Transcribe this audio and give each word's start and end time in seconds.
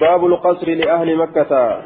باب 0.00 0.26
القصر 0.26 0.68
لأهل 0.68 1.16
مكة. 1.16 1.82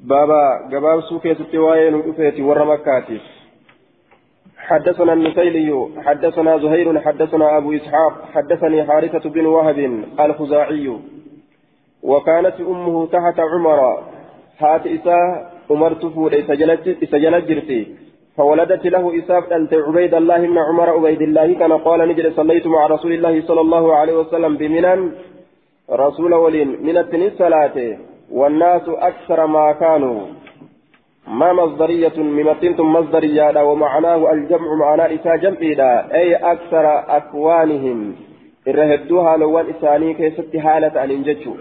بابا 0.00 0.68
جباب 0.70 1.00
سوكي 1.00 1.34
ستواين 1.34 1.94
وفيتي 1.94 2.42
ور 2.42 2.64
مكاتي. 2.64 3.20
حدثنا 4.58 5.12
النسيلي 5.12 5.88
حدثنا 6.06 6.58
زهير 6.58 7.00
حدثنا 7.00 7.56
أبو 7.56 7.72
إسحاق 7.72 8.12
حدثني 8.34 8.84
حارثة 8.84 9.30
بن 9.30 9.46
وهب 9.46 10.04
الخزاعي. 10.20 10.98
وكانت 12.02 12.60
أمه 12.60 13.06
تحت 13.06 13.40
عمر. 13.40 13.80
هات 14.58 14.86
إساء 14.86 15.52
أمرت 15.70 16.06
فور 16.06 16.32
إسجلت 16.38 17.48
جرتي. 17.48 17.96
فولدت 18.36 18.86
له 18.86 19.18
إساف 19.18 19.52
أنت 19.52 19.74
عبيد 19.74 20.14
الله 20.14 20.40
بن 20.46 20.58
عمر 20.58 20.90
عبيد 20.90 21.22
الله 21.22 21.54
كان 21.54 21.72
قال 21.72 22.08
نجد 22.08 22.32
صليت 22.32 22.66
مع 22.66 22.86
رسول 22.86 23.12
الله 23.12 23.42
صلى 23.48 23.60
الله 23.60 23.94
عليه 23.94 24.14
وسلم 24.14 24.56
بمنى 24.56 25.10
رسول 25.90 26.34
ولين 26.34 26.68
من 26.82 26.96
الصلاة 27.26 27.98
والناس 28.32 28.82
أكثر 28.88 29.46
ما 29.46 29.72
كانوا. 29.72 30.20
ما 31.28 31.52
مصدرية 31.52 32.12
ممتنة 32.16 32.84
مصدرية 32.84 33.64
ومعناه 33.64 34.32
الجمع 34.32 34.74
معنى 34.74 35.14
إساء 35.14 35.36
جمعيدا 35.36 36.14
أي 36.14 36.34
أكثر 36.34 37.16
أكوانهم. 37.16 38.14
إرهدوها 38.68 39.36
لوان 39.36 39.66
إساني 39.70 40.14
كيست 40.14 40.56
حالة 40.56 41.04
أن 41.04 41.10
ينججوا 41.10 41.54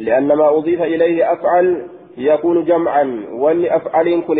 لأن 0.00 0.26
ما 0.26 0.48
أضيف 0.58 0.82
إليه 0.82 1.32
أفعل 1.32 1.86
يكون 2.18 2.64
جمعا 2.64 3.24
وأن 3.32 3.64
أفعل 3.64 4.20
كن 4.20 4.38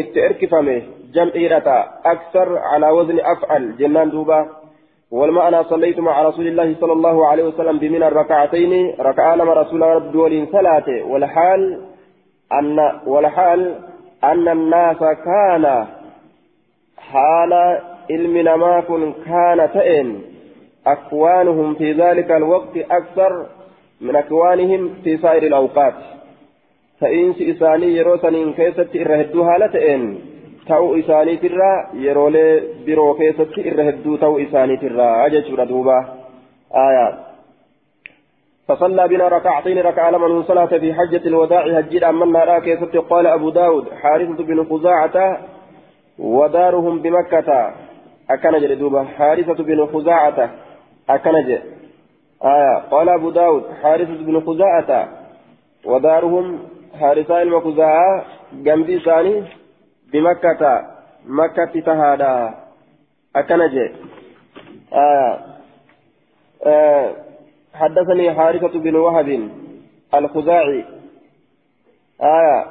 فمه. 0.50 0.82
جمعيرة 1.14 1.88
أكثر 2.04 2.58
على 2.58 2.90
وزن 2.90 3.20
أفعل. 3.20 3.76
جنان 3.76 4.10
دوبا. 4.10 4.59
والمعنى 5.10 5.64
صليت 5.64 5.98
مع 5.98 6.22
رسول 6.22 6.46
الله 6.46 6.74
صلى 6.80 6.92
الله 6.92 7.26
عليه 7.26 7.44
وسلم 7.44 7.78
بمن 7.78 8.02
الركعتين 8.02 8.94
ركع 9.00 9.34
لما 9.34 9.52
رسول 9.52 9.82
ربي 9.82 10.18
ولين 10.18 10.46
ثلاثة. 10.46 11.02
والحال 11.02 11.80
أن 12.52 13.00
والحال 13.06 13.74
أن 14.24 14.48
الناس 14.48 14.98
كان 14.98 15.86
حال 16.98 17.52
علم 18.10 18.60
ما 18.60 18.80
كن 18.80 19.12
كان 19.12 19.70
تئن. 19.72 20.20
أكوانهم 20.86 21.74
في 21.74 21.92
ذلك 21.92 22.30
الوقت 22.30 22.76
أكثر 22.76 23.46
من 24.00 24.16
أكوانهم 24.16 24.94
في 25.04 25.16
سائر 25.16 25.42
الأوقات. 25.42 25.94
فإنس 27.00 27.36
إساني 27.42 27.96
يروسن 27.96 28.52
كيست 28.52 28.96
إرهدوها 28.96 29.58
لتئن. 29.58 30.18
Ta'uu 30.68 30.94
isaaniitirraa 30.94 31.76
yeroolee 32.04 32.52
biroo 32.86 33.14
keessatti 33.14 33.66
irra 33.72 33.84
hedduu 33.88 34.18
ta'uu 34.18 34.38
isaaniitirraa 34.46 35.28
jechuudha 35.34 35.68
duuba. 35.72 35.98
Aayaa 36.84 37.30
فصلى 38.70 39.08
بنا 39.08 39.28
ركعتين 39.28 39.78
ركع 39.78 40.10
من 40.10 40.42
صلاة 40.42 40.66
في 40.66 40.94
حجة 40.94 41.22
الوداع 41.26 41.78
هجير 41.78 42.08
أمنا 42.08 42.44
لا 42.44 42.58
كيست 42.58 42.96
قال 42.96 43.26
أبو 43.26 43.50
داود 43.50 43.84
حارثة 44.02 44.44
بن 44.44 44.64
خزاعة 44.64 45.40
ودارهم 46.18 46.98
بمكة 47.02 47.74
أكنج 48.30 48.74
دوبا 48.74 49.04
حارثة 49.04 49.64
بن 49.64 49.86
خزاعة 49.86 50.50
أكنج 51.10 51.58
آية 52.44 52.78
قال 52.90 53.08
أبو 53.08 53.30
داود 53.30 53.64
حارثة 53.82 54.24
بن 54.24 54.40
خزاعة 54.40 55.08
ودارهم 55.84 56.58
حارثة 57.00 57.42
المخزاعة 57.42 58.24
جنبي 58.52 58.98
ثاني 58.98 59.42
بمكة 60.12 60.86
مكة 61.26 61.80
تهادا. 61.80 62.54
أكنجي 63.36 63.90
آه. 64.92 65.40
آه. 66.66 67.16
حدثني 67.74 68.34
حارثة 68.34 68.78
بن 68.78 68.96
وهب 68.96 69.50
الخزاعي. 70.14 70.84
آية 72.22 72.66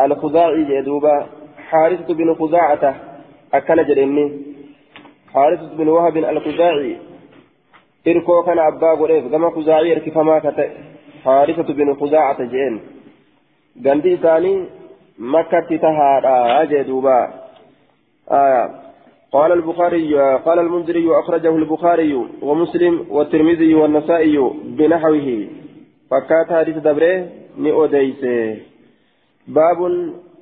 الخزاعي 0.00 0.64
جدوبا 0.64 1.26
حارثة 1.70 2.14
بن 2.14 2.34
خزاعة. 2.34 2.94
أكنجي 3.54 4.02
إني 4.02 4.42
حارثة 5.34 5.76
بن 5.76 5.88
وهب 5.88 6.16
الخزاعي. 6.16 6.98
إركو 8.08 8.42
كان 8.42 8.58
أبا 8.58 8.94
قريف 9.00 9.32
كما 9.32 9.50
خزاعي 9.50 9.92
إركفما 9.92 10.38
كتئ 10.38 10.70
حارثة 11.24 11.72
بن 11.72 11.94
خزاعة 11.94 12.44
جين. 12.44 12.80
قندي 13.84 14.16
ثاني 14.16 14.79
مكة 15.20 15.76
تهارا 15.76 16.62
أجدوبا 16.62 17.20
آية. 18.30 18.70
قال 19.32 19.52
البخاري 19.52 20.14
قال 20.46 20.58
المنذري 20.58 21.18
أخرجه 21.18 21.56
البخاري 21.56 22.14
ومسلم 22.42 23.06
والترمذي 23.10 23.74
والنسائي 23.74 24.50
بنحوه. 24.64 25.46
فكات 26.10 26.52
حديث 26.52 26.76
دبره 26.76 27.28
نؤديسه 27.58 28.56
باب 29.48 29.78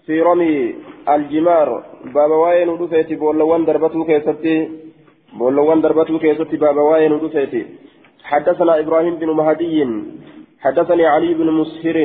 في 0.06 0.20
رمي 0.20 0.74
الجمار. 1.08 1.84
باب 2.14 2.30
واين 2.30 2.68
ودفيتي 2.68 3.14
بولوان 3.14 3.64
دربته 3.64 4.04
كيستي 4.04 4.68
بولوان 5.38 5.80
دربته 5.80 6.18
كيستي 6.18 6.56
باب 6.56 6.76
واين 6.76 7.12
ودفيتي 7.12 7.66
حدثنا 8.24 8.80
إبراهيم 8.80 9.14
بن 9.14 9.30
مهدي 9.30 9.86
حدثني 10.60 11.06
علي 11.06 11.34
بن 11.34 11.50
مسهر 11.50 11.96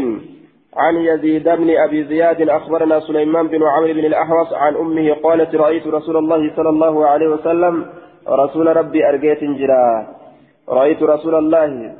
عن 0.77 0.95
يزيد 0.95 1.43
بن 1.43 1.69
أبي 1.77 2.03
زياد 2.03 2.49
أخبرنا 2.49 2.99
سليمان 2.99 3.47
بن 3.47 3.63
عمرو 3.63 3.93
بن 3.93 4.05
الأحوص 4.05 4.53
عن 4.53 4.75
أمه 4.75 5.13
قالت 5.13 5.55
رأيت 5.55 5.87
رسول 5.87 6.17
الله 6.17 6.55
صلى 6.55 6.69
الله 6.69 7.07
عليه 7.07 7.27
وسلم 7.27 7.85
رسول 8.29 8.77
ربي 8.77 9.09
أرجيت 9.09 9.43
جرا 9.43 10.07
رأيت 10.69 11.03
رسول 11.03 11.35
الله 11.35 11.95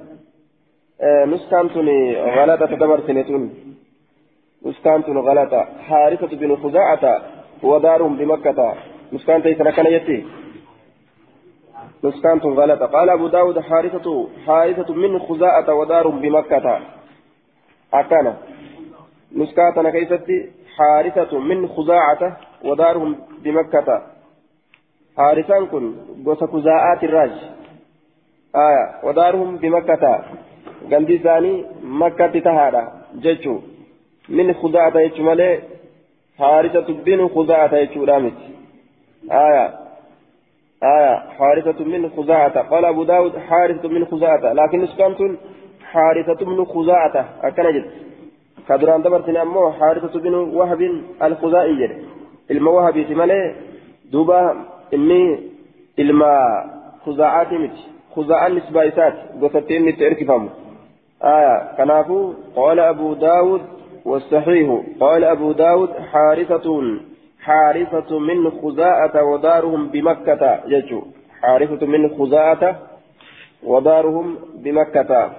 آه 1.01 1.25
نسكنتني 1.25 2.22
غلطة 2.22 2.66
تدبرتنتون 2.66 3.53
نسكنتني 4.66 5.19
غلطة. 5.19 5.66
حارثة 5.88 6.38
بن 6.38 6.56
خزاعة 6.56 7.22
ودار 7.63 8.03
بمكة. 8.03 8.73
نسكنت 9.13 9.47
سنكن 9.47 9.85
يتي. 9.85 10.25
نسكنت 12.03 12.45
غلطة. 12.45 12.85
قال 12.85 13.09
أبو 13.09 13.28
داود 13.28 13.59
حارثة 13.59 14.28
حارثة 14.45 14.94
من 14.94 15.19
خزاعة 15.19 15.73
ودار 15.73 16.07
بمكة. 16.07 16.79
أكان 17.93 18.33
نسكاتنا 19.35 19.89
كيستي 19.89 20.51
حارثة 20.77 21.39
من 21.39 21.67
خزاعة 21.67 22.37
ودارهم 22.63 23.15
بمكة. 23.43 24.01
حارثان 25.17 25.65
كن 25.65 25.93
قوس 26.25 26.43
خزاعات 26.43 27.03
الراج. 27.03 27.31
آية. 28.55 28.85
ودارهم 29.03 29.57
بمكة. 29.57 30.25
قندي 30.91 31.17
ثاني 31.17 31.65
مكة 31.83 32.39
تهادا 32.39 32.83
جيتشو. 33.19 33.59
من 34.29 34.53
خزاعة 34.53 34.97
يجو 34.99 35.23
مالي 35.23 35.59
حارثة 36.39 36.93
بن 37.05 37.27
خزاعة 37.27 37.75
يجو 37.75 38.03
رامت 38.03 38.39
آية. 39.31 39.65
آية. 40.83 41.15
حارثة 41.37 41.85
من 41.85 42.09
خزاعة. 42.09 42.61
قال 42.69 42.85
أبو 42.85 43.03
داود 43.03 43.37
حارثة 43.37 43.89
من 43.89 44.05
خزاعة. 44.05 44.53
لكن 44.53 44.81
نسكانتون 44.81 45.37
حارثة 45.93 46.45
من 46.45 46.65
خزاعة 46.65 47.15
أكنجد 47.43 47.85
كدران 48.67 49.01
دبرتني 49.01 49.41
أمو 49.41 49.71
حارثة 49.71 50.19
بن 50.19 50.33
وهب 50.33 50.81
الخزائي 51.23 51.89
duuba 54.13 54.55
inni 54.91 55.39
ilma 55.97 56.33
khuza'aati 57.03 57.57
miti 57.57 57.83
khuza'aan 58.15 58.53
nisbaa 58.55 58.83
isaati 58.89 59.39
gosatti 59.41 59.75
inni 59.75 59.89
itti 59.89 60.05
erkifamu 60.09 60.49
آية 61.23 61.75
كنافو 61.77 62.33
قال 62.55 62.79
أبو 62.79 63.13
داود 63.13 63.61
والصحيح. 64.05 64.81
قال 64.99 65.23
أبو 65.23 65.51
داود 65.51 65.89
حارثة 66.11 66.67
حارثة 67.39 68.19
من 68.19 68.51
خزاءة 68.51 69.23
ودارهم 69.23 69.87
بمكة 69.87 70.59
يجو 70.67 71.01
حارثة 71.41 71.85
من 71.85 72.09
خزاءة 72.17 72.75
ودارهم 73.63 74.37
بمكة. 74.55 75.31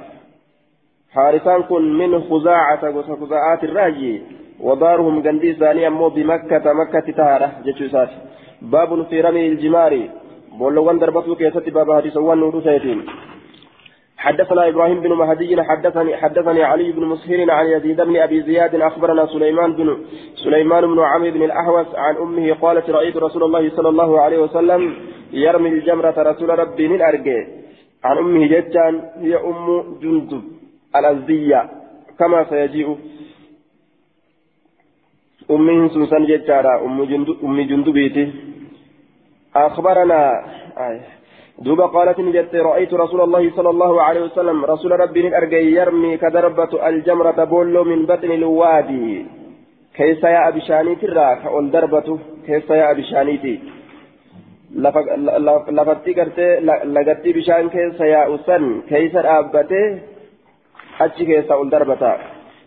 حارسان 1.14 1.62
كن 1.62 1.98
من 1.98 2.20
خزاعة 2.28 2.82
وخزاعات 2.96 3.64
الرهي 3.64 4.20
ودارهم 4.60 5.22
جندي 5.22 5.52
ثاني 5.54 5.86
أمو 5.86 6.08
بمكة 6.08 6.72
مكة 6.72 7.12
تهارة 7.18 7.52
جتشوسات 7.64 8.10
باب 8.62 9.06
في 9.08 9.20
رمي 9.20 9.46
الجمار 9.46 10.08
بولوان 10.58 10.98
دربتو 10.98 11.34
كيست 11.34 11.68
باب 11.68 11.92
حديث 11.92 12.16
ونور 12.16 12.60
سيتين 12.60 13.00
حدثنا 14.24 14.68
إبراهيم 14.68 15.00
بن 15.00 15.12
مهدي 15.12 15.62
حدثني 15.62 16.16
حدثني 16.16 16.62
علي 16.62 16.92
بن 16.92 17.04
مسهر 17.04 17.50
عن 17.50 17.66
يزيد 17.66 18.00
بن 18.00 18.16
ابي 18.16 18.42
زياد 18.42 18.74
اخبرنا 18.74 19.26
سليمان 19.26 19.72
بن 19.72 19.88
سليمان 20.44 20.86
بن 20.86 20.98
عمرو 21.00 21.30
بن 21.30 21.42
الاحوص 21.42 21.94
عن 21.94 22.16
امه 22.16 22.52
قالت 22.62 22.90
رايت 22.90 23.16
رسول 23.16 23.42
الله 23.42 23.70
صلى 23.76 23.88
الله 23.88 24.20
عليه 24.20 24.38
وسلم 24.38 24.94
يرمي 25.32 25.68
الجمره 25.68 26.14
رسول 26.30 26.58
ربي 26.58 26.88
من 26.88 27.02
ارجه 27.02 27.46
عن 28.04 28.16
امه 28.18 28.46
جتان 28.46 28.94
هي 29.20 29.36
ام 29.36 29.82
جندب 30.02 30.63
الأزدية. 30.96 31.70
كما 32.18 32.44
سيجيء 32.50 32.98
أمه 35.50 35.88
سوسن 35.88 36.24
جتارا 36.26 36.84
أم 36.86 37.04
جندو 37.04 37.36
أم 37.44 37.60
جندبيتي 37.60 38.32
أخبرنا 39.56 40.20
آه. 40.78 41.00
دوبا 41.58 41.86
قالت 41.86 42.20
نجت 42.20 42.54
رأيت 42.54 42.94
رسول 42.94 43.20
الله 43.20 43.50
صلى 43.56 43.70
الله 43.70 44.02
عليه 44.02 44.20
وسلم 44.20 44.64
رسول 44.64 45.00
ربي 45.00 45.36
أرجي 45.36 45.74
يرمي 45.74 46.16
كدربة 46.16 46.88
الجمرة 46.88 47.44
بولو 47.44 47.84
من 47.84 48.06
بطن 48.06 48.30
الوادي. 48.30 49.26
كيس 49.94 50.22
يا 50.24 50.48
أبي 50.48 50.60
شانيتي 50.60 51.06
را 51.06 51.34
كأول 51.34 51.70
دربته 51.70 52.18
كيس 52.46 52.70
يا 52.70 52.90
أبي 52.90 53.02
شانيتي 53.02 53.60
lafatti 54.74 56.14
gartee 56.14 56.60
lagatti 56.96 57.32
bishaan 57.32 57.70
keessa 57.70 58.06
yaa'u 58.06 58.38
san 58.46 58.82
keeysa 58.88 59.22
dhaabbatee 59.22 60.13
achi 61.00 61.26
keessa 61.26 61.56
ol 61.56 61.68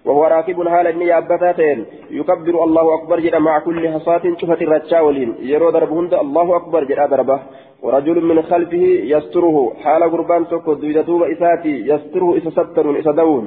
وهو 0.07 0.23
راكب 0.25 0.67
حال 0.67 0.87
إني 0.87 1.05
يابتاتين 1.05 1.85
يكبر 2.11 2.63
الله 2.63 2.93
أكبر 2.93 3.19
جدا 3.19 3.39
مع 3.39 3.59
كل 3.59 3.89
حصاة 3.93 4.21
شفت 4.39 4.61
الرجاولين 4.61 5.35
يرو 5.39 5.69
دربهن 5.69 6.05
الله 6.13 6.55
أكبر 6.55 6.83
جدا 6.83 7.05
دربة. 7.05 7.39
ورجل 7.83 8.25
من 8.25 8.41
خلفه 8.41 8.83
يستره. 9.13 9.73
حال 9.83 10.03
قربان 10.11 10.47
تكو 10.47 10.73
دويدتوب 10.73 11.23
إساتي. 11.23 11.75
يستره 11.91 12.37
إسا 12.37 12.49
سترون 12.49 12.95
إسا 12.97 13.11
دون. 13.11 13.45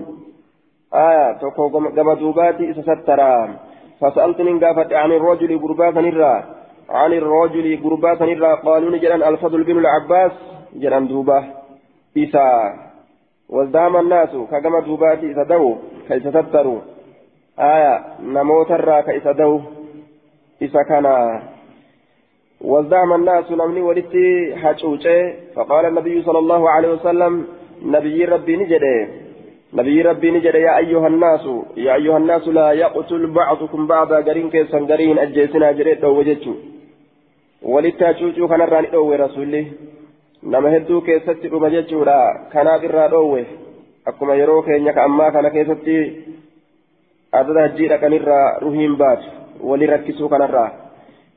آية 0.95 1.33
تكو 1.33 1.69
قم 1.69 1.89
دوباتي 2.15 2.71
إسا 2.71 2.83
ستران 2.83 3.51
فسألتني 4.01 4.53
قافت 4.65 4.93
عن 4.93 5.13
الرجل 5.13 5.51
قربان 5.63 5.95
نرى. 6.05 6.35
عن 6.91 7.13
الرجل 7.13 7.67
قربان 7.85 8.19
نرى. 8.29 8.53
قالوا 8.67 8.91
نجران 8.91 9.23
الفضل 9.23 9.65
بن 9.65 9.79
العباس. 9.79 10.33
جران 10.83 11.09
دوبة. 11.09 11.39
إسا. 12.19 12.47
وازدام 13.51 13.97
الناس 13.97 14.33
كقم 14.51 14.75
دوباتي 14.87 15.33
إسا 15.33 15.43
دو 15.43 15.77
كإسا 16.09 16.31
ستروا 16.31 16.81
آية 17.59 17.95
نموت 18.23 18.71
الرا 18.71 19.01
كإسا 19.01 19.33
دو. 19.33 19.61
إسا 20.63 20.83
كان. 20.89 21.07
وازدعم 22.61 23.13
الناس 23.13 23.51
نمني 23.53 23.81
ولدتي 23.81 24.57
حجوجة. 24.57 25.35
فقال 25.55 25.85
النبي 25.87 26.23
صلى 26.23 26.39
الله 26.39 26.71
عليه 26.71 26.91
وسلم 26.93 27.33
نبي 27.83 28.25
ربي 28.25 28.57
نجده 28.57 29.09
نبي 29.75 30.03
ربي 30.03 30.31
نجده 30.31 30.59
يا 30.59 30.79
أيها 30.79 31.07
الناس 31.07 31.45
يا 31.77 31.95
أيها 31.95 32.17
الناس 32.17 32.49
لا 32.49 32.73
يقتل 32.73 33.27
بعضكم 33.27 33.87
بعضا. 33.87 34.17
قرين 34.21 34.51
كيسا 34.51 34.79
قرين 34.91 35.19
أجيسنا 35.19 35.73
جريت 35.73 36.05
أو 36.05 36.19
وجدتو. 36.19 36.55
ولدت 37.63 38.05
حجوجة 38.05 38.47
كان 38.49 38.61
الراني 38.61 38.95
أوي 38.95 39.17
رسولي 39.17 39.67
nama 40.43 40.71
hedduu 40.71 41.01
keessatti 41.01 41.49
dhuma 41.49 41.71
jechuudha 41.71 42.49
kanaaf 42.53 42.85
irraa 42.85 43.09
dhoowwe 43.09 43.47
akkuma 44.07 44.35
yeroo 44.35 44.63
keenya 44.63 44.93
ka 44.93 45.05
ammaa 45.05 45.31
kana 45.31 45.51
keessatti 45.51 45.97
adada 47.33 47.67
hajjii 47.67 47.89
dhaqanirraa 47.89 48.47
ruhiin 48.61 48.97
baatu 48.97 49.29
wali 49.71 49.87
rakkisuu 49.87 50.29
kanarraa 50.29 50.71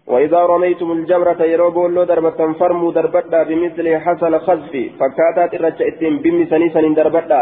وإذا 0.07 0.39
رميتم 0.45 0.91
الجمرة 0.91 1.43
يروبوا 1.43 1.87
لو 1.87 2.03
دربة 2.03 2.53
فرموا 2.53 2.91
دربتا 2.91 3.43
بمثل 3.43 3.97
حصل 3.97 4.39
خزف 4.39 4.73
فكاتات 4.99 5.53
الرجعتين 5.53 6.17
بمسني 6.17 6.69
سنين 6.69 6.93
دربتا 6.93 7.41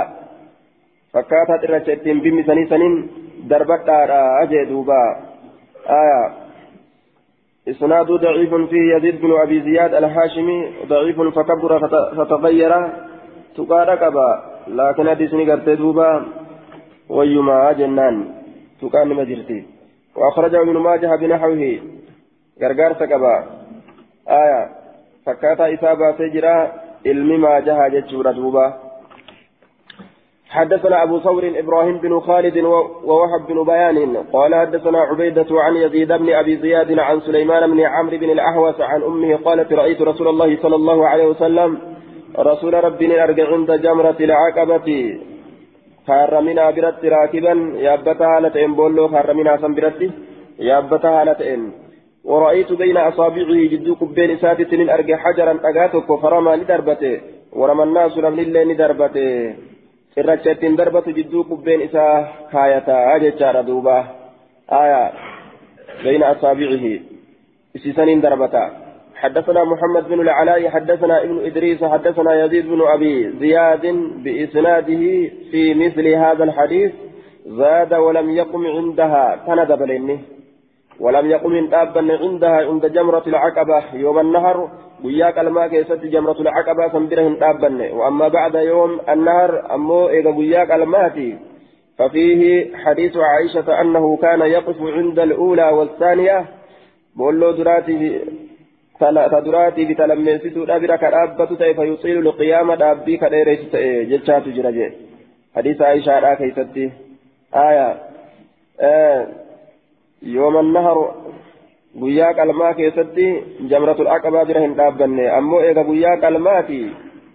فكاتات 1.13 1.63
الرجعتين 1.63 2.19
بمسني 2.19 2.65
سنين 2.65 2.93
دربتا 3.49 3.97
أجي 4.43 4.65
دوبا 4.65 5.01
آية 5.89 6.40
إسناد 7.67 8.07
ضعيف 8.07 8.53
فيه 8.53 8.95
يزيد 8.95 9.21
بن 9.21 9.31
أبي 9.43 9.61
زياد 9.61 9.93
الهاشمي 9.93 10.71
ضعيف 10.87 11.21
فكبر 11.21 11.71
فتغير. 12.17 12.73
تقارك 13.57 14.03
أبا 14.03 14.29
لكن 14.67 15.09
حديثني 15.09 15.51
قرت 15.51 15.69
دوبا. 15.69 16.25
ويما 17.09 17.71
جنان. 17.71 18.15
تقان 18.81 19.07
مجرتي 19.07 19.65
وأخرجه 20.15 20.61
ابن 20.61 20.77
ماجه 20.77 21.15
بنحوه. 21.15 21.79
qaba 22.61 23.45
aya 24.25 24.69
fakkaataa 25.25 25.67
isaa 25.67 25.95
baasee 25.95 26.29
jira 26.29 26.73
ilmi 27.03 27.37
maajaha 27.37 27.89
jechuudha 27.89 28.33
duuba 28.33 28.80
حدثنا 30.51 31.03
أبو 31.03 31.19
ثور 31.19 31.51
إبراهيم 31.55 31.97
بن 31.97 32.19
خالد 32.19 32.57
ووهب 33.07 33.47
بن 33.49 33.63
بيان 33.63 34.17
قال 34.33 34.55
حدثنا 34.55 34.99
عبيدة 34.99 35.45
عن 35.51 35.75
يزيد 35.75 36.11
بن 36.11 36.33
أبي 36.33 36.57
زياد 36.57 36.99
عن 36.99 37.19
سليمان 37.19 37.71
بن 37.71 37.79
عمرو 37.79 38.17
بن 38.17 38.29
الأحوص 38.29 38.81
عن 38.81 39.03
أمه 39.03 39.35
قالت 39.35 39.73
رأيت 39.73 40.01
رسول 40.01 40.27
الله 40.27 40.57
صلى 40.61 40.75
الله 40.75 41.07
عليه 41.07 41.25
وسلم 41.25 41.77
رسول 42.39 42.73
ربنا 42.83 43.23
أرجع 43.23 43.47
عند 43.53 43.71
جمرة 43.71 44.15
العقبة. 44.19 45.19
حرمنا 46.07 46.71
برت 46.71 47.05
راكبا. 47.05 47.53
يابتها 47.87 48.39
لتئن 48.39 48.73
بولو 48.73 49.09
حرمنا 49.09 49.57
سنبرت 49.57 50.01
يابتها 50.59 51.25
لتئن 51.25 51.61
ورأيت 52.23 52.73
بين 52.73 52.97
أصابعه 52.97 53.61
جدو 53.71 53.93
قبين 54.01 54.37
ساتت 54.37 54.73
من 54.73 54.89
أرجع 54.89 55.17
حجرا 55.17 55.53
أغاتك 55.69 56.09
فرمى 56.21 56.55
لدربته. 56.55 57.15
ورمى 57.59 57.83
الناس 57.83 58.17
لم 58.17 58.35
لله 58.39 58.63
لدربته. 58.63 59.70
Irrachattiin 60.17 60.77
darbatu 60.77 61.15
jidduu 61.17 61.43
qubbeen 61.51 61.81
isaa 61.81 62.15
kaayataa 62.51 63.19
jechaadha 63.25 63.67
duuba. 63.67 63.97
Aya 64.67 65.01
بين 66.03 66.23
أصابعه 66.23 66.99
إسسنين 67.75 68.21
دربتا 68.21 68.71
حدثنا 69.15 69.63
محمد 69.63 70.09
بن 70.09 70.19
العلاء 70.21 70.69
حدثنا 70.69 71.23
ابن 71.23 71.45
إدريس 71.45 71.83
حدثنا 71.83 72.45
يزيد 72.45 72.67
بن 72.67 72.81
أبي 72.81 73.29
زياد 73.29 73.85
بإسناده 74.23 75.03
في 75.51 75.73
مثل 75.73 76.07
هذا 76.07 76.43
الحديث 76.43 76.91
زاد 77.45 77.93
ولم 77.93 78.29
يقم 78.29 78.67
عندها 78.67 79.43
تندب 79.47 79.81
لنه 79.81 80.19
ولم 81.01 81.25
يقم 81.31 81.67
دابا 81.67 82.01
عندها 82.21 82.57
عند 82.69 82.85
جمرة 82.85 83.23
العقبة. 83.27 83.83
يوم 83.93 84.19
النهر 84.19 84.69
وياك 85.03 85.37
الماء 85.39 85.67
كيست 85.67 86.01
جمرة 86.13 86.41
العقبة 86.41 86.83
سنبرهن 86.93 87.35
دابا 87.39 87.93
وأما 87.93 88.27
بعد 88.27 88.55
يوم 88.55 88.99
النهر 89.09 89.51
أمو 89.75 90.09
إذا 90.09 90.29
وياك 90.29 90.71
الماء. 90.71 91.37
ففيه 91.97 92.41
حديث 92.75 93.17
عائشة 93.17 93.81
أنه 93.81 94.17
كان 94.17 94.41
يقف 94.41 94.77
عند 94.81 95.19
الأولى 95.19 95.69
والثانية. 95.69 96.45
بولو 97.15 97.51
دراتي 97.51 98.19
تدراتي 99.33 99.85
بتلمسيتو 99.85 100.65
دابرا 100.65 100.95
كرابة 100.95 101.45
فيطيل 101.73 102.17
القيام 102.27 102.73
دابي 102.73 103.17
كديريس 103.17 103.59
جتشات 104.09 104.47
جرجي. 104.47 104.91
حديث 105.55 105.81
عائشة 105.81 106.19
را 106.19 106.33
كيستي 106.33 106.91
آية. 107.55 107.97
آه. 108.79 109.27
يوم 110.23 110.57
النهر 110.59 110.97
guyyaa 111.99 112.33
qalmaa 112.33 112.73
keessatti 112.73 113.25
jamratul 113.69 114.07
aqabaa 114.07 114.45
bira 114.45 114.61
hin 114.63 114.75
dhaabbanne 114.75 115.23
ammoo 115.37 115.61
eega 115.69 115.83
guyyaa 115.83 116.17
qalmaati 116.21 116.77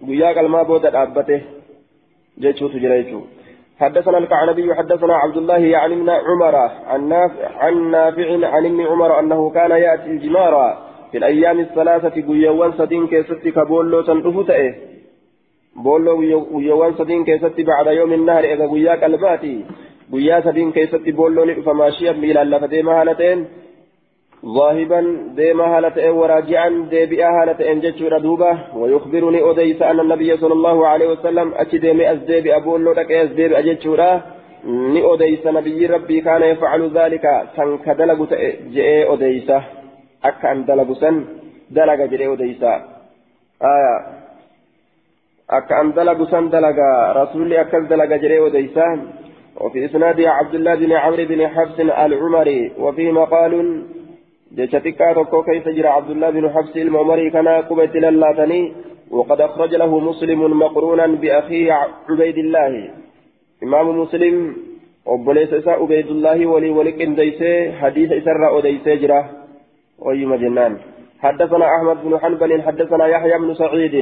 guyyaa 0.06 0.34
qalmaa 0.38 0.64
booda 0.64 0.92
dhaabbate 0.94 1.36
jechuutu 2.44 2.80
jira 2.84 3.02
jechuudha. 3.02 3.36
حدثنا 3.80 4.18
الكعنبي 4.18 4.74
حدثنا 4.74 5.14
عبد 5.16 5.36
الله 5.36 5.58
يعني 5.58 5.94
ابن 5.94 6.10
عمر 6.10 6.56
عن 6.86 7.08
نافع 7.08 7.48
عن 8.54 8.66
ابن 8.66 8.80
عمر 8.86 9.18
أنه 9.18 9.50
كان 9.50 9.70
يأتي 9.70 10.10
الجمار 10.10 10.78
في 11.12 11.18
الأيام 11.18 11.60
الثلاثة 11.60 12.20
قيوان 12.28 12.72
سدين 12.72 13.06
كيستي 13.06 13.50
كبولو 13.50 14.00
تنطفته 14.00 14.74
بولو 15.76 16.16
قيوان 16.54 16.94
سدين 16.94 17.24
كيستي 17.24 17.62
بعد 17.62 17.86
يوم 17.86 18.12
النهر 18.12 18.44
اذا 18.44 18.66
قيا 18.66 18.94
قيا 20.12 20.40
سدين 20.40 20.72
كيستي 20.72 21.12
بولو 21.12 21.62
فماشيا 21.66 22.12
ميلا 22.12 22.44
لفتي 22.44 22.82
مهالتين 22.82 23.38
ظاهبا 24.56 25.00
ديما 25.36 25.64
هالة 25.72 26.12
وراجعا 26.18 26.68
ديبئا 26.90 27.28
هالة 27.36 27.60
جتشور 27.82 28.18
دوبا 28.18 28.52
ويخبرني 28.80 29.40
أديس 29.50 29.82
أن 29.82 30.00
النبي 30.00 30.36
صلى 30.36 30.54
الله 30.58 30.86
عليه 30.86 31.08
وسلم 31.12 31.48
أتي 31.54 31.78
ديمي 31.78 32.12
أزديب 32.12 32.46
أبو 32.46 32.76
لك 32.76 33.12
أزديب 33.12 33.52
أجتشورا 33.52 34.10
ni 34.66 35.02
odeysa 35.02 35.52
nabiyyi 35.52 35.86
rabbii 35.86 36.22
kaana 36.22 36.46
yafcalu 36.46 36.88
dhalika 36.90 37.46
san 37.56 37.78
ka 37.84 37.94
dalagu 37.94 38.26
ta'e 38.26 38.48
je'ee 38.74 39.04
odeysa 39.14 39.62
akka 40.22 40.50
an 40.50 40.64
dalagu 40.66 40.94
san 41.02 41.16
dalaga 41.70 42.08
jedhee 42.12 42.28
odeysa 42.34 42.70
aya 43.72 43.92
akka 45.58 45.78
an 45.80 45.92
dalagu 45.98 46.26
san 46.32 46.50
dalaga 46.54 46.88
rasulli 47.20 47.56
akkas 47.62 47.84
dalaga 47.92 48.18
jedhee 48.22 48.40
odeysa 48.48 48.84
وفي 49.60 49.84
إسنادها 49.84 50.30
عبد 50.30 50.54
الله 50.54 50.74
بن 50.74 50.92
عمرو 50.92 51.24
بن 51.24 51.48
حفص 51.48 51.80
العمري 51.80 52.72
وفيه 52.78 53.10
مقال 53.12 53.82
tokko 54.56 55.42
keessa 55.42 55.72
jira 55.72 55.94
abdullah 55.98 56.32
bin 56.32 56.44
habsi 56.48 56.80
ilma 56.80 57.00
umarii 57.00 57.30
kana 57.30 57.62
quba 57.68 57.84
itti 57.84 58.00
lallaatanii 58.00 58.72
وقد 59.10 59.40
أخرج 59.40 59.74
له 59.74 59.98
مسلم 59.98 60.58
مقرونا 60.58 61.06
بأخيه 61.06 61.72
عبيد 62.08 62.38
الله. 62.38 62.90
إمام 63.62 64.00
مسلم 64.00 64.56
وبليس 65.06 65.52
إساء 65.52 65.82
عبيد 65.82 66.06
الله 66.06 66.46
ولي 66.46 66.70
ولك 66.70 67.02
ديسي 67.02 67.72
حديث 67.72 68.12
إسر 68.12 68.58
أديسي 68.58 68.96
جرا 68.96 69.20
ويما 69.98 70.36
جنان. 70.36 70.72
حدثنا 71.26 71.66
أحمد 71.76 71.96
بن 72.04 72.18
حنبل 72.18 72.62
حدثنا 72.62 73.06
يحيى 73.06 73.38
بن 73.38 73.54
سعيد 73.54 73.94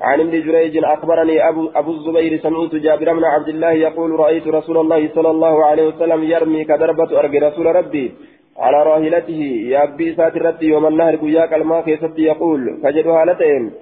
عن 0.00 0.20
ابن 0.20 0.30
جريج 0.46 0.84
أخبرني 0.84 1.48
أبو, 1.48 1.70
أبو 1.74 1.90
الزبير 1.92 2.40
سمعت 2.40 2.74
جابر 2.74 3.08
بن 3.18 3.24
عبد 3.24 3.48
الله 3.48 3.72
يقول 3.72 4.10
رأيت 4.20 4.46
رسول 4.46 4.76
الله 4.78 5.08
صلى 5.14 5.30
الله 5.30 5.64
عليه 5.64 5.86
وسلم 5.88 6.24
يرمي 6.24 6.64
كدربة 6.64 7.10
أرجي 7.20 7.38
رسول 7.38 7.66
ربي 7.66 8.06
على 8.58 8.82
راهلته 8.82 9.42
يا 9.72 9.84
أبي 9.84 10.14
ساترتي 10.14 10.66
يوم 10.66 10.86
النهر 10.86 11.16
قياك 11.16 11.52
الماء 11.54 11.80
كيست 11.80 12.18
يقول 12.18 12.80
فجدوا 12.82 13.22
هالتين 13.22 13.72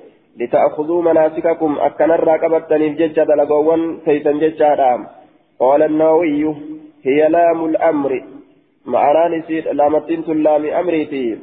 لتأخذوا 0.40 1.02
مناسككم 1.02 1.76
أكن 1.78 2.10
الراقبة 2.10 2.70
ججة 3.00 3.22
دلقوان 3.30 3.82
كيسن 4.04 4.38
ججة 4.38 4.98
قال 5.60 5.82
النووي 5.82 6.54
هي 7.02 7.28
لام 7.28 7.64
الأمر. 7.64 8.24
معنى 8.86 9.38
نسيت 9.38 9.66
لامتين 9.66 10.42
لام 10.42 10.64
أمريتي. 10.66 11.38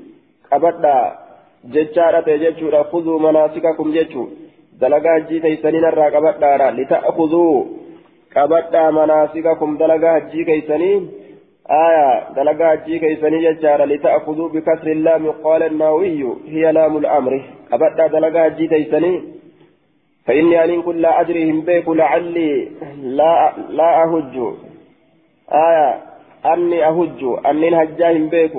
أبدا. 0.53 1.22
ججارة 1.65 2.19
تججورا 2.21 2.83
خذوا 2.83 3.19
مناسككم 3.19 3.91
ججو 3.91 4.27
دلقا 4.81 5.17
جي 5.17 5.39
كيسنين 5.39 5.85
الراقبة 5.85 6.69
لتأخذوا 6.69 7.65
qabadhaa 8.33 8.91
manaasikakum 8.91 9.77
dalagaa 9.77 10.13
hajjii 10.13 10.45
keeysanii. 10.45 11.23
آية 11.71 12.33
دلقا 12.35 12.73
هجي 12.73 12.99
كيسني 12.99 13.51
ججارة 13.51 13.85
لتأخذوا 13.85 14.49
بكسر 14.49 14.87
اللام 14.87 15.31
قال 15.31 15.63
النووي 15.63 16.27
هي 16.47 16.71
لام 16.71 16.97
الأمر 16.97 17.43
أبدا 17.73 18.07
دلقا 18.07 18.47
هجي 18.47 18.67
كيسني 18.67 19.23
فإني 20.25 20.63
أن 20.63 20.81
كل 20.81 21.01
لا 21.01 21.21
أدريهم 21.21 21.61
بيك 21.61 21.89
لعلي 21.89 22.69
لا 23.01 23.53
لا 23.69 24.03
أهج 24.03 24.35
آية 25.51 26.01
أني 26.53 26.87
أهج 26.87 27.21
أني 27.45 27.83
هجاهم 27.83 28.29
بيك 28.29 28.53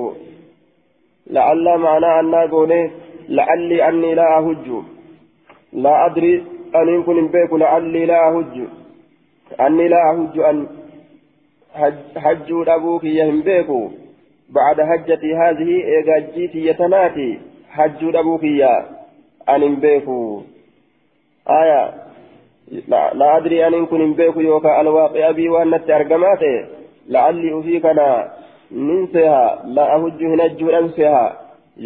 لعل 1.27 1.77
معنى 1.77 2.19
أن 2.19 2.35
قولي 2.35 2.91
لعلي 3.29 3.89
أني 3.89 4.15
لا 4.15 4.37
أهج. 4.37 4.83
لا 5.73 6.05
أدري 6.05 6.43
أن 6.75 7.03
كن 7.03 7.27
بيك 7.27 7.53
لعلي 7.53 8.05
لا 8.05 8.29
أهج. 8.29 8.67
أني 9.59 9.87
لا 9.87 10.11
أهج 10.11 10.39
أن 10.39 10.67
حج 12.17 12.49
أبوك 12.67 13.03
يهمبيكو 13.03 13.89
بعد 14.49 14.79
هجتي 14.79 15.35
هذه 15.35 15.71
إيجاجيتي 15.85 16.65
يتناتي. 16.65 17.39
حج 17.69 18.15
أبوك 18.15 18.43
يا 18.43 18.85
أن 19.49 19.75
بيكو 19.75 20.41
آية. 21.49 21.93
لا, 22.87 23.13
لا 23.13 23.37
أدري 23.37 23.67
أن 23.67 23.85
كن 23.85 24.13
بيكو 24.13 24.39
يوكا 24.39 24.81
الواقع 24.81 25.29
أبي 25.29 25.49
وأن 25.49 25.73
أرقماته 25.73 26.65
لعلي 27.09 27.59
أفيكنا 27.59 28.09
ننسها 28.09 28.44
nin 28.75 29.07
seeha 29.11 29.63
la 29.75 29.83
ahujju 29.95 30.29
hin 30.29 30.41
ajjuudhan 30.41 30.89
seeha 30.95 31.23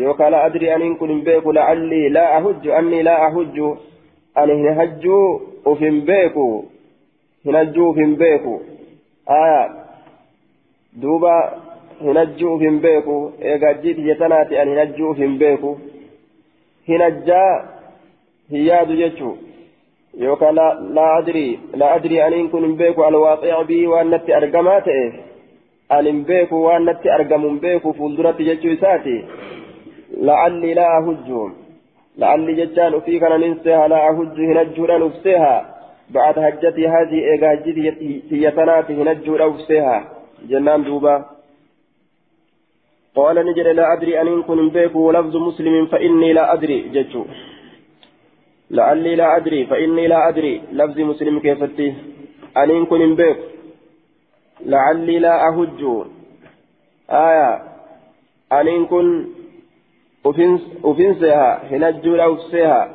yookaan 0.01 0.31
la 0.31 0.43
adri 0.43 0.71
aniin 0.75 0.95
kun 0.97 1.09
hin 1.09 1.21
beeku 1.23 1.51
la'alli 1.57 2.09
la 2.09 2.23
ahujju 2.37 2.73
anni 2.73 3.03
la 3.03 3.15
ahujju 3.25 3.77
ani 4.35 4.55
hin 4.61 4.79
hajjuu 4.79 5.25
uf 5.71 5.79
hin 5.79 6.01
beeku 6.09 6.45
hin 7.45 7.59
hajjuu 7.59 7.89
uf 7.89 7.97
e 7.97 8.01
hin 8.01 8.15
beeku 8.23 8.55
aya 9.37 9.61
duuba 11.01 11.35
hin 12.01 12.21
hajjuu 12.21 12.55
uf 12.55 12.65
hin 12.67 12.81
beeku 12.87 13.19
eegaa 13.53 13.73
jiitiyya 13.85 14.15
tanaati 14.23 14.57
ani 14.57 14.75
hin 14.75 14.83
hajjuu 14.83 15.11
uf 15.11 15.23
hin 15.25 15.37
beeku 15.45 15.77
hin 16.91 17.07
hajjaa 17.07 17.53
hin 18.51 18.67
yaadu 18.67 19.01
jechuu 19.03 19.37
yookaan 20.27 20.61
la 20.99 21.09
adri 21.15 21.47
la 21.73 21.91
adri 21.93 22.21
aniin 22.27 22.49
kun 22.49 22.69
hin 22.69 22.77
beeku 22.83 23.09
alwaaqiic 23.09 23.67
bii 23.73 23.87
waan 23.95 24.15
natti 24.17 24.33
argamaa 24.33 24.81
ta'e. 24.81 25.07
E. 25.07 25.28
natti 25.89 27.09
argamu 27.09 27.49
hin 27.49 27.59
beeku 27.65 27.93
fuulduratti 27.93 28.47
jechuu 28.51 28.75
isaati 28.77 29.17
la'alli 30.29 30.77
laa 30.81 30.93
ahujju 30.99 31.41
la'alli 32.23 32.55
jechaan 32.61 32.95
ufii 33.01 33.19
kana 33.19 33.37
nin 33.37 33.59
seha 33.63 33.87
laa 33.87 34.05
ahujju 34.11 34.49
hinajjuudhaan 34.51 35.09
uf 35.09 35.19
seha 35.23 35.57
بعد 36.13 36.39
هجتي 36.39 36.87
هذه 36.87 37.19
إيجا 37.31 37.53
هجتي 37.53 38.23
هي 38.31 38.51
تناتي 38.51 38.93
هنجو 38.93 39.35
أوسيها 39.35 39.97
جنان 40.49 40.83
دوبا 40.83 41.25
قال 43.15 43.35
نجد 43.45 43.67
لا 43.67 43.93
أدري 43.93 44.21
أن 44.21 44.41
كن 44.41 44.69
بيك 44.69 44.95
ولفظ 44.95 45.35
مسلم 45.37 45.85
فإني 45.85 46.33
لا 46.33 46.53
أدري 46.53 46.79
جتشو 46.93 47.23
لعلي 48.71 49.15
لا 49.15 49.37
أدري 49.37 49.65
فإني 49.65 50.07
لا 50.07 50.29
أدري 50.29 50.61
لفظ 50.71 50.97
مسلم 50.99 51.39
كيفتي 51.39 51.93
أن 52.57 52.85
كن 52.85 53.15
بيك 53.15 53.37
لعلي 54.65 55.19
لا 55.19 55.47
أهج. 55.47 55.81
آية. 57.09 57.61
أن 58.53 58.85
كن 58.85 59.27
أفنسها 60.85 61.61
هنجو 61.71 62.15
أوسيها 62.15 62.89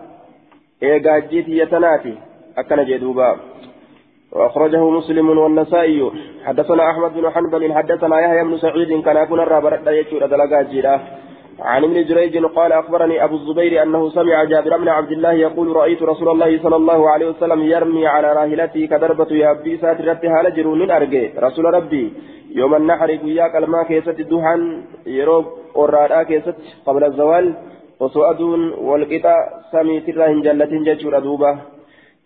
إيجا 0.83 1.19
هجتي 1.19 1.59
يتناتي 1.59 2.15
أكن 2.59 2.85
جدوبا 2.85 3.37
وأخرجه 4.33 4.91
مسلم 4.91 5.39
والنسائي. 5.39 6.11
حدثنا 6.45 6.91
أحمد 6.91 7.15
بن 7.15 7.31
حنبل 7.31 7.75
حدثنا 7.75 8.21
يحيى 8.21 8.45
بن 8.45 8.59
سعيد 8.59 9.05
كان 9.05 9.17
يكون 9.17 9.41
الرابع 9.41 9.91
يجور 9.91 10.27
دلقا 10.27 10.63
جيرا. 10.63 11.01
عن 11.61 11.85
ابن 11.85 12.05
جريج 12.05 12.45
قال 12.45 12.73
أخبرني 12.73 13.25
أبو 13.25 13.37
الزبير 13.37 13.83
أنه 13.83 14.11
سمع 14.11 14.45
جابر 14.45 14.77
بن 14.77 14.89
عبد 14.89 15.13
الله 15.13 15.33
يقول 15.33 15.77
رأيت 15.77 16.03
رسول 16.03 16.29
الله 16.29 16.63
صلى 16.63 16.77
الله 16.77 17.11
عليه 17.11 17.29
وسلم 17.29 17.63
يرمي 17.63 18.07
على 18.07 18.33
راهلته 18.33 18.87
كدربة 18.87 19.37
يا 19.37 19.51
أبي 19.51 19.77
ساترتها 19.77 20.43
لجرون 20.43 20.91
أرجي 20.91 21.31
رسول 21.39 21.65
ربي 21.65 22.13
يوم 22.51 22.75
النحر 22.75 23.11
قياك 23.17 23.57
الماء 23.57 23.85
كيست 23.85 24.21
الدهان 24.21 24.83
يروب 25.07 25.45
وراء 25.75 26.23
كيست 26.23 26.57
قبل 26.87 27.05
الزوال 27.05 27.55
وسؤدون 28.01 28.73
والقطع 28.73 29.37
سمي 29.73 30.01
تراهن 30.01 30.43
جلة 30.43 30.73
ججور 30.87 31.17
أدوبة 31.17 31.59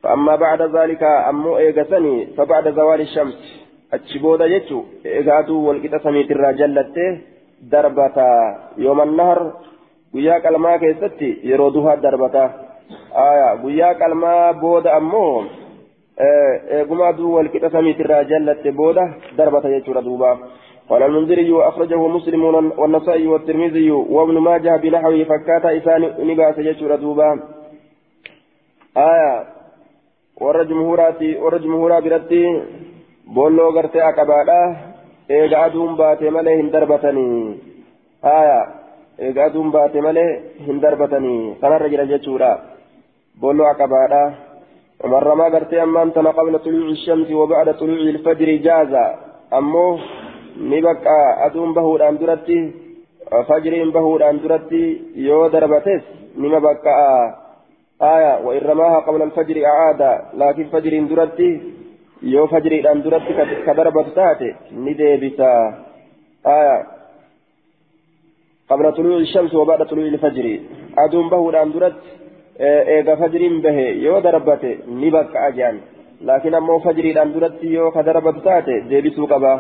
فأما 0.03 0.37
بعد 0.37 0.63
ذلك 0.63 1.03
أمو 1.03 1.59
إيغسني 1.59 2.27
فبعد 2.37 2.75
زوال 2.75 3.01
الشمس 3.01 3.39
أتشبودا 3.93 4.47
يجو 4.47 4.85
إيغاتو 5.07 5.55
والكتا 5.69 5.99
سميت 5.99 6.31
الرجلة 6.31 6.97
دربة 7.63 8.17
يوم 8.79 9.01
النهر 9.01 9.53
guyyaa 10.13 10.41
qalmaa 10.41 10.79
keessatti 10.79 11.41
yeroo 11.45 11.73
duhaa 11.73 12.03
darbata 12.03 12.51
guyyaa 13.63 13.95
qalmaa 13.95 14.55
booda 14.61 14.95
ammoo 14.97 15.45
eeguma 16.77 17.09
aduu 17.09 17.35
walqixa 17.35 17.71
samiitirraa 17.75 18.23
jallatte 18.31 18.73
booda 18.73 19.05
darbata 19.37 19.75
jechuudha 19.75 20.05
duuba 20.09 20.39
قال 20.89 21.03
المنذري 21.03 21.53
أخرجه 21.69 22.09
مسلم 22.09 22.45
والنسائي 22.79 23.27
والترمذي 23.27 23.91
وابن 23.91 24.39
ماجه 24.39 24.77
بنحوه 24.77 25.25
فكاتا 25.25 25.77
إسان 25.77 26.03
نباس 26.19 26.59
يجور 26.59 26.97
دوبا 26.97 27.41
آية 28.97 29.59
warra 30.41 30.65
jumhuraati 30.65 31.35
warra 31.35 31.59
jumhuraa 31.59 32.01
biratti 32.01 32.41
boolloo 33.35 33.73
gartee 33.73 34.03
aqabaadha 34.03 34.59
eega 35.37 35.63
aduun 35.67 35.97
baate 36.01 36.31
malee 36.37 36.57
hin 36.61 36.71
darbatanii 36.75 37.41
haya 38.27 38.59
eega 39.27 39.45
aduun 39.49 39.71
baate 39.77 40.01
malee 40.07 40.29
hin 40.67 40.81
darbatanii 40.85 41.41
kanarra 41.63 41.89
jira 41.95 42.07
jechuudha 42.13 42.51
boolloo 43.41 43.69
aqabaadha 43.73 44.23
marramaa 45.15 45.51
gartee 45.55 45.81
ammaan 45.87 46.13
tana 46.13 46.37
qabla 46.39 46.63
xuluuci 46.67 47.03
shamsi 47.05 47.41
wabacda 47.41 47.79
xuluuci 47.81 48.09
ilfajri 48.13 48.59
jaaza 48.69 49.05
ammoo 49.59 49.91
ni 50.71 50.79
bakka 50.87 51.19
aduun 51.49 51.75
bahuudhaan 51.81 52.21
duratti 52.23 52.59
fajriin 53.51 53.93
bahuudhaan 53.99 54.41
duratti 54.43 54.83
yoo 55.29 55.45
darbates 55.57 56.03
nima 56.37 56.61
bakka 56.69 56.97
آية 58.03 58.47
وإن 58.47 58.63
رماها 58.71 58.99
قبل 58.99 59.23
الفجر 59.23 59.57
أعاد 59.67 60.03
لكن 60.35 60.65
فجر 60.65 60.93
درتي 61.11 61.61
فجر 62.23 62.93
أن 62.93 63.03
درتي 63.03 63.33
كضربة 63.67 64.09
تاتي 64.17 64.55
ندي 64.73 65.17
بتا 65.17 65.53
آية 66.47 66.87
قبل 68.71 68.93
طلوع 68.93 69.17
الشمس 69.17 69.55
وبعد 69.55 69.87
طلوع 69.87 70.05
الفجر 70.05 70.61
أدوم 70.99 71.29
به 71.31 71.63
أن 71.63 71.73
درت 71.73 72.01
إيغا 72.61 73.15
فجر 73.15 73.43
به 73.65 73.79
يو 74.07 74.19
ضربته 74.19 74.79
نبك 74.89 75.37
أجان 75.37 75.77
لكن 76.21 76.55
أمو 76.55 76.79
فجر 76.79 77.23
أن 77.23 77.33
درتي 77.33 77.67
يو 77.67 77.91
كضربة 77.91 78.39
تاتي 78.45 78.81
دي 78.81 79.01
بسو 79.01 79.27
قبا 79.27 79.55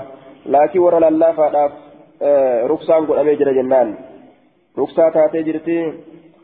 لكن 0.46 0.78
ورا 0.78 1.08
الله 1.08 1.32
فأداف 1.32 1.72
رخصان 2.72 3.06
قل 3.06 3.18
أمي 3.18 3.34
جرى 3.34 3.54
جنان 3.54 3.88
رخصة 4.78 5.08
تاتي 5.14 5.42
جرتي 5.42 5.78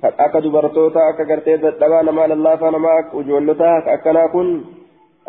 akka 0.05 0.41
dubartoota 0.45 1.01
akka 1.11 1.25
gartee 1.25 1.57
dadhabaa 1.59 2.03
namaa 2.03 2.29
lallaafaa 2.29 2.71
namaa 2.71 2.99
ijoollota 3.21 3.69
akkanaa 3.95 4.29
kun 4.29 4.49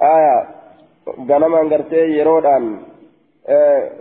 aya. 0.07 0.35
Ganamaan 1.05 1.69
gartee 1.69 2.05
yeroodhaan 2.17 2.65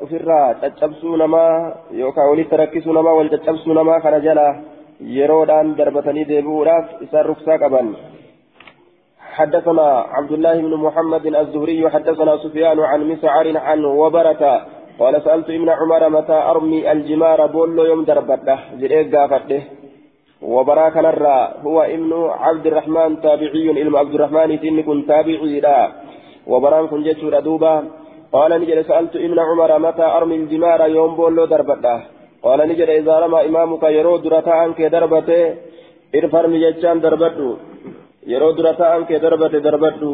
ofirraa 0.04 0.54
caccabsuu 0.62 1.16
namaa 1.16 1.52
yookaan 2.00 2.30
walitti 2.30 2.56
rakkisuu 2.56 2.92
namaa 2.92 3.14
wal 3.18 3.28
caccabsuu 3.28 3.75
namaa 3.78 4.00
kana 4.00 4.20
jala 4.26 4.46
yeroodhaan 5.16 5.76
darbatanii 5.78 6.28
deebi'uudhaaf 6.28 7.02
isaan 7.06 7.26
ruksaa 7.30 7.58
qaban. 7.58 7.96
حدثنا 9.34 9.88
عبد 10.16 10.32
الله 10.32 10.56
بن 10.66 10.75
محمد 10.87 11.26
الزهري 11.26 11.90
حدثنا 11.90 12.37
سفيان 12.37 12.78
عن 12.80 13.00
مسعر 13.11 13.46
عن 13.58 13.84
وبرة 13.84 14.42
قال 14.99 15.14
سألت 15.25 15.49
ابن 15.50 15.68
عمر 15.68 16.02
متى 16.08 16.38
أرمي 16.50 16.92
الجمار 16.92 17.46
بولو 17.46 17.84
يوم 17.84 18.04
دربته 18.04 18.58
جريك 18.80 19.14
قافته 19.14 19.62
وبرا 20.42 20.88
كنرا 20.94 21.38
هو 21.66 21.82
ابن 21.82 22.12
عبد 22.44 22.66
الرحمن 22.66 23.11
تابعي 23.20 23.66
علم 23.78 23.96
عبد 23.96 24.14
الرحمن 24.14 24.50
تابعي 25.11 25.61
لا 25.66 25.78
وبران 26.50 26.86
كن 26.90 27.02
جتشور 27.06 27.34
دوبا 27.46 27.74
قال 28.34 28.50
نجد 28.60 28.78
سألت 28.88 29.14
ابن 29.26 29.38
عمر 29.48 29.70
متى 29.86 30.06
أرمي 30.16 30.36
الجمار 30.40 30.80
يوم 30.96 31.12
بولو 31.18 31.44
دربته 31.52 31.98
قال 32.44 32.58
نجد 32.70 32.88
إذا 33.00 33.14
رمى 33.22 33.38
إمامك 33.48 33.82
يرو 33.98 34.16
درتا 34.24 34.54
عنك 34.62 34.80
دربته 34.94 35.42
ارفرمي 36.16 36.58
جتشان 36.62 36.96
دربته 37.04 37.50
dura 38.26 38.72
ta'an 38.80 39.02
kee 39.08 39.20
darbate 39.20 39.60
darbadhu 39.66 40.10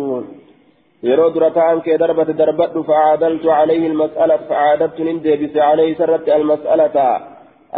yeroo 1.09 1.31
dura 1.35 1.51
ta'an 1.51 1.81
kee 1.85 1.99
darbate 2.03 2.35
darbadhu 2.41 2.83
fa'aadaltu 2.91 3.49
alayhi 3.59 3.87
almas'alata 3.93 4.49
fa'aadattu 4.51 5.05
nin 5.05 5.23
deebise 5.23 5.61
alayhi 5.61 5.93
isarratti 5.95 6.31
almas'alata 6.39 7.09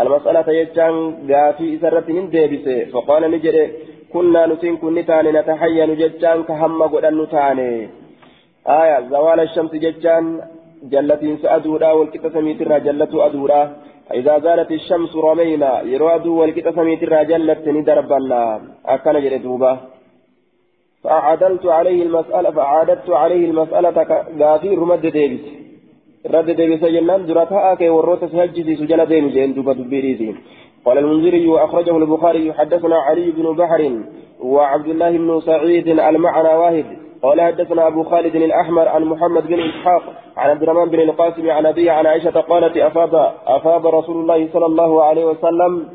almas'alata 0.02 0.52
jechaan 0.58 0.94
gaafii 1.30 1.72
isarratti 1.76 2.12
nin 2.12 2.26
deebise 2.34 2.76
faqaala 2.94 3.26
ni 3.28 3.38
jedhe 3.44 3.64
kunnaa 4.12 4.46
nutiin 4.46 4.76
kun 4.80 4.94
ni 4.94 5.02
aya 8.66 9.02
zawaala 9.10 9.46
shamsi 9.54 9.78
jechaan 9.78 10.40
jallatiin 10.92 11.38
sa'aduudha 11.42 11.94
walqixa 11.98 12.30
samiitirraa 12.30 12.84
jallatu 12.86 13.22
aduudha 13.22 13.62
فإذا 14.12 14.38
زالت 14.38 14.70
الشمس 14.70 15.16
رمينا 15.16 15.80
يرادوا 15.80 16.40
والكتا 16.40 16.72
سميت 16.72 17.02
الرجلة 17.02 17.64
ندربنا. 17.66 18.60
أكن 18.86 19.20
جردوبة 19.24 19.72
فأعدلت 21.04 21.66
عليه 21.66 22.02
المسألة 22.02 22.50
فأعددت 22.50 23.10
عليه 23.10 23.44
المسألة 23.50 23.96
غافير 24.40 24.78
رمد 24.78 25.06
ديبس. 25.06 25.44
رد 26.34 26.50
ديبس 26.50 26.84
جنان 26.94 27.26
درتها 27.26 27.74
كي 27.74 27.88
وروت 27.88 28.24
سهجسي 28.24 28.76
سجل 28.76 29.06
دين 29.06 29.28
جين 29.28 29.54
دوبة 29.54 29.72
دبيريزين 29.72 30.36
قال 30.84 30.98
المنذري 30.98 31.46
وأخرجه 31.46 31.96
البخاري 31.96 32.52
حدثنا 32.52 32.96
علي 32.96 33.30
بن 33.30 33.46
بحر 33.60 33.82
وعبد 34.40 34.88
الله 34.88 35.10
بن 35.10 35.40
سعيد 35.40 35.88
المعنى 35.88 36.52
واحد. 36.62 36.86
قال 37.22 37.40
حدثنا 37.40 37.86
أبو 37.86 38.02
خالد 38.02 38.36
الأحمر 38.36 38.88
عن 38.88 39.04
محمد 39.04 39.46
بن 39.46 39.60
إسحاق 39.60 40.02
عن 40.36 40.50
عبد 40.50 40.62
الرحمن 40.62 40.90
بن 40.90 41.00
القاسم 41.00 41.50
عن 41.50 41.66
أبي 41.66 41.90
عن 41.90 42.06
عائشة 42.06 42.40
قالت 42.40 42.76
أفاض 42.76 43.14
أفاض 43.46 43.86
رسول 43.86 44.16
الله 44.22 44.48
صلى 44.52 44.66
الله 44.66 45.04
عليه 45.04 45.24
وسلم 45.24 45.88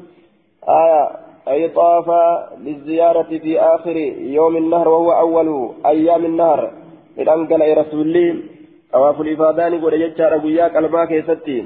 آية 0.70 1.28
أي 1.48 1.68
طاف 1.70 2.08
للزيارة 2.60 3.32
في 3.44 3.60
آخر 3.60 3.96
يوم 4.38 4.58
النهر 4.58 4.88
وهو 4.90 5.12
أول 5.12 5.72
أيام 5.86 6.26
النهر. 6.26 6.72
إذ 7.18 7.30
أنقل 7.30 7.62
إلى 7.62 7.74
رسول 7.74 8.02
الله 8.02 8.44
طواف 8.94 9.22
الإفادان 9.22 9.86
قد 9.86 9.94
يجار 9.94 10.38
قياك 10.38 10.78
الماء 10.78 11.06
كيستي. 11.06 11.66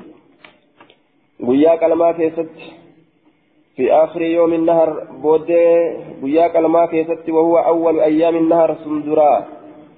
قياك 1.47 1.83
الماء 1.83 2.11
كيستي. 2.11 2.80
في 3.81 3.93
آخر 3.93 4.21
يوم 4.21 4.53
النهر 4.53 4.89
بودي 5.23 5.65
قياك 6.23 6.55
الماء 6.55 6.85
كيستي 6.85 7.31
وهو 7.31 7.57
أول 7.57 7.99
أيام 7.99 8.35
النهر 8.35 8.75
سندرا. 8.83 9.45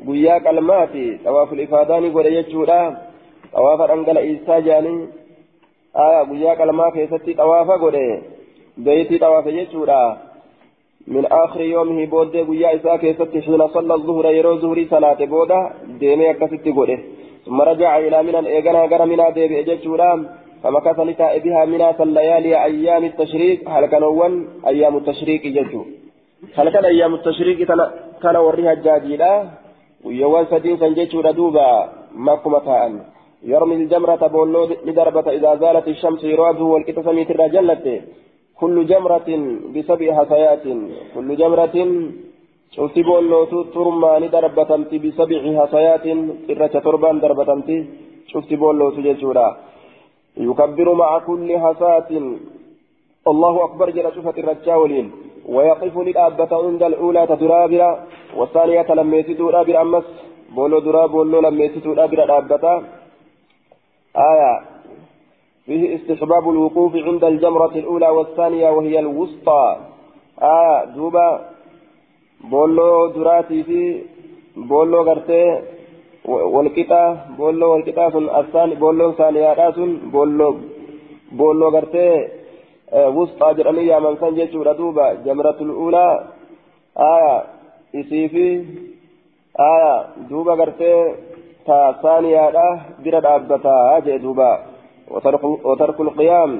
قياك 0.07 0.47
الماء 0.47 1.17
طواف 1.25 1.53
الإفادان 1.53 2.03
قد 2.15 2.25
يجورا 2.25 2.97
طواف 3.53 3.81
أنقل 3.91 4.17
إيسا 4.17 4.59
جاني. 4.59 5.07
آية 6.05 6.21
قياك 6.31 6.61
الماء 6.61 6.89
كيستي 6.89 7.33
طواف 7.33 7.69
قد 7.83 7.95
بيتي 8.77 9.17
طواف 9.17 9.45
يجورا 9.45 10.17
من 11.07 11.25
آخر 11.25 11.61
يومه 11.61 12.05
بودي 12.05 12.41
قيا 12.41 12.75
إساء 12.75 12.97
كيستي 12.97 13.41
حين 13.41 13.67
صلى 13.67 13.93
الظهر 13.93 14.25
يرو 14.37 14.57
ظهري 14.63 14.85
صلاة 14.93 15.25
بودا. 15.25 15.59
ديمي 15.99 16.31
أكستي 16.31 16.71
قده 16.77 16.99
ثم 17.45 17.61
رجع 17.61 17.91
إلى 17.97 18.23
من 18.23 18.35
إيقنا 18.35 18.81
قرى 18.91 19.05
منا 19.05 19.29
ديبي 19.29 19.59
إججورا 19.59 20.11
فمكث 20.63 20.99
لتاء 20.99 21.39
بها 21.39 21.65
منا 21.65 22.03
الليالي 22.03 22.63
أيام 22.63 23.03
التشريق 23.11 23.69
هل 23.69 23.85
كانوا 23.85 24.29
أيام 24.67 24.97
التشريق 24.97 25.41
يجو 25.45 25.81
هل 26.57 26.85
أيام 26.85 27.13
التشريق 27.19 27.57
كان 28.23 28.35
وريها 28.35 28.73
الجاجيلا 28.73 29.31
ويوان 30.05 30.45
سدين 30.51 30.77
سنجيتشو 30.81 31.19
ردوبا 31.27 31.67
مكمتان 32.27 32.93
يرمي 33.51 33.75
الجمرة 33.75 34.23
بولو 34.35 34.61
لدربة 34.87 35.27
إذا 35.37 35.51
زالت 35.61 35.87
الشمس 35.87 36.21
يراده 36.23 36.63
والكتسميت 36.73 37.29
الرجلة. 37.31 37.85
كل 38.59 38.75
جمرة 38.91 39.29
بسبع 39.75 40.07
حصيات 40.17 40.63
كل 41.15 41.29
جمرة 41.41 41.75
شوفي 42.75 43.01
بولو 43.09 43.39
ترمى 43.75 44.11
لدربة 44.21 44.71
بسبع 45.03 45.39
حصيات 45.59 46.05
إرة 46.51 46.73
تربان 46.85 47.19
دربة 47.23 47.49
شوفي 48.31 48.55
بولو 48.55 48.89
تجيتشورا 48.95 49.47
يكبر 50.37 50.93
مع 50.93 51.19
كل 51.19 51.59
حصاة 51.59 52.09
الله 53.27 53.63
أكبر 53.63 53.89
جل 53.89 54.11
شفة 54.15 54.33
الرجاولين 54.37 55.11
ويقف 55.45 55.97
للآبة 55.97 56.51
عند 56.65 56.83
الأولى 56.83 57.27
تدرابرا 57.27 58.03
والثانية 58.37 58.93
لما 58.93 59.17
يسدوا 59.17 59.51
رابرا 59.51 59.81
أمس. 59.81 60.03
بولو 60.55 60.79
درا 60.79 61.05
بولو 61.05 61.39
لما 61.39 61.63
يسدوا 61.63 61.95
رابرا 61.95 62.23
الآبة. 62.23 62.83
آية. 64.15 64.61
فيه 65.65 65.95
استحباب 65.95 66.49
الوقوف 66.49 66.95
عند 66.95 67.23
الجمرة 67.23 67.73
الأولى 67.75 68.09
والثانية 68.09 68.69
وهي 68.69 68.99
الوسطى. 68.99 69.77
آية. 70.41 70.85
دوبا. 70.85 71.49
بولو 72.51 73.07
دراتي 73.07 73.63
في. 73.63 74.01
بولو 74.55 75.01
غرتي. 75.01 75.61
والقطا 76.25 77.03
بولو 77.37 77.71
والقطا 77.73 78.09
سن 78.09 78.29
الثاني 78.39 78.75
بولو 78.75 79.11
ثانية 79.11 79.71
سن 79.71 79.91
بولو 80.13 80.57
بولو 81.31 81.69
غرتي 81.69 82.27
وسطى 82.93 83.53
جرمي 83.57 83.81
يا 83.81 83.99
من 83.99 84.15
سن 84.21 84.35
جيتشو 84.35 84.63
دوبا 84.79 85.13
جمرة 85.25 85.57
الأولى 85.61 86.07
آية 86.97 87.43
إسيفي 87.95 88.49
آية 89.59 89.95
دوبا 90.29 90.53
غرتي 90.53 90.93
تا 91.65 91.77
ثانية 92.03 92.41
بلا 93.03 93.19
دابتا 93.19 93.97
أجي 93.97 94.17
دوبا 94.17 94.51
وترك, 95.11 95.43
وترك 95.43 96.01
القيام 96.01 96.51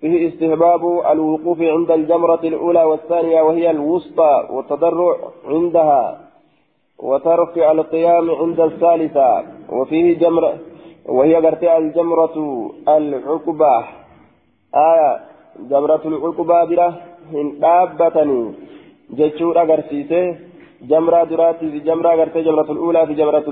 فيه 0.00 0.28
استهباب 0.28 0.82
الوقوف 1.12 1.60
عند 1.60 1.90
الجمرة 1.90 2.40
الأولى 2.44 2.82
والثانية 2.84 3.40
وهي 3.42 3.70
الوسطى 3.70 4.48
والتضرع 4.50 5.16
عندها 5.44 6.27
وترك 6.98 7.58
القيام 7.58 8.30
عند 8.30 8.60
الثالثة 8.60 9.44
وفيه 9.68 10.18
جمرة 10.18 10.54
وهي 11.06 11.34
قرتي 11.34 11.76
الجمرة 11.76 12.36
العقبة. 12.88 13.84
آية 14.74 15.20
جمرة 15.70 16.02
العقبة 16.04 16.64
بلا 16.64 16.88
هن 17.32 17.58
دابتني. 17.60 18.52
جتشور 19.10 19.60
أغرسيسه 19.62 20.36
جمرة 20.82 21.24
دراتي 21.24 21.70
في 21.70 21.78
جمرة 21.78 22.08
قرتي 22.08 22.42
جمرة 22.42 22.72
الأولى 22.72 23.06
في 23.06 23.14
جمرة 23.14 23.46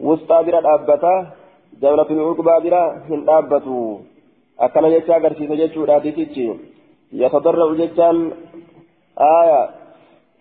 الوسطى 0.00 0.42
بلا 0.46 0.60
دابتا. 0.60 1.26
جمرة 1.82 2.08
العقبة 2.10 2.58
بلا 2.58 2.82
هن 3.08 3.24
دابتو. 3.24 3.98
أكنا 4.60 4.88
جتشا 4.88 5.16
أغرسيسه 5.16 5.54
جتشور 5.54 5.96
آتيتيتشي 5.96 6.52
يتضرع 7.12 7.72
جتشان 7.80 8.30
آية 9.18 9.81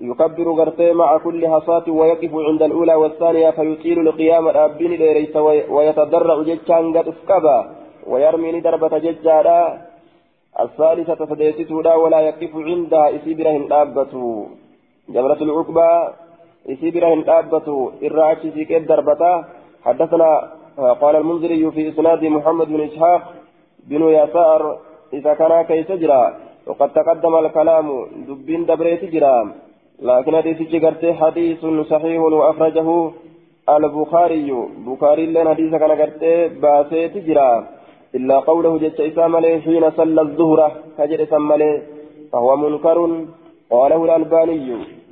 يكبر 0.09 0.47
غرتي 0.57 0.93
مع 0.93 1.17
كل 1.17 1.47
حصاة 1.47 1.87
ويقف 1.87 2.31
عند 2.49 2.61
الأولى 2.63 2.95
والثانية 2.95 3.49
فيطيل 3.49 3.99
القيام 4.07 4.47
الأبين 4.47 4.91
ليس 4.91 5.35
ويتضرع 5.75 6.37
جتشان 6.47 6.97
قد 6.97 7.07
اسكبا 7.07 7.57
ويرمي 8.07 8.61
ضربة 8.61 8.97
ججارا 8.97 9.81
الثالثة 10.59 11.25
فديتتها 11.25 11.95
ولا 11.95 12.19
يقف 12.19 12.51
عندها 12.55 13.15
إسيبرهن 13.15 13.67
دابته 13.67 14.47
جمرة 15.09 15.41
العقبة 15.47 15.87
إسيبرهن 16.73 17.21
دابته 17.23 17.91
إراعش 18.05 18.41
سيكيت 18.55 18.87
ضربتا 18.89 19.33
حدثنا 19.85 20.29
قال 21.01 21.15
المنذري 21.15 21.71
في 21.71 21.89
إسناد 21.89 22.23
محمد 22.25 22.67
بن 22.67 22.81
إسحاق 22.81 23.21
بن 23.89 24.01
يسار 24.19 24.61
إذا 25.13 25.33
كان 25.33 25.61
كيس 25.61 25.89
وقد 26.67 26.89
تقدم 26.93 27.35
الكلام 27.35 27.87
دبين 28.27 28.65
دبريت 28.65 29.03
جرا 29.13 29.37
لكن 30.01 30.35
حديث 30.35 30.61
جرت 30.61 31.05
حديث 31.21 31.65
صحيح 31.65 32.21
وأخرجه 32.21 33.11
البخاري. 33.69 34.49
بخاري 34.87 35.25
لنا 35.25 35.49
حديث 35.49 35.71
كان 35.75 35.91
قرت 35.91 36.23
باسيت 36.61 37.17
جرا. 37.17 37.67
إلا 38.15 38.39
قوله 38.39 38.77
جت 38.77 38.99
إسام 38.99 39.33
حين 39.65 39.91
صلى 39.91 40.21
الظهر. 40.21 40.71
كجر 40.97 41.25
سمله 41.25 41.81
فهو 42.31 42.55
منكر. 42.55 42.97
قاله 43.71 44.05
الألباني. 44.05 44.67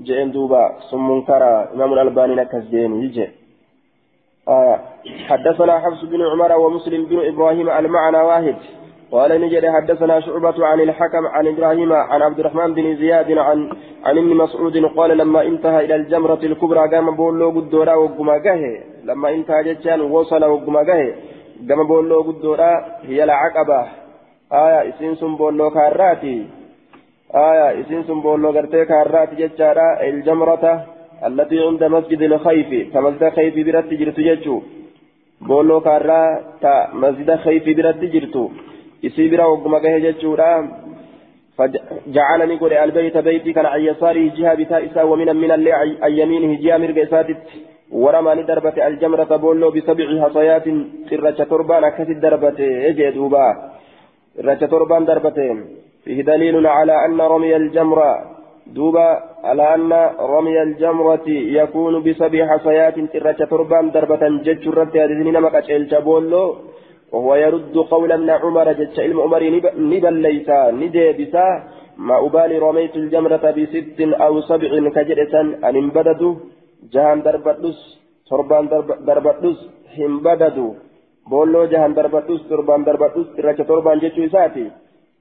جئن 0.08 0.32
دوبا. 0.32 0.64
ثم 0.92 1.12
منكر. 1.12 1.44
إمام 1.74 1.94
الألباني 1.94 2.36
نكزين 2.36 3.04
يجي 3.04 3.28
آه. 4.48 4.80
حدثنا 5.30 5.80
حفص 5.80 6.02
بن 6.06 6.22
عمر 6.32 6.52
ومسلم 6.58 7.06
بن 7.06 7.18
إبراهيم 7.32 7.70
المعنى 7.70 8.18
واحد. 8.18 8.56
قال 9.12 9.42
نجد 9.42 9.66
حدثنا 9.66 10.20
شعبة 10.20 10.66
عن 10.66 10.80
الحكم 10.80 11.28
عن 11.28 11.48
إبراهيم 11.48 11.94
عن 11.94 12.22
عبد 12.22 12.40
الرحمن 12.40 12.74
بن 12.74 12.96
زياد 12.96 13.32
عن 13.32 13.70
عن 14.06 14.18
ابن 14.18 14.36
مسعود 14.36 14.86
قال 14.86 15.18
لما 15.18 15.42
انتهى 15.42 15.86
إلى 15.86 15.96
الجمرة 15.96 16.40
الكبرى 16.44 16.90
قام 16.96 17.16
بولو 17.16 17.50
قدورا 17.50 17.94
وقما 17.94 18.38
لما 19.04 19.30
انتهى 19.30 19.64
جتان 19.64 20.02
وصل 20.02 20.44
وقما 20.46 20.80
قام 20.80 21.88
بولو 21.88 22.22
قدورا 22.22 22.72
هي 23.04 23.24
العقبة. 23.24 23.82
آية 24.54 24.90
إسين 24.90 25.36
بولو 25.36 25.70
كاراتي. 25.70 26.48
آية 27.36 27.82
إسين 27.82 28.22
بولو 28.22 28.50
قرتي 28.50 28.86
كاراتي 28.86 29.36
جتارا 29.36 29.88
الجمرة 30.10 30.86
التي 31.28 31.60
عند 31.68 31.84
مسجد 31.84 32.22
الخيف. 32.22 32.94
كمسجد 32.94 33.30
خيف 33.30 33.56
برت 33.66 33.94
جرت 34.00 34.20
جتشو. 34.20 34.62
بولو 35.42 35.82
كارا 35.82 36.22
تا 36.62 36.74
مسجد 36.94 37.30
خيف 37.36 37.66
برت 37.78 38.02
جرتو. 38.14 38.50
Isii 39.04 39.30
bira 39.30 39.50
wagguma 39.52 39.80
gahe 39.80 40.02
jechuudha. 40.02 40.52
فجعلني 41.60 42.56
قل 42.56 42.74
البيت 42.74 43.18
بيتي 43.18 43.54
كان 43.54 43.66
عن 43.66 43.82
يساره 43.82 44.26
جهة 44.38 44.54
بتائسا 44.60 45.04
ومن 45.04 45.36
من 45.36 45.52
اللي 45.52 45.72
عن 46.04 46.12
يمينه 46.20 46.52
جهة 46.64 46.78
مرقساتت 46.78 47.44
ورماني 47.92 48.44
دربة 48.44 48.88
الجمرة 48.88 49.32
بولو 49.44 49.72
بسبع 49.76 50.08
حصيات 50.24 50.66
سرة 51.10 51.40
تربان 51.52 51.84
أكثر 51.84 52.14
دربة 52.26 52.60
أجي 52.90 53.10
دوبا 53.16 53.48
سرة 54.36 54.62
تربان 54.74 55.06
دربتين 55.06 55.58
فيه 56.04 56.20
دليل 56.30 56.68
على 56.68 56.96
أن 57.06 57.20
رمي 57.34 57.56
الجمرة 57.56 58.12
دوبا 58.76 59.08
على 59.44 59.66
أن 59.76 59.92
رمي 60.34 60.58
الجمرة 60.68 61.28
يكون 61.60 61.94
بسبع 62.06 62.40
حصيات 62.52 62.96
سرة 63.14 63.40
تربان 63.52 63.86
دربة 63.96 64.24
جج 64.46 64.64
رد 64.80 64.98
هذه 64.98 65.20
نمكة 65.38 65.68
الجبولو 65.80 66.46
وهو 67.14 67.36
يرد 67.36 67.76
قول 67.78 68.12
ابن 68.12 68.30
عمر 68.44 68.68
جج 68.80 69.00
علم 69.06 69.18
عمر 69.26 69.42
نبل 69.94 70.16
ليس 70.28 70.50
نديبسا 70.82 71.48
ما 72.08 72.16
أبالي 72.26 72.58
رميت 72.58 72.96
الجمرة 73.02 73.46
بست 73.58 74.00
أو 74.26 74.34
سبع 74.50 74.72
كجرسا 74.96 75.42
أن 75.68 75.76
انبددوا 75.84 76.36
darbadhus 76.88 77.80
torbaan 78.30 78.70
darbadhus 79.08 79.60
hin 79.96 80.24
badadu 80.24 80.78
boolloo 81.30 81.68
jahan 81.68 81.96
darbadhus 81.96 82.42
torbaan 82.48 82.86
darbadhus 82.86 83.28
irracha 83.40 83.66
torbaan 83.68 84.00
jechuu 84.00 84.24
isaati 84.30 84.72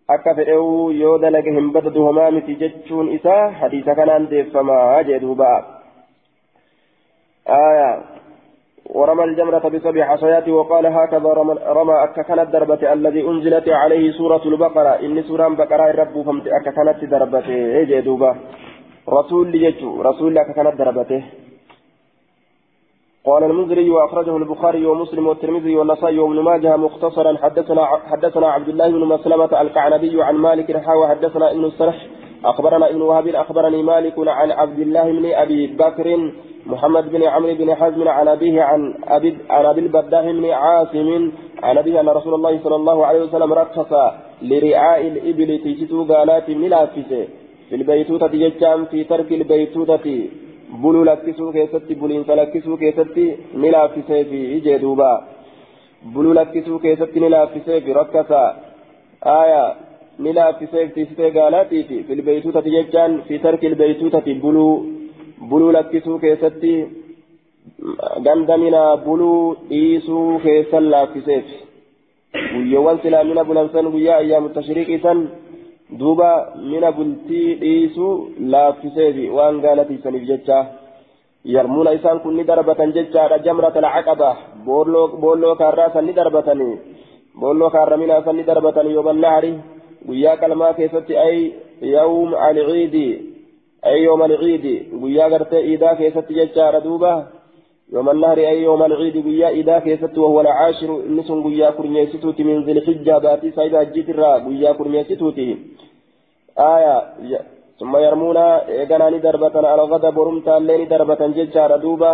akka 0.08 0.34
fedhewu 0.38 0.92
yoo 0.92 1.18
dalage 1.18 1.50
hin 1.50 1.72
badadu 1.72 2.04
homaa 2.06 2.30
miti 2.30 2.54
jechuun 2.62 3.10
isaa 3.18 3.50
hadiisa 3.60 3.94
kanaan 3.94 4.30
deeffamaa 4.30 5.02
jee 5.08 5.20
duuba 5.20 5.50
ورمى 8.86 9.24
الجمرة 9.24 9.68
بسبع 9.68 10.04
حصيات 10.04 10.48
وقال 10.48 10.86
هكذا 10.86 11.28
رمى, 11.28 11.54
رمى 11.66 11.94
أككنت 12.04 12.48
دربة 12.52 12.92
الذي 12.92 13.28
أنزلت 13.28 13.68
عليه 13.68 14.12
سورة 14.12 14.42
البقرة. 14.44 14.88
إن 14.88 15.22
سورة 15.22 15.48
بقرة 15.48 15.90
الرب 15.90 16.22
فمت 16.22 16.46
أككنت 16.46 17.04
دربته. 17.04 17.54
إيه 17.54 18.00
دوبا؟ 18.00 18.36
رسول 19.08 19.54
يجو 19.54 20.02
رسول 20.02 20.38
أككنت 20.38 20.78
دربته. 20.78 21.22
قال 23.24 23.44
المنذري 23.44 23.90
وأخرجه 23.90 24.36
البخاري 24.36 24.86
ومسلم 24.86 25.26
والترمذي 25.26 25.76
والنسائي 25.76 26.18
وابن 26.18 26.40
ماجه 26.40 26.76
مختصرا. 26.76 27.36
حدثنا 27.36 27.84
حدثنا 27.84 28.48
عبد 28.48 28.68
الله 28.68 28.88
بن 28.88 29.04
مسلمة 29.04 29.60
الكعنبي 29.60 30.22
عن 30.22 30.34
مالك 30.34 30.76
حاوى 30.76 31.08
حدثنا 31.08 31.50
ابن 31.50 31.64
السرح. 31.64 32.06
أخبرنا 32.44 32.90
ابن 32.90 33.02
وهب 33.02 33.26
أخبرني 33.28 33.82
مالك 33.82 34.14
عن 34.18 34.50
عبد 34.50 34.78
الله 34.78 35.12
بن 35.12 35.32
أبي 35.34 35.66
بكر 35.66 36.32
محمد 36.72 37.04
بن 37.12 37.22
عمرو 37.22 37.54
بن 37.54 37.74
حزم 37.74 38.08
عن 38.08 38.28
ابيه 38.28 38.62
عن 38.62 38.94
ابي 39.16 39.36
عن 39.50 39.78
البداه 39.78 40.26
بن 40.38 40.44
عاصم 40.50 41.32
عن 41.62 41.78
ابيه 41.78 42.00
ان 42.00 42.08
رسول 42.08 42.34
الله 42.34 42.58
صلى 42.64 42.76
الله 42.76 43.06
عليه 43.06 43.20
وسلم 43.22 43.52
رخص 43.52 43.92
لرعاء 44.50 45.00
الابل 45.12 45.50
تجتو 45.64 45.98
قالات 46.04 46.50
ملافسه 46.50 47.22
في 47.68 47.74
البيتوتة 47.80 48.32
جتام 48.42 48.84
في 48.84 49.04
ترك 49.04 49.32
البيتوتة 49.32 50.06
lakkisuu 51.08 51.52
keessatti 51.52 51.94
buliinsa 51.94 52.36
lakkisuu 52.36 52.76
keessatti 52.76 53.24
ni 53.54 53.70
laaffisee 53.70 54.24
fi 54.24 54.40
ijee 54.56 54.78
duuba 54.82 55.26
buluu 56.12 56.34
lakkisuu 56.34 56.78
keessatti 56.78 57.20
ni 57.20 57.28
laaffisee 57.28 57.80
fi 57.80 57.92
rakkasa 57.92 58.54
aayaa 59.36 59.74
ni 60.18 60.32
laaffisee 60.32 60.88
tiisitee 60.88 61.30
gaalaatiifi 61.30 62.04
filbeeytuutati 62.08 62.70
jechaan 62.70 63.22
fi 63.28 63.38
tarki 63.38 63.66
ilbeeytuutati 63.66 64.34
buluu 65.50 65.72
lakkisuu 65.72 66.18
keessatti 66.24 66.72
gandaminaa 68.26 68.96
buluu 69.06 69.56
dhiisuu 69.70 70.38
keessan 70.44 70.90
laaffiseef 70.94 71.46
guyyoowwan 72.54 72.98
silaamina 73.02 73.44
bulansan 73.44 73.90
guyyaa 73.94 74.18
ayyaamu 74.22 74.48
tashriiqii 74.56 75.00
san 75.06 75.20
duuba 76.00 76.30
mina 76.70 76.92
bultii 76.92 77.54
dhiisuu 77.62 78.12
laaffiseefi 78.54 79.30
waan 79.38 79.60
gaalatiisaniif 79.64 80.24
jecha 80.30 80.58
yarmuuna 81.54 81.96
isaan 81.98 82.20
kun 82.20 82.36
ni 82.36 82.44
darbatan 82.50 82.92
jechaadha 82.96 83.38
jamrata 83.46 83.80
alcaqaba 83.80 84.30
boolloo 84.66 85.54
kaarraa 85.62 85.90
san 85.94 86.06
ni 86.06 86.12
darbatanii 86.20 86.74
boolloo 87.40 87.70
kaarra 87.70 87.96
minaa 88.02 88.22
san 88.26 88.36
ni 88.36 88.44
darbatan 88.50 88.90
yooman 88.94 89.20
nahari 89.24 89.52
guyyaa 90.08 90.36
qalmaa 90.42 90.74
keessatti 90.78 91.14
ay 91.26 91.38
yawm 91.94 92.34
alciidi 92.48 93.06
ay 93.82 94.02
yooma 94.04 94.24
alciidi 94.24 94.74
guyyaa 95.00 95.30
gartee 95.30 95.62
iidaa 95.70 95.94
keessatti 95.96 96.34
jechaadha 96.34 96.80
duuba 96.80 97.12
يوم 97.92 98.10
النهر 98.10 98.38
أي 98.38 98.62
يوم 98.62 98.82
العيد 98.82 99.16
قيا 99.26 99.48
إذا 99.48 99.78
كيست 99.78 100.18
وهو 100.18 100.40
العاشر. 100.40 100.90
إنسون 101.08 101.38
قيا 101.46 101.70
كرنيستوتي 101.70 102.42
من 102.44 102.64
ذي 102.64 102.72
الحجة 102.72 103.18
باتي 103.18 103.50
سايدا 103.50 103.82
جيت 103.82 104.08
الرا 104.10 104.32
قيا 104.44 104.72
كرنيستوتي 104.78 105.56
آية 106.58 106.96
ثم 107.80 107.96
يرمون 107.96 108.36
إيقاناني 108.36 109.18
دربة 109.18 109.54
على 109.70 109.82
غدا 109.92 110.10
برمتا 110.10 110.56
الليني 110.56 110.84
دربة 110.84 111.20
ججار 111.36 111.76
دوبا. 111.84 112.12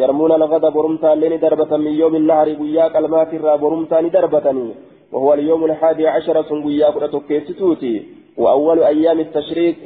يرمون 0.00 0.32
الغدا 0.32 0.68
برمتا 0.68 1.12
الليني 1.12 1.36
دربة 1.44 1.76
من 1.76 1.92
يوم 2.02 2.14
النهر 2.20 2.48
قيا 2.60 2.84
كلمات 2.94 3.30
الرا 3.34 3.56
برمتاني 3.62 4.08
دربتني. 4.16 4.68
وهو 5.12 5.34
اليوم 5.34 5.64
الحادي 5.64 6.04
عشر 6.14 6.36
سن 6.48 6.58
قيا 6.66 6.90
كرتوكيستوتي 6.94 7.94
وأول 8.42 8.78
أيام 8.82 9.18
التشريق 9.26 9.76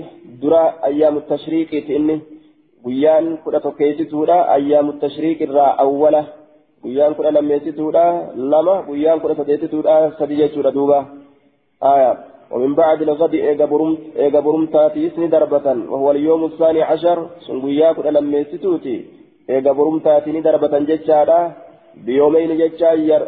درا 0.42 0.62
أيام 0.84 1.16
التشريق 1.16 1.70
تإني 1.88 2.16
guyyaan 2.86 3.38
kudha 3.44 3.60
tokkeessituudha 3.60 4.34
ayyaamu 4.54 4.92
tashriiq 5.02 5.40
irraa 5.46 5.74
awwala. 5.84 6.20
Guyyaan 6.82 7.16
kudha 7.18 7.32
lammeessituudha 7.34 8.04
lama. 8.52 8.74
Guyyaan 8.88 9.20
kudha 9.20 9.34
sadeessituudha 9.40 9.96
sadi 10.18 10.38
jechuudha 10.40 10.74
duuba. 10.78 10.98
Aya. 11.80 12.16
ومن 12.50 12.74
بعد 12.74 13.02
الغد 13.02 13.34
إيجا 13.34 14.40
برمتاتي 14.40 15.06
اسم 15.06 15.24
دربة 15.24 15.66
وهو 15.92 16.10
اليوم 16.10 16.44
الثاني 16.44 16.82
عشر 16.82 17.18
سنقيا 17.46 17.92
كل 17.92 18.14
لما 18.14 18.38
يستوتي 18.38 18.96
إيجا 19.50 19.72
برمتاتي 19.72 20.40
دربة 20.40 20.78
جتشارا 20.78 21.40
بيومين 22.06 22.50
جتشاير 22.60 23.22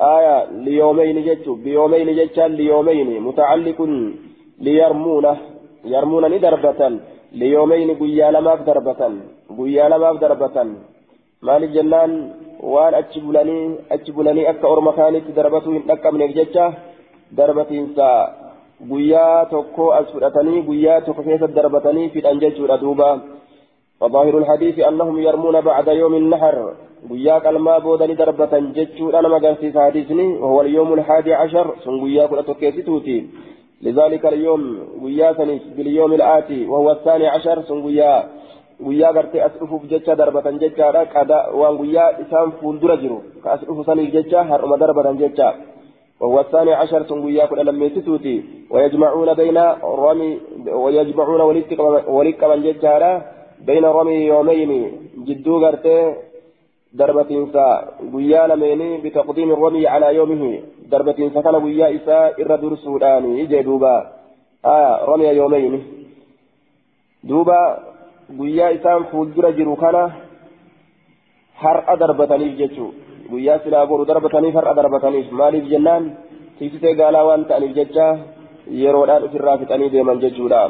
آية 0.00 0.36
ليومين 0.64 1.18
جتشو 1.26 1.54
بيومين 1.64 2.08
جتشا 2.18 2.48
ليومين 2.48 3.08
متعلق 3.22 3.78
ليرمونه 4.60 5.49
يرمون 5.84 6.24
ندربة 6.32 6.80
ليومين 7.32 7.90
قيا 8.00 8.30
لماف 8.30 8.60
دربة 8.68 9.02
قيا 9.58 9.88
لماف 9.88 10.16
دربة 10.20 10.56
مالك 11.42 11.70
جنان؟ 11.76 12.12
وان 12.60 12.94
أتشبلني 12.94 13.58
أتشبلني 13.92 14.50
أكا 14.50 14.68
أورما 14.68 14.92
كانت 14.92 15.24
دربته 15.36 15.72
لك 15.90 16.06
من 16.06 16.22
الججة 16.22 16.72
دربة 17.32 17.70
إنسا 17.70 18.10
قيا 18.90 19.44
توكو 19.44 19.92
أسفرتني 19.92 20.60
قيا 20.68 21.00
توكو 21.06 21.22
كيف 21.22 21.44
دربتني 21.44 22.08
في 22.12 22.18
الأنجج 22.18 22.60
والأدوبة 22.60 23.20
وظاهر 24.00 24.38
الحديث 24.38 24.78
أنهم 24.88 25.18
يرمون 25.18 25.60
بعد 25.60 25.88
يوم 25.88 26.14
النحر. 26.14 26.56
كلمة 27.44 27.78
بودني 27.78 28.14
دربة 28.14 28.58
جج 28.76 28.98
أنا 29.18 29.28
ما 29.28 29.38
قلت 29.44 29.78
حديثني 29.78 30.26
وهو 30.42 30.60
اليوم 30.60 30.92
الحادي 30.92 31.32
عشر 31.34 31.66
سن 31.84 32.00
قيا 32.04 32.26
كل 32.26 32.42
توكيتي 32.48 33.26
لذلك 33.82 34.26
اليوم 34.26 34.78
ويا 35.02 35.32
باليوم 35.76 36.12
الآتي 36.12 36.66
وهو 36.66 36.90
الثاني 36.90 37.26
عشر 37.26 37.62
سن 37.62 37.78
ويا 37.78 38.28
ويا 38.80 39.10
غرتي 39.10 39.46
أسرف 39.46 39.74
بجتة 39.82 40.14
ضربة 40.14 40.50
جتة 40.50 41.04
كذا 41.04 41.46
وان 41.46 41.74
ويا 41.80 42.20
إسام 42.22 42.50
فول 42.50 42.80
درجرو 42.80 43.18
كأسرف 43.44 43.86
سنيف 43.86 44.14
جتة 44.14 44.40
هرم 44.40 44.74
ضربة 44.74 45.12
جتة 45.12 45.52
وهو 46.20 46.40
الثاني 46.40 46.72
عشر 46.72 47.02
سن 47.08 47.18
ويا 47.18 47.46
كل 47.46 47.66
لم 47.66 47.82
يستوتي 47.82 48.44
ويجمعون 48.70 49.34
بين 49.34 49.58
رمي 50.04 50.40
ويجمعون 50.72 51.40
ولك 52.08 52.44
من 52.44 52.62
جتة 52.62 53.22
بين 53.66 53.84
رمي 53.84 54.18
يومين 54.32 54.70
جدو 55.26 55.54
غرتي 55.64 56.14
ضربة 56.96 57.30
ويا 58.14 58.46
لميني 58.46 58.98
بتقديم 59.04 59.50
الرمي 59.52 59.86
على 59.86 60.14
يومه 60.14 60.42
ضربة 60.90 61.18
سكن 61.34 61.54
ويا 61.64 61.86
إساء 61.96 62.42
إر 62.42 62.56
درسوداني 62.56 63.40
يجي 63.40 63.62
دوبا 63.62 63.96
آه 64.64 65.04
رمي 65.08 65.28
يومين 65.40 65.74
دوبا 67.24 67.60
ويا 68.38 68.66
إساء 68.74 69.02
فولدر 69.10 69.50
جرو 69.50 69.76
كان 69.82 69.96
هر 71.62 71.78
ضربتني 72.00 72.48
جتشو 72.58 72.86
ويا 73.32 73.54
سلا 73.64 73.84
بورو 73.84 74.04
ضربتني 74.10 74.48
هر 74.56 74.66
ضربتني 74.78 75.20
مالي 75.38 75.60
جنان 75.70 76.04
تيسيتي 76.58 76.92
قالا 76.98 77.22
وان 77.26 77.42
تاني 77.48 77.68
جتشا 77.76 78.06
يرودان 78.82 79.22
في 79.30 79.36
الرافتني 79.40 79.88
ديما 79.94 80.14
جتشودا 80.22 80.62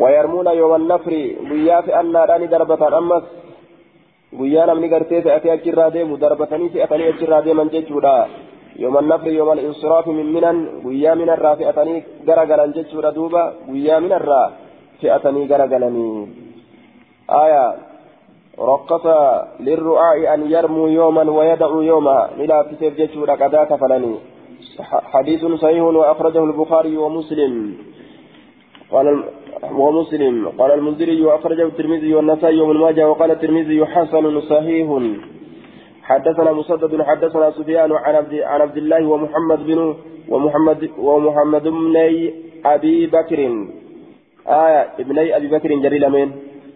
ويرمون 0.00 0.48
يوم 0.60 0.74
النفر 0.80 1.12
ويا 1.50 1.78
في 1.84 1.90
أناداني 2.00 2.46
ضربة 2.52 2.82
أمس 2.98 3.24
guyyaa 4.38 4.66
namni 4.66 4.88
gartee 4.88 5.22
fe'atee 5.22 5.52
achirraa 5.56 5.90
deemu 5.94 6.20
darbatanii 6.24 6.72
fe'atanii 6.74 7.08
achirraa 7.12 7.44
deeman 7.46 7.72
jechuudha 7.74 8.14
yooma 8.82 9.00
nafri 9.02 9.36
yooma 9.36 9.54
insiraafi 9.68 10.12
min 10.18 10.28
minan 10.36 10.58
guyyaa 10.84 11.14
minarraa 11.22 11.56
fe'atanii 11.56 12.04
garagalan 12.26 12.74
jechuudha 12.76 13.14
duuba 13.14 13.42
guyyaa 13.68 14.00
minarraa 14.00 14.46
fe'atanii 15.00 15.48
garagalanii 15.52 16.28
aya 17.28 17.64
رقص 18.58 19.06
للرعاء 19.60 20.34
أن 20.34 20.50
يرموا 20.50 20.88
يوما 20.88 21.30
ويدعوا 21.30 21.82
يوما 21.82 22.18
إلى 22.38 22.56
كتاب 22.70 22.92
جيشورا 22.94 23.34
قدا 23.34 23.64
كفلني 23.64 24.14
حديث 25.14 25.44
صحيح 25.44 25.82
وأخرجه 25.82 26.44
البخاري 26.44 26.96
ومسلم 26.96 27.54
قال 28.94 29.06
ومسلم 29.72 30.48
قال 30.58 30.70
المنذري 30.78 31.18
وأخرجه 31.26 31.66
الترمذي 31.66 32.14
والنسائي 32.14 32.60
وابن 32.60 32.78
ماجه 32.78 33.08
وقال 33.10 33.30
الترمذي 33.30 33.86
حسن 33.86 34.40
صحيح. 34.40 34.88
حدثنا 36.02 36.52
مسدد 36.52 37.02
حدثنا 37.02 37.50
سفيان 37.50 37.92
عن 37.92 38.14
عبد 38.64 38.76
الله 38.76 39.02
ومحمد 39.12 39.60
بن 39.66 39.80
ومحمد 40.28 40.90
ومحمد 40.98 41.62
بن 41.62 41.96
أبي 42.74 43.06
بكر. 43.06 43.40
آية 44.64 44.82
ابني 45.00 45.36
أبي 45.36 45.48
بكر 45.54 45.70
جري 45.84 46.08
من. 46.08 46.28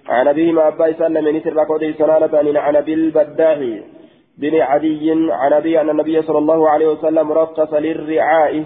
عن 0.09 0.29
أبيهما 0.29 0.69
أبا 0.69 0.93
سلم 0.93 1.25
من 1.25 1.41
سربا 1.45 1.65
قودي 1.65 1.93
سنانة 1.93 2.61
عن 2.61 2.77
أبي 2.77 2.95
البداح 2.95 3.59
بن 4.39 4.55
عدي 4.71 5.07
عن 5.31 5.53
أبي 5.53 5.81
أن 5.81 5.91
النبي 5.91 6.23
صلى 6.23 6.39
الله 6.39 6.61
عليه 6.69 6.87
وسلم 6.87 7.33
رخص 7.33 7.73
للرعاء. 7.75 8.65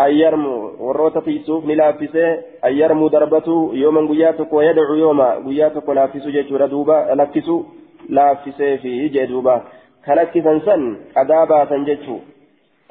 أن 0.00 0.10
يرموا 0.10 0.70
وروت 0.80 1.18
في 1.18 1.38
سوف 1.38 1.66
نلافسه 1.66 2.32
أن 2.64 2.72
يرموا 2.72 3.08
دربته 3.08 3.70
يوما 3.72 4.08
قياتك 4.10 4.52
ويدعو 4.52 4.94
يوما 4.94 5.28
قياتك 5.46 5.88
لافسه 5.88 6.30
جيشور 6.30 6.66
دوبا 6.66 7.14
لكسوا 7.14 7.62
لافسه 8.08 8.76
فيه 8.76 9.12
جدوبا 9.14 9.62
كلكسا 10.06 10.60
سن 10.66 10.96
أدابا 11.16 11.64
سنجتشو 11.70 12.16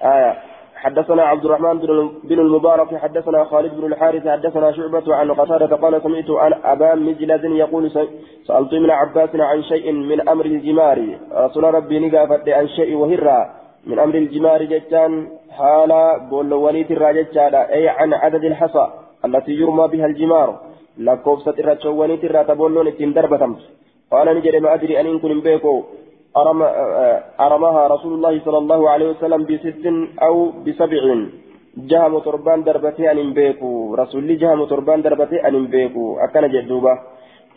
آية 0.01 0.33
حدثنا 0.75 1.23
عبد 1.23 1.45
الرحمن 1.45 1.77
بن 2.23 2.39
المبارك 2.39 2.95
حدثنا 2.95 3.43
خالد 3.43 3.75
بن 3.75 3.85
الحارث 3.85 4.27
حدثنا 4.27 4.71
شعبة 4.71 5.15
عن 5.15 5.31
قتادة 5.31 5.75
قال 5.75 6.01
سمعت 6.03 6.29
عن 6.29 6.53
أبا 6.63 6.95
مجلد 6.95 7.43
يقول 7.43 7.91
سألت 8.47 8.73
من 8.73 8.91
عباس 8.91 9.29
عن 9.35 9.63
شيء 9.63 9.91
من 9.91 10.29
أمر 10.29 10.45
الجمار 10.45 11.17
رسول 11.33 11.63
ربي 11.63 11.99
نقافت 11.99 12.49
عن 12.49 12.67
شيء 12.67 12.95
وهرا 12.95 13.64
من 13.85 13.99
أمر 13.99 14.15
الجمار 14.15 14.63
جتان 14.63 15.11
حالا 15.57 16.03
بولوانيت 16.29 16.91
الراججة 16.91 17.43
أي 17.75 17.89
عن 17.89 18.13
عدد 18.13 18.43
الحصى 18.51 18.85
التي 19.25 19.51
يرمى 19.61 19.85
بها 19.87 20.05
الجمار. 20.05 20.49
لكوفسة 20.97 21.55
الرجوانيت 21.59 22.23
الراتبولون 22.23 22.87
تندربتمت 22.97 23.61
قال 24.11 24.27
نجري 24.37 24.59
ما 24.59 24.73
أدري 24.73 24.93
أن 25.01 25.19
كن 25.19 25.39
بيكو. 25.45 25.75
أرمها 27.45 27.87
رسول 27.93 28.13
الله 28.13 28.33
صلى 28.45 28.57
الله 28.57 28.81
عليه 28.89 29.07
وسلم 29.09 29.41
بست 29.49 29.85
أو 30.25 30.35
بسبع. 30.65 31.03
جهم 31.91 32.13
تربان 32.19 32.63
دربتي 32.63 33.11
أن 33.11 33.33
بيكو 33.33 33.95
رسول 34.01 34.37
جهم 34.41 34.59
تربان 34.71 35.01
دربتي 35.01 35.37
أن 35.47 35.55
بيكو 35.73 36.03
أكن 36.25 36.43
جدوبة. 36.53 36.93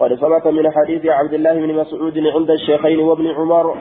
قد 0.00 0.14
ثبت 0.14 0.46
من 0.46 0.70
حديث 0.70 1.06
عبد 1.06 1.34
الله 1.34 1.54
بن 1.54 1.74
مسعود 1.74 2.18
عند 2.18 2.50
الشيخين 2.50 3.00
وابن 3.00 3.26
عمر 3.26 3.76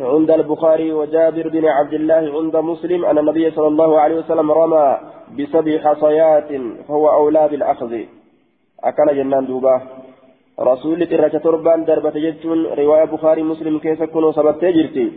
عند 0.00 0.30
البخاري 0.30 0.92
وجابر 0.92 1.48
بن 1.48 1.64
عبد 1.66 1.94
الله 1.94 2.22
عند 2.38 2.56
مسلم 2.56 3.04
أن 3.04 3.18
النبي 3.18 3.50
صلى 3.50 3.66
الله 3.66 4.00
عليه 4.00 4.16
وسلم 4.16 4.50
رمى 4.50 4.98
بسبع 5.38 5.78
حصيات 5.78 6.50
فهو 6.88 7.08
أولى 7.08 7.48
بالأخذ. 7.48 7.92
أكن 8.84 9.06
جنان 9.16 9.46
دوبة 9.46 9.80
رسول 10.60 11.06
ترى 11.06 11.30
تربان 11.30 11.84
دربة 11.84 12.10
جتون 12.10 12.66
رواية 12.66 13.04
بخاري 13.04 13.42
مسلم 13.42 13.78
كيف 13.78 14.02
كنوا 14.02 14.32
سبت 14.32 14.64
جرتي. 14.64 15.12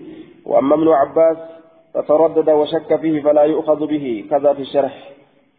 وأما 0.45 0.75
ابن 0.75 0.87
عباس 0.87 1.37
فتردد 1.93 2.49
وشك 2.49 2.95
فيه 3.01 3.21
فلا 3.21 3.43
يؤخذ 3.43 3.87
به. 3.87 4.25
كذا 4.29 4.53
في 4.53 4.61
الشرح. 4.61 5.09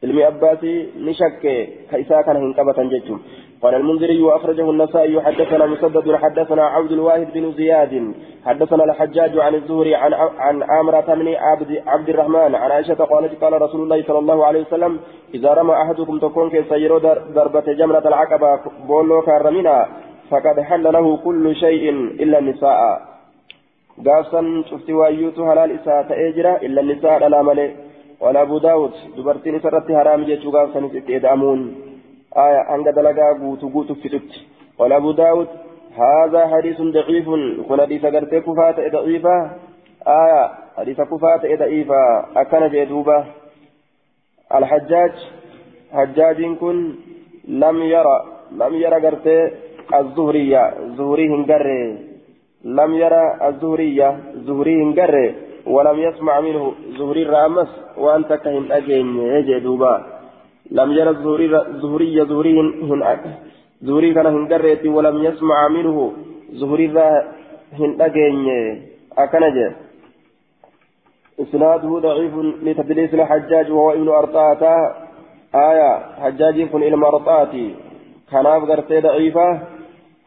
علم 0.03 0.18
عباسي 0.22 0.88
نشك 0.98 1.42
كيسا 1.90 2.22
كان 2.22 2.37
هنكبة 2.37 2.79
جتون. 2.92 3.20
قال 3.62 3.74
المنذري 3.74 4.22
وأخرجه 4.22 4.70
النسائي 4.70 5.20
حدثنا 5.20 5.66
مسدد 5.66 6.14
حدثنا 6.14 6.64
عبد 6.64 6.92
الواحد 6.92 7.26
بن 7.34 7.52
زياد 7.52 8.14
حدثنا 8.46 8.84
الحجاج 8.84 9.38
عن 9.38 9.54
الزهري 9.54 9.94
عن 9.94 10.14
عن 10.14 10.62
عامرة 10.62 11.14
بن 11.14 11.28
عبد 11.34 11.82
عبد 11.86 12.08
الرحمن 12.08 12.54
عن 12.54 12.70
عائشة 12.70 12.94
قالت 12.94 13.44
قال 13.44 13.62
رسول 13.62 13.80
الله 13.82 14.02
صلى 14.02 14.18
الله 14.18 14.46
عليه 14.46 14.60
وسلم 14.60 15.00
إذا 15.34 15.54
رمى 15.54 15.74
أحدكم 15.74 16.18
تكون 16.18 16.50
كسيرو 16.50 16.98
ضربة 17.36 17.72
جمرة 17.72 18.08
العقبة 18.08 18.60
بولو 18.88 19.22
كارمنا 19.22 19.88
فقد 20.30 20.60
حل 20.60 20.82
له 20.82 21.16
كل 21.16 21.56
شيء 21.56 21.90
إلا 22.22 22.38
النساء. 22.38 23.02
قاسا 24.06 24.62
شفت 24.70 24.90
وايوت 24.90 25.38
هلال 25.38 25.70
إساءة 25.80 26.10
إجرا 26.28 26.56
إلا 26.56 26.80
النساء 26.80 27.28
لا 27.28 27.42
ملئ 27.42 27.70
ولا 28.20 28.42
أبو 28.42 28.58
داود 28.58 28.92
دبرتين 29.16 29.60
سرت 29.60 29.92
حرام 29.92 30.24
جيتشو 30.24 30.50
قاسا 30.50 30.80
إتئدامون 30.94 31.89
آية 32.36 32.58
عند 32.58 32.88
دلقا 32.88 33.38
قوت 33.40 33.62
قوت 33.62 33.92
فتت 33.92 34.30
قال 34.78 34.92
أبو 34.92 35.12
داود 35.12 35.48
هذا 35.98 36.46
حديث 36.46 36.80
ضعيف. 36.80 37.28
كن 37.68 37.80
حديث 37.80 38.06
قرتي 38.06 38.40
كفاة 38.40 38.88
ضعيفة. 38.88 39.50
آية 40.06 40.50
حديث 40.76 41.00
كفاة 41.00 41.42
ضعيفة. 41.56 42.00
أكن 42.36 42.68
جدوبة 42.68 43.24
الحجاج 44.54 45.12
حجاج 45.92 46.44
كن 46.60 46.94
لم 47.48 47.82
يرى 47.82 48.18
لم 48.52 48.74
يرى 48.74 49.06
قرتي 49.06 49.50
الزهرية. 49.94 50.74
زهري 50.96 51.28
هنقري 51.28 51.98
لم 52.64 52.94
يرى 52.94 53.24
الزهرية. 53.48 54.20
زهري 54.46 54.82
هنقري 54.82 55.34
ولم 55.66 55.98
يسمع 55.98 56.40
منه. 56.40 56.72
زهري 56.98 57.22
الرامس. 57.22 57.70
وأنت 57.98 58.32
كهن 58.32 58.72
أجين. 58.72 59.18
يجي 59.18 59.60
دوبا 59.60 60.19
لم 60.70 60.92
يرى 60.92 61.11
الزهري 61.11 61.48
زهري 62.30 62.61
هن 62.61 63.02
زهري 63.83 64.14
كان 64.14 64.26
هنقريت 64.26 64.87
ولم 64.87 65.16
يسمع 65.24 65.68
منه. 65.68 66.12
زهري 66.52 66.87
هن 67.78 67.90
أجين 68.00 68.48
أكنج 69.18 69.56
إسناده 71.40 71.90
ضعيف 72.06 72.35
لتدليس 72.64 73.14
الحجاج 73.14 73.70
وهو 73.70 73.92
ابن 73.92 74.09
أرطاة. 74.09 74.62
آية 75.54 75.90
حجاج 76.22 76.56
كن 76.70 76.83
إلى 76.83 76.96
أرطاتي 77.06 77.74
كناف 78.30 78.62
قرتي 78.70 79.00
ضعيفة. 79.00 79.61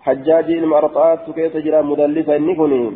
حجاج 0.02 0.46
إلى 0.52 0.78
أرطات 0.78 1.20
كيف 1.36 1.54
تجرى 1.54 1.82
مدلسة 1.82 2.36
إني 2.36 2.92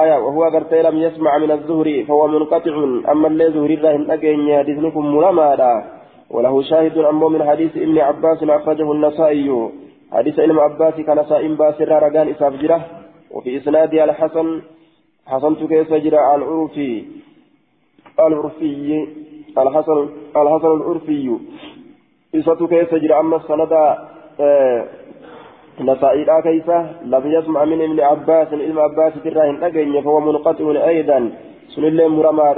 آية 0.00 0.16
وهو 0.24 0.42
قرتي 0.54 0.82
لم 0.82 0.96
يسمع 0.98 1.38
من 1.38 1.50
الزهري 1.50 2.04
فهو 2.04 2.28
منقطع. 2.28 2.74
أما 3.12 3.26
اللي 3.28 3.52
زهري 3.52 3.76
هن 3.96 4.10
أجين 4.10 4.58
حديثكم 4.58 5.04
ملما 5.16 5.84
وله 6.30 6.62
شاهد 6.62 6.98
أمو 6.98 7.28
من 7.28 7.44
حديث 7.44 7.76
ابن 7.76 7.98
عباس 7.98 8.42
أخرجه 8.42 8.92
النسائي. 8.92 9.68
حديث 10.12 10.38
ابن 10.38 10.58
عباس 10.58 10.94
كان 10.94 11.24
سائم 11.24 11.54
باسر 11.54 12.02
رجال 12.02 12.28
إساف 12.28 12.82
وفي 13.30 13.56
إسناده 13.56 14.04
الحسن 14.04 14.62
حسنت 15.26 15.64
كيف 15.64 15.94
جرى 15.94 16.18
العرفي 16.34 17.04
العرفي 18.18 19.06
الحسن 19.58 20.08
الحسن 20.36 20.72
العرفي. 20.78 21.38
إسات 22.34 22.62
كيف 22.62 22.94
جرى 22.94 23.14
أما 23.20 23.36
السند 23.36 23.72
آه 24.40 24.84
نسائي 25.80 26.24
كيف؟ 26.42 26.70
لم 27.04 27.24
يسمع 27.26 27.64
من 27.64 27.82
ابن 27.82 28.00
عباس 28.00 28.48
ابن 28.52 28.78
عباس 28.78 29.12
تراهن 29.24 29.64
أجن 29.64 30.00
فهو 30.00 30.20
منقطع 30.20 30.86
أيضا. 30.86 31.18
سن 31.74 31.84
الله 31.84 32.08
مرمى 32.08 32.48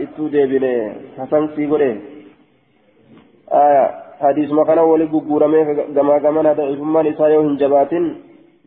إتو 0.00 0.26
ديبني 0.28 0.92
حسن 1.18 1.48
سيبره 1.56 1.96
آية 3.52 3.94
حديث 4.20 4.52
مكان 4.52 4.78
ولي 4.78 5.04
غغورمه 5.04 5.72
غما 5.96 6.18
غما 6.18 6.52
ضعيفمان 6.52 7.06
إسا 7.06 7.26
يو 7.26 7.40
هنجبات 7.40 7.90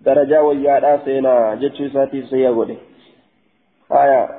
درجة 0.05 0.43
ويادا 0.43 0.97
سينا 1.05 1.55
جتشو 1.55 1.87
ساتي 1.93 2.21
سيا 2.21 2.49
غودي 2.49 2.77
آية 3.91 4.29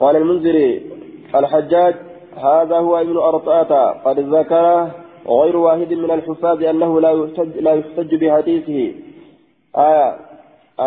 قال 0.00 0.16
المنذري 0.16 0.82
الحجاج 1.34 1.94
هذا 2.36 2.76
هو 2.76 3.00
ابن 3.00 3.16
أرطاة 3.16 3.92
قد 4.04 4.18
ذكر 4.18 4.88
غير 5.26 5.56
واحد 5.56 5.92
من 5.92 6.10
الحفاظ 6.10 6.64
أنه 6.64 7.00
لا 7.00 7.10
يحتج 7.10 7.58
لا 7.58 7.72
يحتج 7.72 8.14
بحديثه. 8.14 8.94
آية 9.76 10.16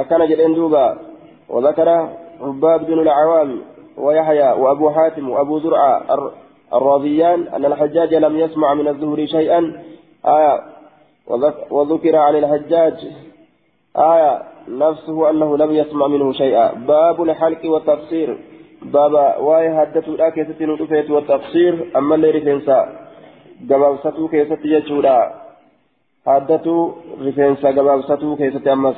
كان 0.10 0.27
جدين 0.29 0.53
دوبا 0.53 0.97
وذكر 1.49 1.89
عباد 2.41 2.86
بن 2.86 2.99
العوام 2.99 3.62
ويحيى 3.97 4.51
وأبو 4.51 4.89
حاتم 4.89 5.29
وأبو 5.29 5.60
زرعة 5.60 6.03
الراضيان 6.74 7.48
أن 7.48 7.66
الحجاج 7.66 8.14
لم 8.14 8.38
يسمع 8.38 8.74
من 8.74 8.88
الزهري 8.88 9.28
شيئا. 9.28 9.60
آية. 10.26 10.56
وذكر 11.72 12.16
عن 12.16 12.36
الحجاج. 12.36 13.08
آية. 13.98 14.44
نفسه 14.68 15.30
أنه 15.30 15.58
لم 15.58 15.72
يسمع 15.72 16.08
منه 16.08 16.34
شيئا. 16.34 16.74
باب 16.74 17.24
الحلق 17.24 17.66
والتفسير. 17.66 18.38
بابا 18.82 19.38
واي 19.38 19.68
هدت 19.70 20.08
الآكي 20.08 20.46
ستين 20.46 20.70
والتفسير. 21.12 21.92
أما 21.98 22.16
اللي 22.16 22.32
رفنسا. 22.32 23.04
gabaabsatuu 23.70 24.28
keessatti 24.28 24.70
jechuudha 24.70 25.16
haddatu 26.26 26.74
rifeensa 27.26 27.74
gabaabsatuu 27.74 28.36
keessatti 28.38 28.70
ammas 28.70 28.96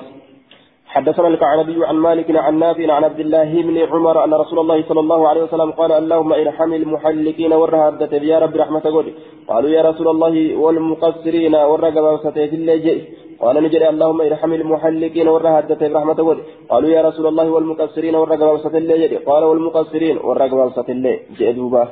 حدثنا 0.96 1.28
الكعنبي 1.28 1.86
عن 1.86 1.96
مالك 1.96 2.36
عن 2.36 2.60
نافع 2.60 2.94
عن 2.94 3.04
عبد 3.04 3.20
الله 3.20 3.62
بن 3.62 3.78
عمر 3.78 4.24
أن 4.24 4.34
رسول 4.34 4.60
الله 4.60 4.84
صلى 4.90 5.00
الله 5.00 5.28
عليه 5.28 5.44
وسلم 5.44 5.72
قال 5.72 5.92
اللهم 5.92 6.34
ارحم 6.34 6.74
المحلقين 6.74 7.54
والرهادة 7.54 8.18
يا 8.18 8.40
رب 8.40 8.56
رحمة 8.56 8.86
قولي. 8.96 9.14
قالوا 9.48 9.70
يا 9.70 9.82
رسول 9.90 10.08
الله 10.08 10.56
والمقصرين 10.56 11.56
والرقبة 11.56 12.18
في 12.50 12.56
الليل 12.60 13.00
قال 13.40 13.64
نجد 13.64 13.82
اللهم 13.82 14.22
ارحم 14.22 14.54
المحلقين 14.54 15.28
والرهدة 15.28 15.82
برحمة 15.88 16.20
ود 16.28 16.40
قالوا 16.70 16.90
يا 16.90 17.02
رسول 17.02 17.26
الله 17.28 17.50
والمقصرين 17.50 18.16
والرقبة 18.16 18.52
وسط 18.52 18.76
الله 18.76 19.20
قال 19.30 19.44
والمقصرين 19.44 20.18
والرقبة 20.18 20.66
وسط 20.66 20.90
الله 20.90 21.20
جئدوبا 21.38 21.84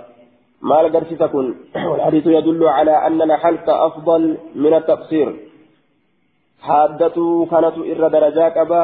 ما 0.69 0.75
لقرسي 0.83 1.15
تكون 1.15 1.55
والحديث 1.89 2.25
يدل 2.27 2.61
على 2.67 3.07
أن 3.07 3.21
الحلق 3.21 3.69
أفضل 3.69 4.37
من 4.55 4.73
التقصير. 4.73 5.27
حادة 6.67 7.17
كانت 7.51 7.75
إر 7.91 8.07
درجات 8.07 8.57
أبا 8.57 8.83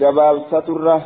جباب 0.00 0.36
سترة 0.50 0.96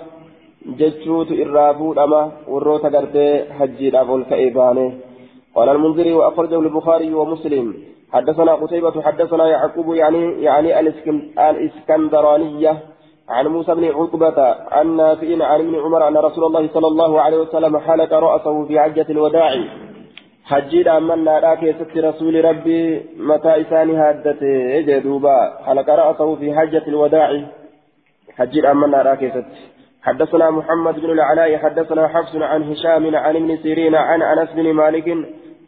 جتشوت 0.78 1.28
إرافود 1.32 1.98
أما 1.98 2.32
وروت 2.48 2.84
قرتي 2.94 3.44
حجي 3.58 3.88
الأبو 3.88 4.16
الكئباني 4.16 4.86
قال 5.54 5.68
المنذري 5.68 6.12
وأخرجه 6.12 6.60
البخاري 6.60 7.14
ومسلم 7.14 7.74
حدثنا 8.12 8.52
قتيبة 8.54 9.02
حدثنا 9.02 9.46
يعقوب 9.46 9.94
يعني 9.94 10.42
يعني 10.42 10.80
الإسكندرانية 11.50 12.72
عن 13.28 13.46
موسى 13.46 13.74
بن 13.74 13.84
عقبة 13.84 14.38
عن 14.72 14.96
نافع 14.96 15.44
عن 15.44 15.60
ابن 15.60 15.74
عمر 15.74 16.08
أن 16.08 16.16
رسول 16.16 16.44
الله 16.44 16.68
صلى 16.74 16.86
الله 16.86 17.20
عليه 17.20 17.38
وسلم 17.38 17.78
حلق 17.78 18.12
رأسه 18.12 18.64
في 18.64 18.80
حجة 18.80 19.06
الوداع 19.10 19.50
حجيد 20.50 20.88
أمنا 20.88 21.38
راك 21.38 21.62
ست 21.78 21.96
رسول 22.08 22.44
ربي 22.44 22.80
متى 23.30 23.60
إساني 23.60 23.94
هادته 23.96 24.80
جدوبا 24.88 25.38
حلق 25.66 25.88
رأسه 25.90 26.34
في 26.40 26.46
حجة 26.56 26.84
الوداع 26.88 27.30
حجيد 28.38 28.64
أمنا 28.64 29.02
راك 29.02 29.22
ست 29.34 29.46
حدثنا 30.06 30.50
محمد 30.50 30.94
بن 31.00 31.10
العلاء 31.10 31.56
حدثنا 31.56 32.08
حفص 32.08 32.34
عن 32.36 32.62
هشام 32.70 33.16
عن 33.16 33.36
ابن 33.36 33.56
سيرين 33.62 33.94
عن 33.94 34.22
أنس 34.22 34.50
بن 34.56 34.72
مالك 34.72 35.08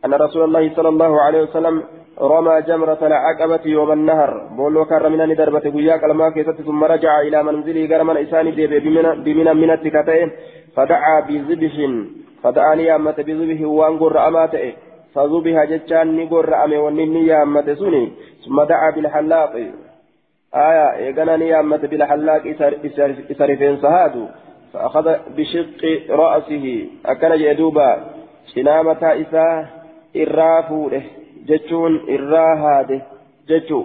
أن 0.05 0.15
رسول 0.15 0.45
الله 0.45 0.75
صلى 0.77 0.89
الله 0.89 1.21
عليه 1.21 1.43
وسلم 1.43 1.83
رمى 2.21 2.63
جمرة 2.63 2.99
العقبة 3.03 3.61
يوم 3.65 3.93
النهر 3.93 4.31
بولو 4.57 4.85
كر 4.85 5.09
من 5.09 5.35
دربة 5.35 5.65
قياك 5.77 6.05
لما 6.05 6.27
ثم 6.67 6.85
رجع 6.85 7.21
إلى 7.21 7.43
منزله 7.43 7.97
قرم 7.97 8.11
إساني 8.11 8.51
بمن 9.27 9.57
من 9.63 9.71
التكتين 9.71 10.29
فدعا 10.77 11.21
بذبح 11.29 11.75
فدعاني 12.43 12.95
أمت 12.95 13.21
بذبح 13.21 13.61
وأنقر 13.67 14.29
أماته 14.29 14.73
فذبح 15.15 15.65
جتشان 15.65 16.17
نقر 16.17 16.65
أمي 16.65 16.77
ونني 16.77 17.43
أمت 17.43 17.71
سني 17.71 18.13
ثم 18.47 18.63
دعا 18.63 18.91
بالحلاق 18.91 19.55
آية 20.55 20.97
إيقناني 20.97 21.61
أمت 21.61 21.85
بالحلاق 21.85 22.43
إسرفين 23.31 23.77
سهادو 23.77 24.27
فأخذ 24.73 25.17
بشق 25.37 26.11
رأسه 26.11 26.87
أكن 27.07 27.37
جدوبا 27.37 28.05
شنامة 28.55 29.03
إساه 29.03 29.67
إرافوله 30.17 31.03
جتون 31.47 31.93
إراهاده 32.11 33.03
جتو 33.49 33.85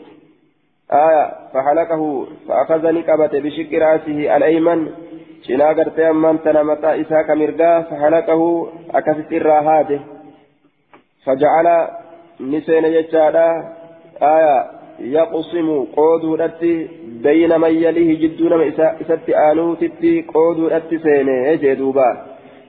آية 0.92 1.26
فحلقه 1.54 2.28
فأخذني 2.48 3.02
قبت 3.02 3.36
بشق 3.36 3.70
رأسه 3.74 4.38
الأيمن 4.38 4.88
cinaa 5.46 5.74
gartee 5.80 6.08
ammaan 6.10 6.40
tana 6.46 6.64
mataa 6.70 6.96
isaa 7.04 7.24
ka 7.30 7.36
mirgaa 7.42 7.76
fahalaqahu 7.90 8.48
akkasitti 9.00 9.36
irraa 9.42 9.62
haade 9.70 10.00
faja'ala 11.26 11.76
ni 12.40 12.62
seene 12.68 12.92
jechaadha. 12.96 13.46
Aya 14.34 14.56
yaqusimu 15.16 15.76
qooduudhatti 15.96 16.74
bayna 17.24 17.58
man 17.64 17.74
yalihi 17.86 18.18
jidduu 18.24 18.50
nama 18.50 18.66
isatti 19.04 19.36
aanuutitti 19.46 20.12
qooduudhatti 20.34 21.00
seene 21.06 21.58
jee 21.64 21.76
duuba. 21.80 22.08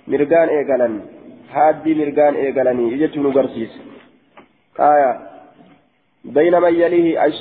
Mirgaan 0.06 0.48
eegalan 0.56 0.94
haaddii 1.54 1.94
mirgaan 2.00 2.36
eegalanii 2.44 2.98
jechuun 3.02 3.26
ugarsiise 3.26 3.78
aya 4.90 5.10
بين 6.24 6.60
من 6.60 6.74
يليه 6.74 7.32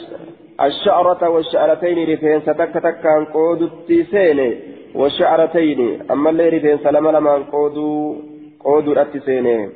الشعرة 0.62 1.30
والشعرتين 1.30 2.14
رفين 2.14 2.42
ستك 2.42 2.74
تكان 2.74 3.26
قودو 3.26 3.68
تيسيني 3.88 4.60
والشعرتين. 4.96 6.12
أما 6.12 6.30
اللي 6.30 6.50
رفين 6.50 6.78
سلام 6.78 7.08
لما 7.10 7.34
قودو 8.64 8.94
رتي 8.94 9.20
سيني 9.20 9.70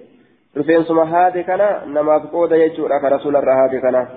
رفين 0.58 0.84
سما 0.84 1.04
هادي 1.04 1.44
كنا 1.44 1.86
نما 1.86 2.18
قود 2.18 2.52
يجور 2.52 2.92
رسول 3.04 3.36
الله 3.36 3.64
هادي 3.64 3.80
كنا. 3.80 4.08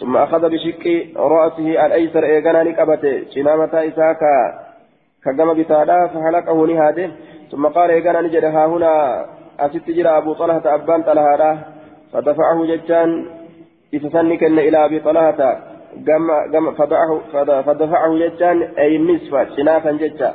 ثم 0.00 0.16
أخذ 0.16 0.48
بشق 0.48 0.84
رأسه 1.16 1.86
الأيسر 1.86 2.24
إيغانا 2.24 2.62
نكبته 2.62 3.22
شنامة 3.34 3.74
إساكا 3.88 4.34
كجمع 5.24 5.52
بتادا 5.52 6.06
فحلقه 6.06 6.66
نهاده 6.66 7.10
ثم 7.50 7.66
قال 7.66 7.90
إيغانا 7.90 8.20
نجد 8.20 8.44
هنا 8.44 8.94
أست 9.60 9.90
جرى 9.90 10.08
أبو 10.08 10.32
طلحة 10.32 10.74
أبان 10.74 11.02
طلحة. 11.02 11.58
فدفعه 12.12 12.64
ججان 12.64 13.10
إسسنك 13.94 14.42
إلى 14.42 14.84
أبي 14.84 15.00
طلحة 15.00 15.40
جم 16.52 16.72
فدفعه 16.72 17.20
فدفعه 17.62 18.18
ججان 18.18 18.62
أي 18.62 18.96
النصف 18.96 19.56
شنافا 19.56 19.92
ججا 19.92 20.34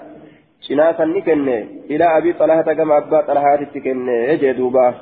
شنافا 0.62 1.06
نكن 1.06 1.50
إلى 1.90 2.18
أبي 2.18 2.34
طلحة 2.34 2.74
كما 2.74 2.98
أبا 2.98 3.22
طلحة 3.22 3.56
تكن 3.74 4.10
يجدوبا 4.10 4.94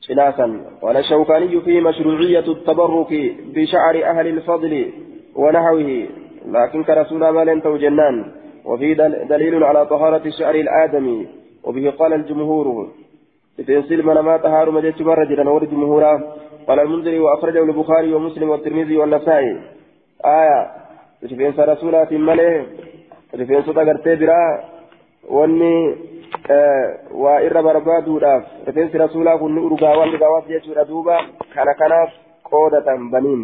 شنافا. 0.00 0.60
قال 0.82 0.96
الشوكاني 0.96 1.60
في 1.60 1.80
مشروعية 1.80 2.46
التبرك 2.52 3.12
بشعر 3.54 4.04
أهل 4.04 4.26
الفضل 4.26 4.92
ونحوه. 5.36 6.06
لكن 6.46 6.84
كرسول 6.84 7.28
ما 7.28 7.44
لن 7.44 7.60
جنان 7.60 8.16
وفي 8.64 8.94
دليل 9.28 9.64
على 9.64 9.86
طهارة 9.86 10.26
الشعر 10.26 10.54
الآدمي. 10.54 11.26
وبه 11.64 11.90
قال 11.90 12.12
الجمهور. 12.12 12.88
تنسل 13.66 14.02
من 14.02 14.18
ما 14.18 14.36
طهار 14.36 14.70
مجد 14.70 15.02
مرة 15.02 15.24
جدا 15.24 15.50
ورد 15.50 15.70
جمهورا. 15.70 16.12
قال 16.68 16.80
المنذري 16.80 17.18
وأخرجه 17.20 17.62
البخاري 17.62 18.14
ومسلم 18.14 18.50
والترمذي 18.50 18.96
والنسائي 18.96 19.60
آية 20.24 20.60
رفين 21.24 21.52
رسولات 21.58 22.12
ملئ 22.12 22.62
رفين 23.34 23.62
صدى 23.62 23.80
قرتي 23.80 24.14
برا 24.16 24.42
واني 25.28 25.96
waa 27.24 27.40
irra 27.46 27.62
barbaaduudhaaf 27.62 28.44
rifeensi 28.66 28.98
rasuulaa 28.98 29.38
kun 29.38 29.54
ni 29.54 29.60
urgaawwan 29.60 30.08
urgaawwaaf 30.08 30.48
jechuudha 30.48 30.84
duuba 30.84 31.16
kana 31.54 31.74
kanaaf 31.74 32.10
qoodatan 32.50 33.10
baniin 33.10 33.42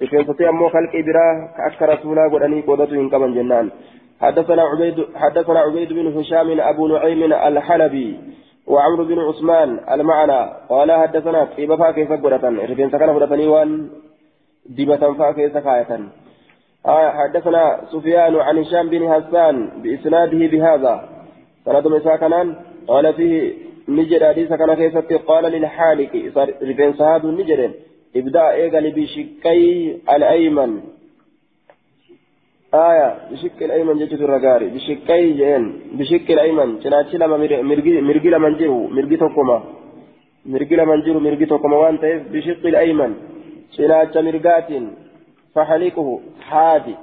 rifeensoti 0.00 0.46
ammoo 0.46 0.70
kalqii 0.70 1.02
biraa 1.02 1.34
ka 1.56 1.66
akka 1.68 1.86
rasuulaa 1.86 2.28
godhanii 2.28 2.62
qoodatu 2.62 2.98
hin 3.00 3.10
qaban 3.10 3.34
jennaan 3.34 3.70
حدثنا 4.20 4.62
عبيد 4.62 5.06
حدثنا 5.14 5.60
عبيد 5.60 5.92
بن 5.92 6.06
هشام 6.18 6.60
أبو 6.60 6.86
نعيم 6.88 7.32
الحلبي 7.32 8.08
وعمرو 8.66 9.04
بن 9.04 9.18
عثمان 9.18 9.80
المعنى. 9.94 10.40
قال 10.68 10.92
حدثنا 10.92 11.44
كيف 11.56 11.72
فاكيف 11.72 12.12
قرة 12.12 12.44
رفين 12.70 12.90
سكن 12.90 13.10
قرة 13.10 13.48
وان 13.48 13.88
دبة 14.66 15.12
فاكيف 15.12 15.52
سكاية 15.52 16.00
آه 16.86 17.10
حدثنا 17.10 17.80
سفيان 17.92 18.36
عن 18.36 18.58
هشام 18.58 18.88
بن 18.88 19.02
حسان 19.12 19.56
بإسناده 19.82 20.46
بهذا. 20.52 20.94
سند 21.64 21.86
مسا 21.86 22.16
كنان 22.16 22.54
قال 22.88 23.14
فيه 23.14 23.52
نجد 23.88 24.24
حديث 24.24 24.52
كان 24.52 24.74
كيست 24.74 25.12
قال 25.12 25.44
للحالك. 25.44 26.12
رفين 26.62 26.92
سهاد 26.92 27.26
نجد. 27.26 27.60
ابدأ 28.16 28.50
ايغل 28.50 28.86
بشقي 28.96 29.90
الأيمن. 30.16 30.80
آية 32.74 33.08
بشق 33.30 33.58
الأيمن 33.62 33.98
جت 33.98 34.12
الرجاري 34.12 34.66
بشقي 34.74 35.32
جين 35.32 35.64
بشق 35.98 36.28
الأيمن 36.30 36.82
شناتي 36.82 37.16
لما 37.18 37.36
مرجي 37.62 38.30
لما 38.30 38.48
نجرو 38.48 38.86
مرجي 38.88 39.16
تقوما 39.16 39.58
مرجي 40.46 40.76
لما 40.76 40.96
نجرو 40.96 41.20
مرجي 41.20 41.46
تقوما 41.46 41.76
وانت 41.76 42.04
بشق 42.32 42.62
الأيمن 42.72 43.12
شناتي 43.76 44.22
مرجات 44.22 44.70
فحلقه 45.54 46.20
هادي 46.50 46.94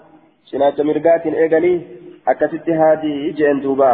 شناتي 0.51 0.83
مرجات 0.83 1.25
ايغلي 1.25 1.81
أكست 2.27 2.69
هادي 2.69 3.31
جين 3.31 3.59
دوبا. 3.61 3.93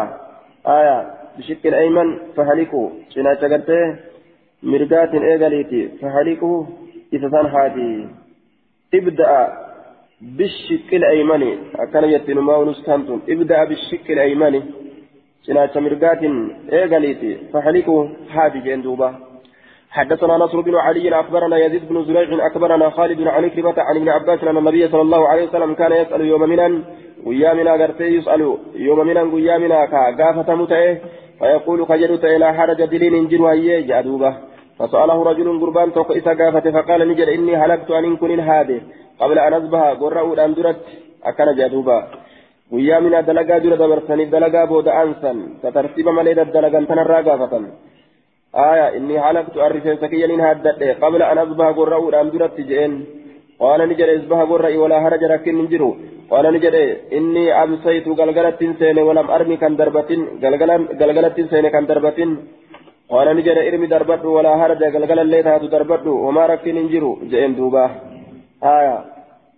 آية 0.68 0.98
بشق 1.38 1.64
الأيمن 1.66 2.18
فهلكوا 2.36 2.90
شنا 3.10 3.34
تقرته 3.34 3.96
مرقات 4.64 5.14
إيغاليتي 5.16 5.88
فهلكوا 6.02 6.66
إذا 7.14 7.28
هادي 7.56 8.08
ابدأ. 8.94 9.69
بالشق 10.22 10.90
الأيمن. 10.94 11.44
أكن 11.76 12.04
يتن 12.04 12.40
ما 12.40 12.56
ونسكنتم 12.56 13.20
ابدأ 13.30 13.64
بالشق 13.64 14.08
الأيمن. 14.10 14.56
شنا 15.48 15.70
مرقات 15.76 16.22
إيغاليتي 16.74 17.38
فهلكوا 17.54 18.08
هادي 18.36 18.60
جندوبا 18.60 19.10
حدثنا 19.90 20.38
نصر 20.38 20.62
بن 20.62 20.76
علي 20.76 21.20
أخبرنا 21.20 21.58
يزيد 21.58 21.90
بن 21.90 22.04
زريع 22.04 22.48
أخبرنا 22.48 22.90
خالد 22.90 23.28
عن 23.28 23.50
كلمة 23.50 23.74
عن 23.78 23.96
ابن 23.96 24.10
عباس 24.10 24.44
أن 24.44 24.58
النبي 24.58 24.88
صلى 24.88 25.02
الله 25.02 25.28
عليه 25.28 25.44
وسلم 25.48 25.74
كان 25.74 25.92
يسأل 25.92 26.22
يوم 26.22 26.44
minaa 27.54 27.78
gartee 27.78 28.16
yus'alu 28.16 28.60
yooma 28.76 29.04
minan 29.04 29.30
guyyaa 29.32 29.60
minaa 29.60 29.88
ka 29.88 30.12
gaafatamu 30.12 30.68
ta'e 30.68 31.02
فيقول 31.40 31.86
كجدت 31.86 32.26
إلى 32.26 32.54
حرج 32.54 32.82
انجر 33.04 33.48
هيه 33.48 33.88
جادوبة. 33.88 34.49
فسأله 34.80 35.18
رجل 35.30 35.48
قربان 35.62 35.90
توك 35.94 36.10
إسا 36.20 36.34
قافت 36.40 36.66
فقال 36.76 37.00
نجد 37.10 37.30
إني 37.38 37.54
هلكت 37.62 37.90
أن 37.92 38.16
كن 38.22 38.40
هذه 38.40 38.80
قبل 39.22 39.38
أن 39.40 39.54
أصبح 39.60 39.82
قرأوا 40.02 40.34
الآن 40.36 40.54
درت 40.58 40.84
أكن 41.30 41.50
جادوبة 41.60 41.98
ويا 42.74 42.98
من 43.04 43.14
دلقا 43.28 43.58
در 43.64 43.74
دبرسني 43.82 44.26
دلقا 44.34 44.64
بود 44.72 44.88
أنسا 45.02 45.32
سترتيب 45.62 46.08
مليد 46.18 46.40
الدلقا 46.46 46.80
تنرى 46.90 47.20
قافة 47.28 47.54
آية 48.72 48.88
إني 48.98 49.16
هلكت 49.26 49.56
أرسل 49.66 49.96
سكيا 50.02 50.28
إن 50.36 50.42
هدت 50.48 50.82
قبل 51.04 51.22
أن 51.32 51.38
أصبح 51.46 51.68
قرأوا 51.78 52.10
الآن 52.10 52.28
درت 52.34 52.58
جئن. 52.70 52.94
قال 53.64 53.80
نجد 53.90 54.10
إصبح 54.18 54.40
قرأي 54.52 54.78
ولا 54.84 54.98
هرج 55.04 55.24
لكن 55.32 55.56
ننجرو 55.60 55.90
قال 56.32 56.46
نجد 56.56 56.76
إني 57.18 57.46
أمسيت 57.64 58.08
قلقلت 58.20 58.62
سين 58.80 58.98
ولم 59.08 59.28
أرمي 59.36 59.56
كان 59.62 59.74
دربة 59.80 60.12
قلقلت 61.02 61.38
سين 61.52 61.66
كان 61.74 61.86
دربة 61.92 62.20
قال 63.10 63.38
نجد 63.38 63.58
إرمي 63.58 63.88
دربة 63.88 64.30
ولا 64.30 64.66
هرج 64.66 64.84
قلقل 64.84 65.20
الليل 65.20 65.48
هاتو 65.48 65.68
دربة 65.68 66.12
وما 66.12 66.46
ركن 66.46 66.76
ننجرو 66.76 67.12
جئن 67.32 67.56
دوبا 67.56 67.86
آية 68.64 69.06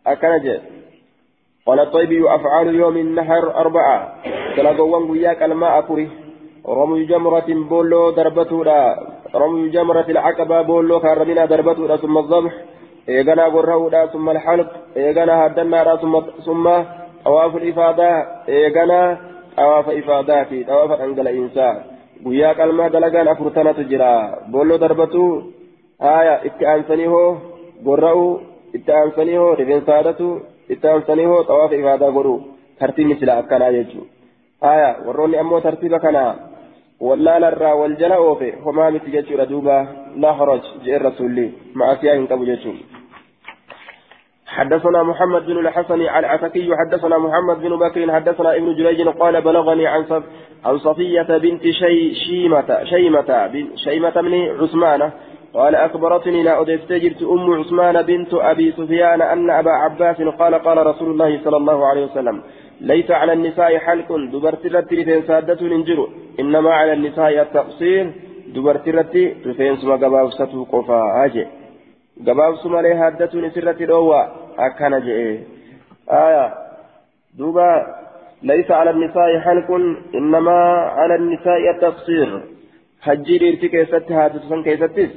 أكنج 0.07 0.45
قال 1.67 1.79
الطيب 1.79 2.25
أفعال 2.25 2.75
يوم 2.75 2.97
النهر 2.97 3.55
أربعة 3.55 3.97
تلقوا 4.55 4.97
وياك 5.11 5.43
الماء 5.43 5.79
أفري 5.79 6.09
رمي 6.67 7.05
جمرة 7.05 7.49
بولو 7.69 8.11
دربة 8.11 8.51
رمي 9.35 9.69
جمرة 9.69 10.05
العقبة 10.09 10.61
بولو 10.61 10.99
كارمنا 10.99 11.45
دربة 11.45 11.97
ثم 11.97 12.17
الذبح 12.17 12.53
إيغانا 13.09 13.45
قرهودا 13.45 14.05
ثم 14.05 14.29
الحلق 14.29 14.69
إيغانا 14.97 15.45
هدنا 15.45 15.95
ثم 15.95 16.19
ثم 16.45 16.65
طواف 17.25 17.55
الإفادة 17.55 18.09
إيغانا 18.49 19.17
طواف 19.57 19.89
إفاداتي 19.89 20.63
طواف 20.63 20.91
أنجل 21.01 21.27
إنسان 21.27 21.90
guyyaa 22.23 22.53
qalmaa 22.59 22.89
dalagaan 22.95 23.31
afurtanatu 23.33 23.83
jira 23.91 24.11
boolloo 24.53 24.79
darbatu 24.83 25.23
haaya 26.05 26.35
itti 26.49 26.69
aansanii 26.71 27.09
hoo 27.13 27.29
gorra'u 27.87 28.25
itti 28.77 28.91
aansanii 28.99 29.37
hoo 29.41 29.55
rifeensa 29.61 29.95
haadhatu 29.97 30.29
itti 30.75 30.91
aansanii 30.91 31.27
hoo 31.31 31.41
xawaafa 31.49 31.81
ifaadaa 31.81 32.11
godhu 32.17 32.35
tartiibni 32.79 33.19
sila 33.19 33.37
akkanaa 33.41 33.71
jechuudha 33.77 34.09
haaya 34.67 34.89
warroonni 35.07 35.41
ammoo 35.43 35.61
tartiiba 35.67 35.99
kana 36.05 36.23
wallaalarraa 37.09 37.75
wal 37.81 37.95
jala 38.01 38.23
oofe 38.29 38.49
homaa 38.65 38.91
miti 38.95 39.17
jechuudha 39.17 39.51
duuba 39.51 39.77
laa 40.23 40.33
haraj 40.41 40.73
je'en 40.85 41.05
rasuulli 41.09 41.45
ma'asiyaa 41.81 42.17
hin 42.19 42.27
qabu 42.33 42.49
jechuudha. 42.51 43.00
حدثنا 44.51 45.03
محمد 45.03 45.45
بن 45.45 45.57
الحسن 45.57 46.01
العتكي 46.01 46.69
حدثنا 46.75 47.17
محمد 47.17 47.61
بن 47.61 47.75
بكر 47.75 48.11
حدثنا 48.11 48.55
ابن 48.55 48.75
جريج 48.75 49.07
قال 49.07 49.41
بلغني 49.41 49.87
عن 49.87 50.03
عن 50.65 50.77
صفية 50.77 51.37
بنت 51.37 51.63
شي 51.63 52.13
شيمة 52.15 52.83
شيمة 52.83 53.47
بن 53.53 53.65
شيمة 53.75 54.15
بن 54.21 54.33
عثمان 54.61 55.11
قال 55.53 55.75
أخبرتني 55.75 56.43
لا 56.43 56.61
أدفتجرت 56.61 57.21
أم 57.23 57.53
عثمان 57.59 58.01
بنت 58.01 58.33
أبي 58.33 58.71
سفيان 58.71 59.21
أن 59.21 59.49
أبا 59.49 59.71
عباس 59.71 60.21
قال 60.21 60.55
قال 60.55 60.87
رسول 60.87 61.09
الله 61.11 61.39
صلى 61.43 61.57
الله 61.57 61.87
عليه 61.87 62.05
وسلم 62.05 62.41
ليس 62.81 63.11
على 63.11 63.33
النساء 63.33 63.77
حلق 63.77 64.09
دبرت 64.33 64.65
رتي 64.65 64.95
رفين 64.95 65.21
سادة 65.27 65.61
ننجر 65.67 66.07
إنما 66.39 66.71
على 66.73 66.93
النساء 66.93 67.41
التقصير 67.41 68.11
دبرت 68.55 68.89
رتي 68.89 69.35
رفين 69.45 69.75
سما 69.75 69.95
قبابسته 69.95 70.65
قفا 70.71 71.25
أجي 71.25 71.47
قبابس 72.27 72.65
مالي 72.65 72.93
هادة 72.93 73.39
نسرة 73.45 73.85
دوى 73.85 74.40
أكان 74.59 74.99
جئ 75.05 75.39
آية 76.09 76.53
دوبا 77.37 77.95
ليس 78.43 78.71
على 78.71 78.89
النساء 78.89 79.39
حلق 79.39 79.71
إنما 80.15 80.59
على 80.97 81.15
النساء 81.15 81.69
التقصير 81.69 82.41
حجير 83.01 83.41
إرتي 83.49 83.85
ست 83.85 84.11
هادة 84.11 84.61
كيستس 84.65 85.13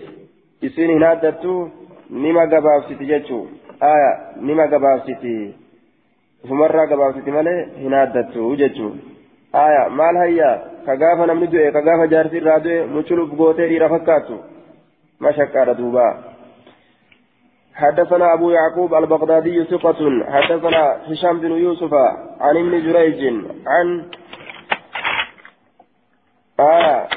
إسين 0.64 0.90
هنادتو 0.90 1.68
نما 2.10 2.42
قبابستي 2.52 3.04
جتشو 3.10 3.40
آية 3.82 4.12
نما 4.46 4.66
gabaabsiti 6.88 7.30
malee 7.30 7.68
hin 7.82 7.92
haaddattu 7.92 8.56
jechuun 8.56 9.00
aya 9.52 9.88
maal 9.88 10.16
hayya 10.16 10.48
ka 10.86 10.96
gaafa 10.96 11.26
namni 11.26 11.46
du'e 11.46 11.72
ka 11.72 11.80
gaafa 11.80 12.06
jaarsi 12.06 12.36
irraa 12.36 12.58
du'e 12.66 12.86
muculuuf 12.96 13.30
gootee 13.38 13.68
dhiira 13.68 13.88
fakkaattu 13.88 14.36
mashakkaadha 15.26 15.74
duuba 15.78 16.06
حدثنا 17.74 18.34
أبو 18.34 18.50
يعقوب 18.50 18.94
البغدادي 18.94 19.64
ثقة. 19.64 20.00
حدثنا 20.28 21.12
هشام 21.12 21.40
بن 21.40 21.52
يوسف 21.52 21.94
عن 22.40 22.56
ابن 22.56 22.92
جريج 22.92 23.34
عن 23.66 24.10
آه 26.60 27.08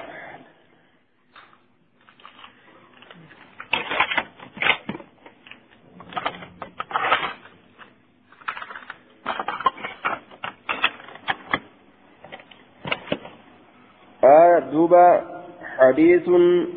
آه 14.23 14.59
دوبا 14.59 15.21
حديث 15.77 16.29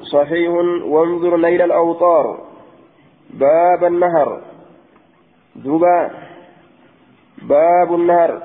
صحيح 0.03 0.51
وانظر 0.85 1.37
نيل 1.37 1.62
الأوطار. 1.62 2.49
باب 3.35 3.85
النهر. 3.85 4.41
دوبا. 5.57 6.11
باب 7.43 7.95
النهر. 7.95 8.43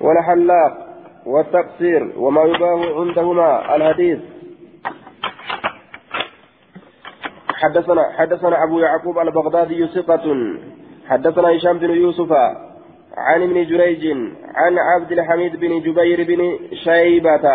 والحلاق 0.00 0.86
والتقصير 1.26 2.12
وما 2.16 2.42
يباه 2.42 3.00
عندهما. 3.00 3.76
الحديث. 3.76 4.18
حدثنا 7.54 8.12
حدثنا 8.18 8.64
أبو 8.64 8.78
يعقوب 8.78 9.18
البغدادي 9.18 9.86
ثقة. 9.86 10.56
حدثنا 11.08 11.56
هشام 11.56 11.78
بن 11.78 11.90
يوسف 11.90 12.32
عن 13.16 13.42
ابن 13.42 13.66
جريج 13.66 14.06
عن 14.54 14.78
عبد 14.78 15.12
الحميد 15.12 15.56
بن 15.56 15.80
جبير 15.80 16.24
بن 16.24 16.58
شيبة 16.74 17.48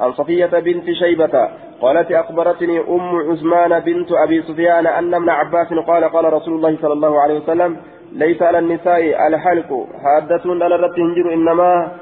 عن 0.00 0.12
صفية 0.12 0.46
بنت 0.46 0.90
شيبة 0.90 1.48
قالت 1.82 2.12
أخبرتني 2.12 2.80
أم 2.80 3.16
عثمان 3.30 3.80
بنت 3.80 4.12
أبي 4.12 4.42
سفيان 4.42 4.86
أن 4.86 5.14
ابن 5.14 5.28
عباس 5.28 5.68
قال 5.86 6.04
قال 6.04 6.32
رسول 6.32 6.54
الله 6.54 6.76
صلى 6.82 6.92
الله 6.92 7.20
عليه 7.20 7.40
وسلم 7.40 7.76
ليس 8.12 8.42
على 8.42 8.58
النساء 8.58 9.26
الحلق 9.26 9.86
حادة 10.02 10.42
على 10.64 10.74
الرت 10.74 10.98
هنجر 10.98 11.34
إنما 11.34 11.92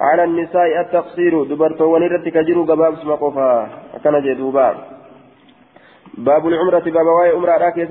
على 0.00 0.24
النساء 0.24 0.80
التقصير. 0.80 1.44
دبرت 1.44 1.80
ونرت 1.80 2.28
كجر 2.28 2.62
قباب 2.62 2.96
سمقفا 2.96 3.68
كان 4.04 4.22
جدوبا 4.22 4.74
باب 6.18 6.48
العمرة 6.48 6.78
باب 6.78 7.06
واي 7.20 7.30
عمرة 7.30 7.56
راكية 7.56 7.88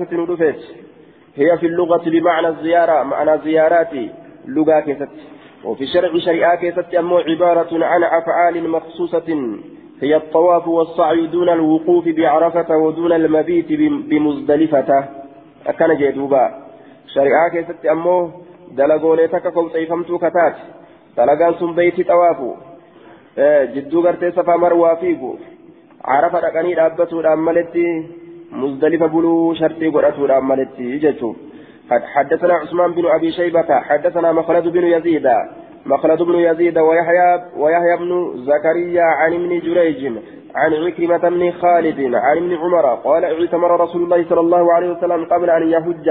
هي 1.36 1.58
في 1.58 1.66
اللغة 1.66 2.02
بمعنى 2.06 2.48
الزيارة 2.48 3.02
معنى 3.02 3.38
زياراتي 3.44 4.10
لغة 4.46 4.80
كيست. 4.80 5.08
وفي 5.64 5.84
الشرع 5.84 6.18
شريعة 6.18 6.56
كيست 6.56 6.94
أمو 6.94 7.18
عبارة 7.18 7.84
عن 7.84 8.02
أفعال 8.04 8.70
مخصوصة. 8.70 9.58
هي 10.02 10.16
الطواف 10.16 10.68
والسعي 10.68 11.26
دون 11.26 11.48
الوقوف 11.48 12.08
بعرفة 12.08 12.76
ودون 12.76 13.12
المبيت 13.12 13.72
بمزدلفة. 14.10 15.04
أكن 15.66 15.96
جدوبا 15.98 16.44
شريعة 17.14 17.48
كيست 17.52 17.86
أمو 17.86 18.30
دلقولي 18.70 19.28
تككم 19.28 19.68
سيفمتو 19.72 20.18
كتات. 20.18 20.56
دلقان 21.16 21.54
سن 21.60 21.74
بيت 21.74 22.08
طوافو. 22.08 22.54
جدو 23.74 24.00
غرتي 24.00 24.30
صفا 24.30 24.56
مروى 24.56 24.96
فيكو. 25.00 25.36
عرفة 26.04 26.40
دقني 26.40 26.74
دابتو 26.74 27.20
دامالتي. 27.22 28.06
مزدلفة 28.52 29.06
بلو 29.06 29.54
شرطي 29.54 29.88
قرأتو 29.88 30.26
دامالتي. 30.26 30.98
جتو 30.98 31.34
حدثنا 32.14 32.54
عثمان 32.54 32.92
بن 32.92 33.06
أبي 33.06 33.32
شيبة. 33.32 33.70
حدثنا 33.88 34.32
مخلد 34.32 34.68
بن 34.68 34.84
يزيد. 34.84 35.26
مخلد 35.88 36.22
بن 36.22 36.34
يزيد 36.34 36.78
ويحيى 36.78 37.30
ويحيى 37.56 37.96
بن 38.00 38.10
زكريا 38.48 39.02
عن 39.20 39.32
ابن 39.32 39.52
جريج 39.66 40.00
عن 40.60 40.70
عكرمة 40.74 41.24
بن 41.28 41.52
خالد 41.52 42.00
عن 42.14 42.36
ابن 42.36 42.52
عمر 42.62 42.86
قال 43.06 43.22
اعتمر 43.24 43.80
رسول 43.80 44.02
الله 44.02 44.24
صلى 44.30 44.40
الله 44.40 44.72
عليه 44.74 44.88
وسلم 44.90 45.24
قبل 45.24 45.50
أن 45.50 45.62
يهج. 45.74 46.08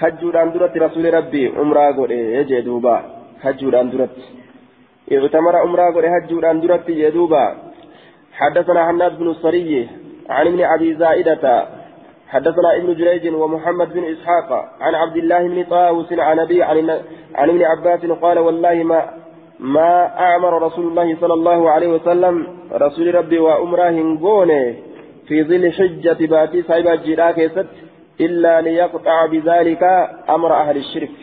حج 0.00 0.36
اندرت 0.36 0.76
رسول 0.76 1.14
ربي. 1.14 1.44
عمرة 1.58 1.86
قد 1.98 2.10
يجدوبا 2.10 2.96
حج 3.42 3.74
اندرت 3.74 4.16
اعتمر 5.12 5.56
عمرة 5.56 5.96
حج 6.14 6.30
اندرت 6.44 6.88
يدوبا 6.88 7.44
حدثنا 8.32 8.86
حناد 8.88 9.18
بن 9.18 9.28
الصري 9.28 9.88
عن 10.30 10.46
ابن 10.46 10.60
أبي 10.74 10.94
زائدة 10.94 11.44
حدثنا 12.32 12.76
ابن 12.76 12.94
جريج 12.94 13.34
ومحمد 13.34 13.92
بن 13.92 14.04
إسحاق 14.04 14.48
عن 14.80 14.94
عبد 14.94 15.16
الله 15.16 15.48
بن 15.48 15.64
طاووس 15.64 16.12
عن 16.12 16.38
أبي 16.38 16.62
عن, 16.62 16.90
ابن 17.34 17.62
عباس 17.62 18.00
قال 18.04 18.38
والله 18.38 18.74
ما 18.74 19.10
ما 19.60 20.20
أعمر 20.20 20.62
رسول 20.62 20.86
الله 20.86 21.16
صلى 21.20 21.34
الله 21.34 21.70
عليه 21.70 21.88
وسلم 21.88 22.46
رسول 22.72 23.14
ربي 23.14 23.38
وأمره 23.38 24.18
قونه 24.22 24.74
في 25.28 25.44
ظل 25.44 25.72
حجة 25.72 26.26
باتي 26.26 26.62
صاحب 26.62 26.86
الجراك 26.86 27.66
إلا 28.20 28.60
ليقطع 28.60 29.26
بذلك 29.26 29.82
أمر 30.30 30.52
أهل 30.52 30.76
الشرك. 30.76 31.18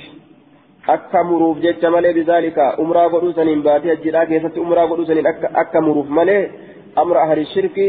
jecha 1.61 1.91
malee 1.91 2.13
bizaalika 2.13 2.75
umraa 2.77 3.09
godhuu 3.09 3.33
saniin 3.33 3.61
baatee 3.63 3.91
ajjidhaa 3.91 4.25
keessatti 4.25 4.59
umraa 4.59 4.87
godhuu 4.87 5.05
saniin 5.05 5.27
akka 5.53 5.81
muruuf 5.81 6.09
malee 6.09 6.49
amra 6.95 7.23
ahli 7.23 7.45
shirki 7.53 7.87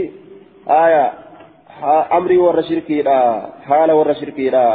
aayaa 0.69 1.30
أمري 1.83 2.39
ور 2.39 2.63
شركيرا 2.63 3.51
حال 3.63 3.93
ور 3.93 4.15
شركيرا 4.15 4.69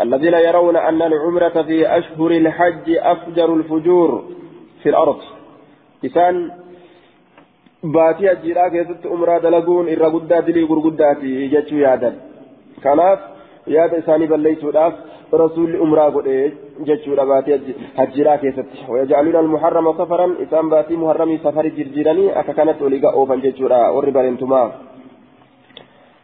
الذين 0.00 0.34
يرون 0.34 0.76
أن 0.76 1.02
العمرة 1.02 1.62
في 1.62 1.98
أشهر 1.98 2.30
الحج 2.30 2.86
أفجر 2.88 3.54
الفجور 3.54 4.24
في 4.82 4.88
الأرض 4.88 5.20
إسان 6.04 6.50
باتي 7.84 8.32
أجيرا 8.32 8.68
كيست 8.68 9.06
أمرا 9.06 9.38
دلقون 9.38 9.88
إرى 9.88 10.06
قدا 10.14 10.40
دلي 10.40 10.62
قرقداتي 10.62 11.48
جتشو 11.48 11.76
يادا 11.76 12.10
كناف 12.84 13.20
yaada 13.66 13.98
isaanii 13.98 14.26
balleeysuudhaaf 14.26 14.94
rasuulli 15.42 15.78
umraa 15.86 16.10
godhe 16.10 16.36
jechuudha 16.88 17.26
baatee 17.30 17.58
hajjiraa 17.96 18.38
keessatti 18.44 18.84
wayajcaluuna 18.92 19.38
almuharrama 19.38 19.94
safaran 19.98 20.36
isaan 20.44 20.70
baatii 20.70 20.96
muharramii 21.02 21.40
safari 21.42 21.70
jirjiranii 21.78 22.30
akka 22.42 22.54
kanatti 22.54 22.84
olii 22.84 23.02
oofan 23.12 23.42
jechuudha 23.42 23.80
warri 23.96 24.16
bareentumaa 24.18 24.66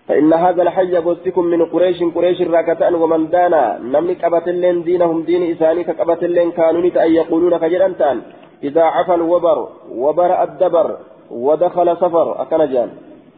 فإن 0.08 0.32
هذا 0.32 0.62
الحي 0.62 1.00
بوستكم 1.00 1.44
من 1.44 1.64
قريش 1.64 2.02
قريش 2.14 2.42
راكتان 2.42 2.94
ومن 2.94 3.30
دانا. 3.30 3.78
نمني 3.92 4.14
قبتلين 4.14 4.82
دينهم 4.82 5.22
دين 5.22 5.42
إساني 5.50 5.84
كقبتلين 5.84 6.50
كانوا 6.50 6.82
أن 7.04 7.10
يقولون 7.20 7.56
كجرانتان 7.56 8.16
إذا 8.62 8.82
عفى 8.82 9.14
الوبر 9.14 9.58
وبرأ 10.02 10.42
الدبر 10.44 10.96
ودخل 11.30 11.96
سفر 11.96 12.42
أكنجان. 12.42 12.90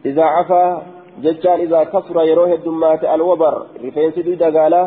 إذا 0.05 0.23
عفى 0.23 0.81
جتان 1.23 1.59
إذا 1.59 1.83
كسر 1.83 2.17
يروه 2.31 2.53
الدمات 2.53 3.03
الوبر. 3.03 3.53
رفين 3.85 4.11
سيدو 4.11 4.33
دقالا 4.33 4.81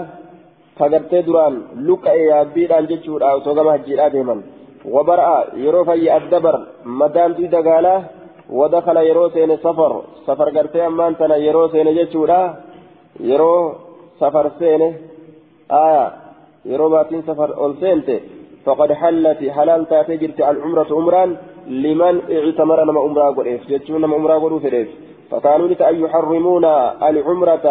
فقرتي 0.78 1.22
دران. 1.22 1.55
لقى 1.87 2.18
يابيدان 2.30 2.87
جتشور 2.87 3.20
أو 3.30 3.41
سوغم 3.41 3.68
هجيرا 3.68 4.09
ديما 4.09 4.37
وبرأ 4.95 5.45
يروه 5.64 5.85
في 5.85 6.16
الدبر. 6.16 6.57
مدام 6.85 7.33
دو 7.33 7.45
دقالا 7.57 7.95
ودخل 8.59 8.96
يروه 8.96 9.28
سين 9.34 9.57
سفر. 9.66 9.92
سفر 10.26 10.48
قرتي 10.57 10.86
أمان 10.86 11.12
تنا 11.18 11.36
سين 11.72 11.88
جتشورا 11.96 12.40
يروه 13.30 13.74
سفر 14.20 14.44
سين. 14.59 14.82
آية. 15.84 16.07
يروه 16.64 16.88
باتين 16.90 17.22
سفر 17.28 17.48
أول 17.57 17.74
سينتي 17.80 18.18
فقد 18.64 18.92
حلت 18.92 19.40
حلال 19.57 19.88
تاتي 19.90 20.16
جرت 20.16 20.40
العمرة 20.40 20.90
عمران 20.98 21.30
لمن 21.84 22.14
اعتمر 22.36 22.84
نما 22.84 23.00
عمرة 23.00 23.30
قريف 23.36 23.61
جتشون 23.70 24.00
نما 24.00 24.14
عمرة 24.14 24.59
قريف 24.64 24.88
فكانوا 25.30 25.68
لك 25.68 25.82
أن 25.82 25.96
يحرمون 26.05 26.64
العمرة؟ 27.09 27.66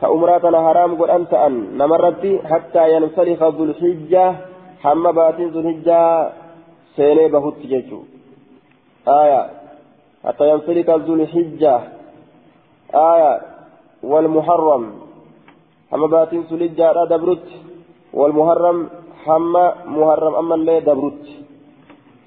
كأمراتنا 0.00 0.58
حرام 0.66 0.90
قد 1.02 1.10
أنت 1.10 1.32
أن 1.34 1.52
نمرت 1.80 2.24
حتى 2.50 2.82
ينسلخ 2.94 3.40
ذو 3.42 3.64
الحجة. 3.64 4.26
حما 4.82 5.10
باتين 5.10 5.48
ذو 5.48 5.60
الحجة. 5.60 6.00
سيني 6.96 7.28
بهت 7.28 7.58
جيشو 7.70 8.00
آية. 9.08 9.42
حتى 10.26 10.44
ينسلخ 10.50 10.88
ذو 11.06 11.14
الحجة 11.14 11.74
آية 13.12 13.32
والمحرم 14.02 14.84
حما 15.90 16.06
باتين 16.06 16.42
ذو 16.48 16.56
الحجة 16.56 17.04
دبرت 17.12 17.46
والمحرم 18.18 18.78
حما 19.24 19.64
محرم 19.96 20.34
أما 20.34 20.54
اللي 20.54 20.80
دبرت 20.88 21.24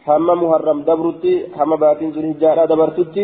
حما 0.05 0.33
محرم 0.43 0.77
دبرت 0.89 1.23
حما 1.57 1.75
باتين 1.83 2.09
ذو 2.13 2.19
الحجة 2.21 2.65
دبرتت 2.71 3.17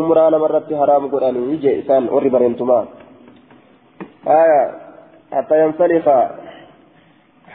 umraa 0.00 0.30
namarratti 0.32 0.74
haraam 0.80 1.04
godhanii 1.12 1.58
je 1.62 1.72
isaan 1.80 2.04
warri 2.14 2.30
bareentumaa 2.34 2.84
aya 4.36 4.60
hatta 5.36 5.58
yansalika 5.62 6.14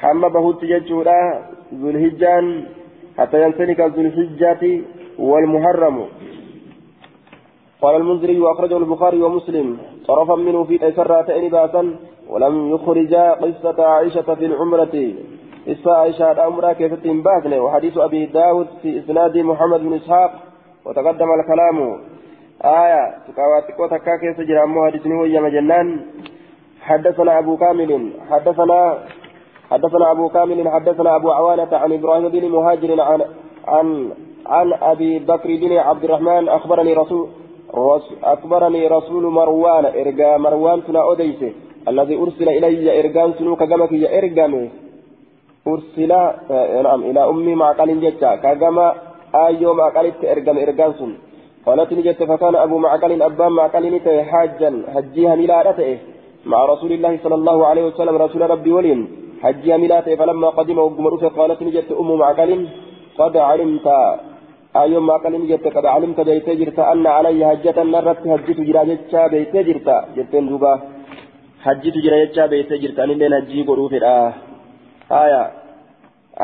hamma 0.02 0.30
bahutti 0.36 0.70
jechuudha 0.72 1.18
zulhijjaan 1.82 2.46
hatta 3.18 3.42
yansalika 3.44 3.90
zulhijjaati 3.96 4.74
والمحرم 5.20 5.98
قال 7.82 7.96
المنذري 7.96 8.40
وأخرجه 8.40 8.78
البخاري 8.78 9.22
ومسلم 9.22 9.78
طرفا 10.08 10.36
منه 10.36 10.64
في 10.64 10.90
أسرة 10.90 11.50
باسا 11.50 11.96
ولم 12.30 12.76
يخرجا 12.76 13.32
قصة 13.32 13.86
عائشة 13.86 14.36
في 14.36 14.46
العمرة. 14.46 15.14
قصة 15.68 15.92
عائشة 15.96 16.32
الأمرة 16.32 16.74
كيف 16.74 16.94
تنباتنا 16.94 17.62
وحديث 17.62 17.98
أبي 17.98 18.26
داود 18.26 18.68
في 18.82 19.00
إسناد 19.00 19.38
محمد 19.38 19.80
بن 19.80 19.94
إسحاق 19.94 20.32
وتقدم 20.86 21.28
الكلام. 21.40 21.78
آية 22.66 23.16
تكاواتك 23.28 23.80
وتكاكي 23.80 24.34
سجر 24.38 24.64
أمو 24.64 24.86
حدثني 24.86 25.14
ويا 25.14 25.50
جنان 25.50 26.06
حدثنا 26.82 27.40
أبو 27.40 27.58
كامل 27.58 28.12
حدثنا 28.30 28.98
حدثنا 29.72 30.12
أبو 30.12 30.30
كامل 30.30 30.70
حدثنا 30.70 31.16
أبو 31.16 31.32
عوانة 31.32 31.70
عن 31.72 31.94
إبراهيم 31.94 32.28
بن 32.30 32.50
مهاجر 32.50 33.02
عن 33.02 33.22
عن 33.68 34.10
عن 34.48 34.74
أبي 34.74 35.20
بكر 35.20 35.50
بن 35.56 35.78
عبد 35.78 36.04
الرحمن 36.04 36.50
أخبرني 36.50 36.94
رسول 36.94 37.28
أخبرني 38.24 38.88
رسول 38.88 39.24
مروان 39.24 39.86
إرجا 39.86 40.38
مروان 40.38 40.84
تنا 40.88 41.12
أديسه 41.12 41.52
الذي 41.88 42.16
أرسل 42.24 42.50
إلي 42.50 43.00
إرجان 43.00 43.34
سنو 43.38 43.56
كجمك 43.56 43.92
يا 43.92 44.18
إرجامي 44.18 44.70
أرسل 45.68 46.12
نعم 46.84 47.02
إلى 47.10 47.22
أمي 47.30 47.56
معقل 47.56 47.90
جتا 48.00 48.36
كجما 48.36 48.94
أيوم 49.36 49.78
معقلت 49.78 50.26
إرجام 50.26 50.58
إرجان 50.58 50.94
سن. 51.00 51.12
قالت 51.66 51.94
نجت 51.94 52.24
فكان 52.24 52.56
أبو 52.56 52.78
معقل 52.78 53.22
أبان 53.22 53.52
معقل 53.52 53.84
حاجا 54.32 54.70
حجيها 54.94 55.36
ميلادته. 55.36 55.98
مع 56.46 56.66
رسول 56.66 56.92
الله 56.92 57.14
صلى 57.24 57.36
الله 57.36 57.58
عليه 57.66 57.84
وسلم 57.90 58.16
رسول 58.16 58.42
ربي 58.50 58.72
ولين 58.72 59.00
حجيها 59.44 59.78
ميلادته 59.78 60.16
فلما 60.16 60.50
قدم 60.50 60.78
وقمرت 60.80 61.24
قالت 61.38 61.60
نجت 61.64 61.92
أم 61.92 62.10
معقل 62.22 62.68
قد 63.20 63.38
علمت. 63.38 63.88
أيوم 64.82 65.06
معقل 65.08 65.34
نجت 65.42 65.66
قد 65.76 65.86
علمت 65.94 66.20
بيت 66.30 66.48
جرت 66.60 66.80
أن 66.94 67.06
علي 67.18 67.42
حجة 67.50 67.78
نرت 67.94 68.22
حجت 68.34 68.60
جرا 68.68 68.84
جتشا 68.90 69.22
بيت 69.34 69.56
جرت. 69.68 69.90
جتين 70.16 70.46
دوبا. 70.50 70.74
حجت 71.66 71.96
جرا 72.04 72.18
جتشا 72.24 72.46
بيت 72.54 72.72
جرت. 72.82 73.00
أن 73.00 73.10
لنا 73.22 73.40
جي 73.50 73.60
قروف 73.68 73.94
آية. 75.22 75.44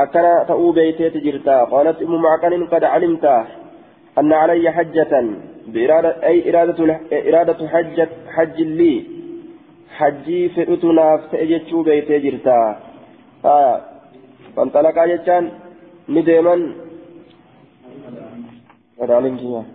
أكنا 0.03 0.33
تأو 0.47 0.71
بيت 0.77 0.99
جرت 1.25 1.47
قالت 1.71 1.97
أم 2.01 2.13
معقل 2.25 2.53
قد 2.71 2.83
علمت 2.93 3.25
أن 4.19 4.31
علي 4.41 4.65
حجة 4.77 5.13
بإرادة 5.73 6.11
أي 6.29 6.37
إرادة 6.49 6.79
إرادة 7.29 7.59
حجة 7.73 8.09
حج 8.35 8.57
لي. 8.79 8.93
حجي 9.97 10.49
فئتنا 10.55 11.07
فأجتشو 11.29 11.83
بيتي 11.87 12.19
جرتا 12.23 12.59
آه 13.45 13.81
فانطلق 14.55 14.97
جتان 15.11 15.43
نديما 16.09 16.55
قد 19.03 19.11
علمت 19.11 19.65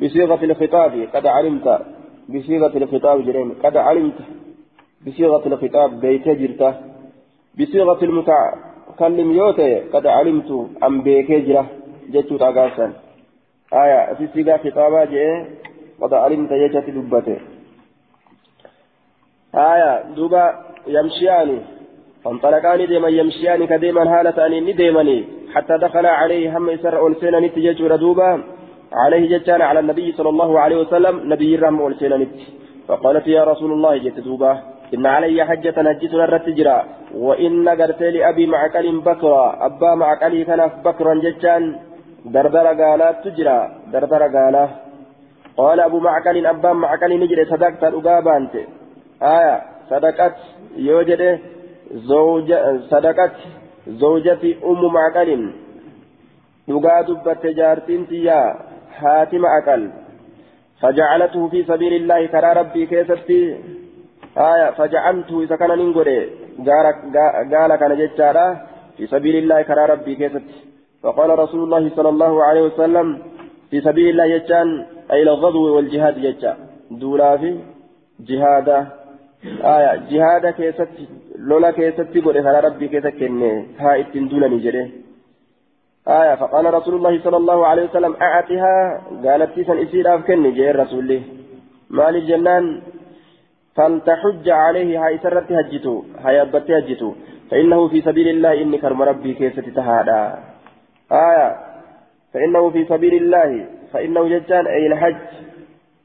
بصيغة 0.00 0.44
الخطاب 0.44 0.92
قد 1.14 1.26
علمت. 1.26 1.66
بصيغة 2.28 2.74
الخطاب 2.76 3.16
جرين 3.26 3.50
قد 3.64 3.76
علمت. 3.76 4.18
بصيغة 5.06 5.44
الخطاب 5.46 6.00
بيتي 6.00 6.34
جرتا 6.34 6.70
بصيغة 7.58 8.00
المتكلم 8.04 9.28
يوتي 9.32 9.72
قد 9.94 10.06
علمت. 10.06 10.50
أم 10.86 11.02
بيكي 11.02 11.40
جرة 11.40 11.66
جتشو 12.12 12.36
تاقاسا 12.36 12.86
آية 13.72 14.14
في 14.14 14.26
سيغا 14.34 14.56
خطابا 14.56 15.04
جاء 15.04 15.48
قد 16.00 16.12
علمت 16.14 16.52
يجت 16.52 16.90
دبته 16.90 17.38
آية 19.54 20.02
دوبا 20.16 20.44
يمشيان 20.86 21.50
فانطلقان 22.24 22.86
ديما 22.86 23.08
يمشيان 23.08 23.66
كديما 23.66 24.02
هالة 24.20 24.46
أن 24.46 24.52
نديمني 24.66 25.24
حتى 25.54 25.78
دخل 25.78 26.06
عليه 26.06 26.58
هم 26.58 26.70
يسر 26.70 26.98
أولسينا 26.98 27.40
نتججر 27.40 27.96
دوبا. 27.96 28.42
عليه 28.92 29.38
جتان 29.38 29.62
على 29.62 29.80
النبي 29.80 30.12
صلى 30.12 30.28
الله 30.28 30.60
عليه 30.60 30.76
وسلم. 30.76 31.32
نبي 31.32 31.54
الرحم 31.54 31.80
أولسينا 31.80 32.16
نت 32.16 32.38
فقالت 32.88 33.26
يا 33.26 33.44
رسول 33.44 33.72
الله 33.72 33.96
جت 34.04 34.20
دوبا. 34.20 34.52
إن 34.94 35.06
علي 35.06 35.44
حجة 35.44 35.76
نجتنا 35.88 36.24
الرتجرا 36.24 36.84
وإن 37.14 37.68
قرت 37.68 38.02
لأبي 38.02 38.46
معقل 38.46 38.86
بكرا. 39.08 39.66
أبا 39.66 39.94
معقل 39.94 40.42
كان 40.42 40.70
بكرا 40.84 41.14
جتان. 41.14 41.76
دردر 42.24 42.66
قالات 42.80 43.16
تجرى 43.24 43.58
دردر 43.92 44.22
قالا. 44.22 44.68
قال 45.56 45.80
أبو 45.80 45.98
معقل 45.98 46.46
أبا 46.46 46.72
معقل 46.72 47.10
نجري. 47.20 47.44
صدقت 47.44 47.84
الأقابانت. 47.84 48.54
آية. 49.22 49.62
صدقت. 49.90 50.36
يوجد 50.76 51.22
زوج 51.22 51.57
صدقت 52.90 53.34
زوجتي 53.88 54.56
أم 54.64 54.82
معقل. 54.92 55.52
dhugaa 56.68 57.02
dubbatte 57.08 57.54
jaartiin 57.58 58.06
tiyya 58.06 58.38
haatima 59.00 59.48
aqal 59.60 59.82
فجعلته 60.82 61.48
في 61.48 61.62
سبيل 61.62 61.92
الله 61.92 62.26
كرى 62.26 62.50
ربي 62.52 62.86
كيستي 62.86 63.40
آية 64.38 64.70
فجعلته 64.78 65.42
إذا 65.42 65.56
كان 65.56 65.70
ننقل 65.78 66.08
قال 67.52 67.76
كان 67.80 67.92
جتارا 67.98 68.46
في 68.96 69.06
سبيل 69.06 69.36
الله 69.36 69.62
كرى 69.62 69.84
ربي 69.86 70.14
كيستي 70.14 70.58
فقال 71.02 71.38
رسول 71.38 71.60
الله 71.64 71.90
صلى 71.96 72.08
الله 72.08 72.44
عليه 72.44 72.62
وسلم 72.62 73.06
في 73.70 73.80
سبيل 73.80 74.06
الله 74.08 74.24
يجان 74.24 74.86
أي 75.12 75.22
الغزو 75.22 75.76
والجهاد 75.76 76.16
يجا 76.24 76.52
دولا 76.90 77.36
في 77.36 77.50
جهادا. 78.28 78.78
آية 79.44 80.02
جهادا 80.10 80.50
كيست 80.50 80.88
لولا 81.38 81.70
كيست 81.70 82.18
قل 82.24 82.46
على 82.46 82.60
ربي 82.60 82.88
كيست 82.88 83.06
كني 83.06 83.66
ها 83.78 84.00
اتندونا 84.00 84.48
نجري 84.48 84.84
آية 86.08 86.34
فقال 86.34 86.74
رسول 86.74 86.94
الله 86.94 87.20
صلى 87.24 87.36
الله 87.36 87.66
عليه 87.66 87.84
وسلم 87.88 88.16
أعطها 88.22 89.02
قالت 89.24 89.54
تيسن 89.54 89.78
إسير 89.78 90.14
أفكني 90.14 90.50
جاء 90.50 90.70
الرسول 90.70 91.04
لي 91.04 91.22
مال 91.90 92.16
الجنان 92.16 92.82
فلتحج 93.76 94.48
عليه 94.48 95.06
هاي 95.06 95.18
سرت 95.18 95.52
هجتو 95.52 96.02
هاي 96.24 96.42
أبت 96.42 96.70
هجتو 96.70 97.12
فإنه 97.50 97.88
في 97.88 98.00
سبيل 98.00 98.28
الله 98.28 98.62
إني 98.62 98.78
كرم 98.78 99.02
ربي 99.02 99.34
كيست 99.34 99.60
تهادا 99.60 100.20
آية 101.12 101.48
فإنه 102.34 102.70
في 102.70 102.84
سبيل 102.84 103.14
الله 103.22 103.66
فإنه 103.92 104.28
ججان 104.28 104.66
أي 104.66 104.86
الحج 104.86 105.16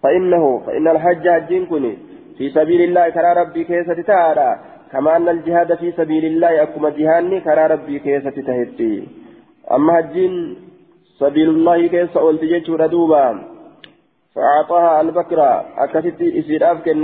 فإنه 0.03 0.59
فإن 0.65 0.87
الحج 0.87 1.27
هجين 1.27 1.65
كني 1.65 2.12
في 2.37 2.49
سبيل 2.49 2.81
الله 2.81 3.09
كرى 3.09 3.33
ربي 3.41 3.63
كيسة 3.63 4.01
تعالى 4.01 4.59
كما 4.91 5.15
أن 5.15 5.29
الجهاد 5.29 5.75
في 5.75 5.91
سبيل 5.91 6.25
الله 6.25 6.63
أكما 6.63 6.89
جهاني 6.89 7.39
كرى 7.41 7.67
ربي 7.67 7.99
كيسة 7.99 8.29
تهتي 8.47 9.07
أما 9.71 9.99
هجين 9.99 10.33
سبيل 11.19 11.49
الله 11.49 11.87
كيسة 11.87 12.19
أولتجيش 12.19 12.69
ردوبا. 12.69 13.25
فأعطاها 14.35 15.01
البكرة. 15.01 15.65
أكتت 15.77 16.21
إسيراف 16.21 16.77
كن 16.85 17.01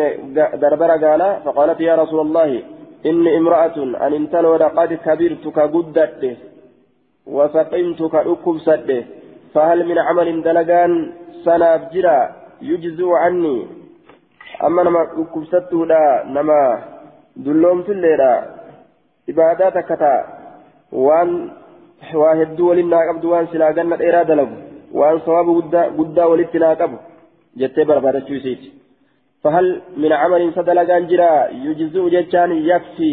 دربرة 0.62 0.96
قال 1.06 1.22
فقالت 1.46 1.80
يا 1.82 1.96
رسول 1.96 2.20
الله 2.20 2.64
إني 3.06 3.38
امرأة 3.38 3.78
أن 4.06 4.14
انتلو 4.14 4.56
لقد 4.56 4.94
كبرتك 4.94 5.60
قدت. 5.60 6.38
وسقمتك 7.28 8.16
أكبسد 8.16 9.06
فهل 9.54 9.80
من 9.90 9.98
عمل 9.98 10.28
دلقان 10.42 10.92
سنة 11.46 11.90
جرا 11.94 12.20
يجزو 12.62 13.12
عني؟ 13.16 13.79
amma 14.60 14.84
nama 14.84 15.06
dhukkubsattuudha 15.16 16.24
nama 16.36 16.58
dulloomsulleedha 17.46 18.32
ibaadaa 19.28 19.72
takka 19.72 19.98
ta'a. 19.98 20.24
Waan 20.92 21.32
waa 22.14 22.36
hedduu 22.42 22.70
waliin 22.70 22.90
naa 22.90 23.06
qabdu 23.12 23.32
waan 23.32 23.48
silaa 23.52 23.74
ganna 23.74 23.98
dheeraa 24.02 24.26
dalagu 24.26 24.58
waan 24.94 25.22
sawaaba 25.26 25.88
guddaa 25.98 26.28
walitti 26.32 26.60
naa 26.60 26.76
qabu 26.76 26.98
jettee 27.56 27.86
barbaadachuu 27.86 28.36
isiiti. 28.42 28.74
Fahal 29.44 29.70
min 29.96 30.12
camaliin 30.12 30.54
sa 30.54 30.64
dalagaan 30.64 31.08
jira? 31.08 31.50
Yujizuu 31.66 32.10
jechaan 32.10 32.52
yakfi 32.72 33.12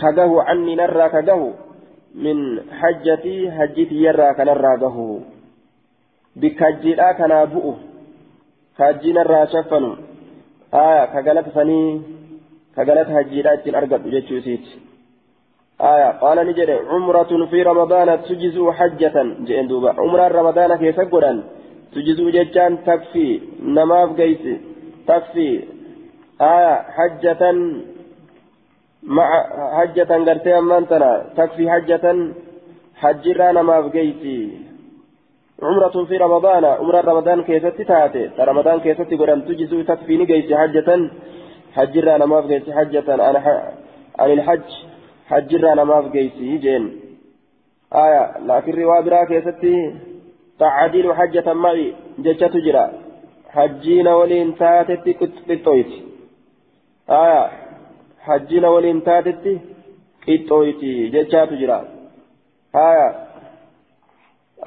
kagahu 0.00 0.40
anni 0.40 0.76
narraa 0.76 1.10
kagahu? 1.10 1.52
Min 2.14 2.38
hajjatii 2.80 3.48
hajjitiyyarraa 3.58 4.34
kanarraa 4.34 4.76
gahu. 4.76 5.22
Bikka 6.40 6.64
hajjiidhaa 6.64 7.14
kanaa 7.20 7.46
bu'u. 7.46 7.76
Ka 8.76 8.84
hajjiinarraa 8.84 9.46
آية 10.76 11.04
كجلت 11.12 11.48
فني 11.48 12.02
كجلت 12.76 13.08
حجيلا 13.16 13.54
تين 13.54 13.74
أرقب 13.74 14.02
جتشوسيت 14.10 14.66
آية 15.80 16.10
قال 16.22 16.38
نجد 16.48 16.70
عمرة 16.90 17.46
في 17.50 17.62
رمضان 17.62 18.08
تجزو 18.22 18.72
حجة 18.72 19.16
جئن 19.46 19.66
دوبا 19.68 19.90
عمرة 20.00 20.28
رمضان 20.28 20.70
في 20.80 20.92
سقرا 20.92 21.32
تجزو 21.94 22.30
جتشان 22.30 22.72
تكفي 22.86 23.40
نماف 23.76 24.10
قيس 24.20 24.44
تكفي 25.08 25.48
آية 26.40 26.74
حجة 26.96 27.42
مع 29.02 29.28
حجة 29.78 30.12
قرتي 30.26 30.58
أمانتنا 30.58 31.12
تكفي 31.36 31.70
حجة 31.70 32.04
حجرا 33.00 33.52
نماف 33.52 33.84
قيسي 33.96 34.40
عمرة 35.62 36.04
في 36.04 36.16
رمضان 36.16 36.64
عمرة 36.64 37.00
رمضان 37.00 37.42
كيست 37.42 37.82
تاتي؟ 37.82 38.30
رمضان 38.38 38.80
كيست 38.80 39.14
قرن 39.14 39.44
تجزو 39.44 39.82
تكفيني 39.82 40.24
قيس 40.24 40.52
حجة 40.52 41.10
حجر 41.76 42.14
أنا 42.16 42.26
ما 42.26 42.40
بقيس 42.40 42.70
حجة 42.70 43.14
أنا 43.14 43.72
عن 44.18 44.30
الحج 44.30 44.70
حجر 45.26 45.72
أنا 45.72 45.84
ما 45.84 46.00
بقيس 46.00 46.32
جين 46.34 47.00
آية 47.94 48.38
لكن 48.38 48.72
رواية 48.72 49.00
برا 49.00 49.24
كيست 49.24 49.64
تعديل 50.58 51.14
حجة 51.14 51.52
معي 51.52 51.94
جتة 52.18 52.46
تجرى. 52.46 52.90
حجين 53.48 54.08
ولين 54.08 54.56
تاتت 54.56 55.08
قطويت 55.48 55.92
آية 57.10 57.50
حجين 58.20 58.64
ولين 58.64 59.04
تاتت 59.04 59.60
قطويت 60.28 60.82
جتة 61.14 61.44
تجرى. 61.44 61.88
آية 62.74 63.25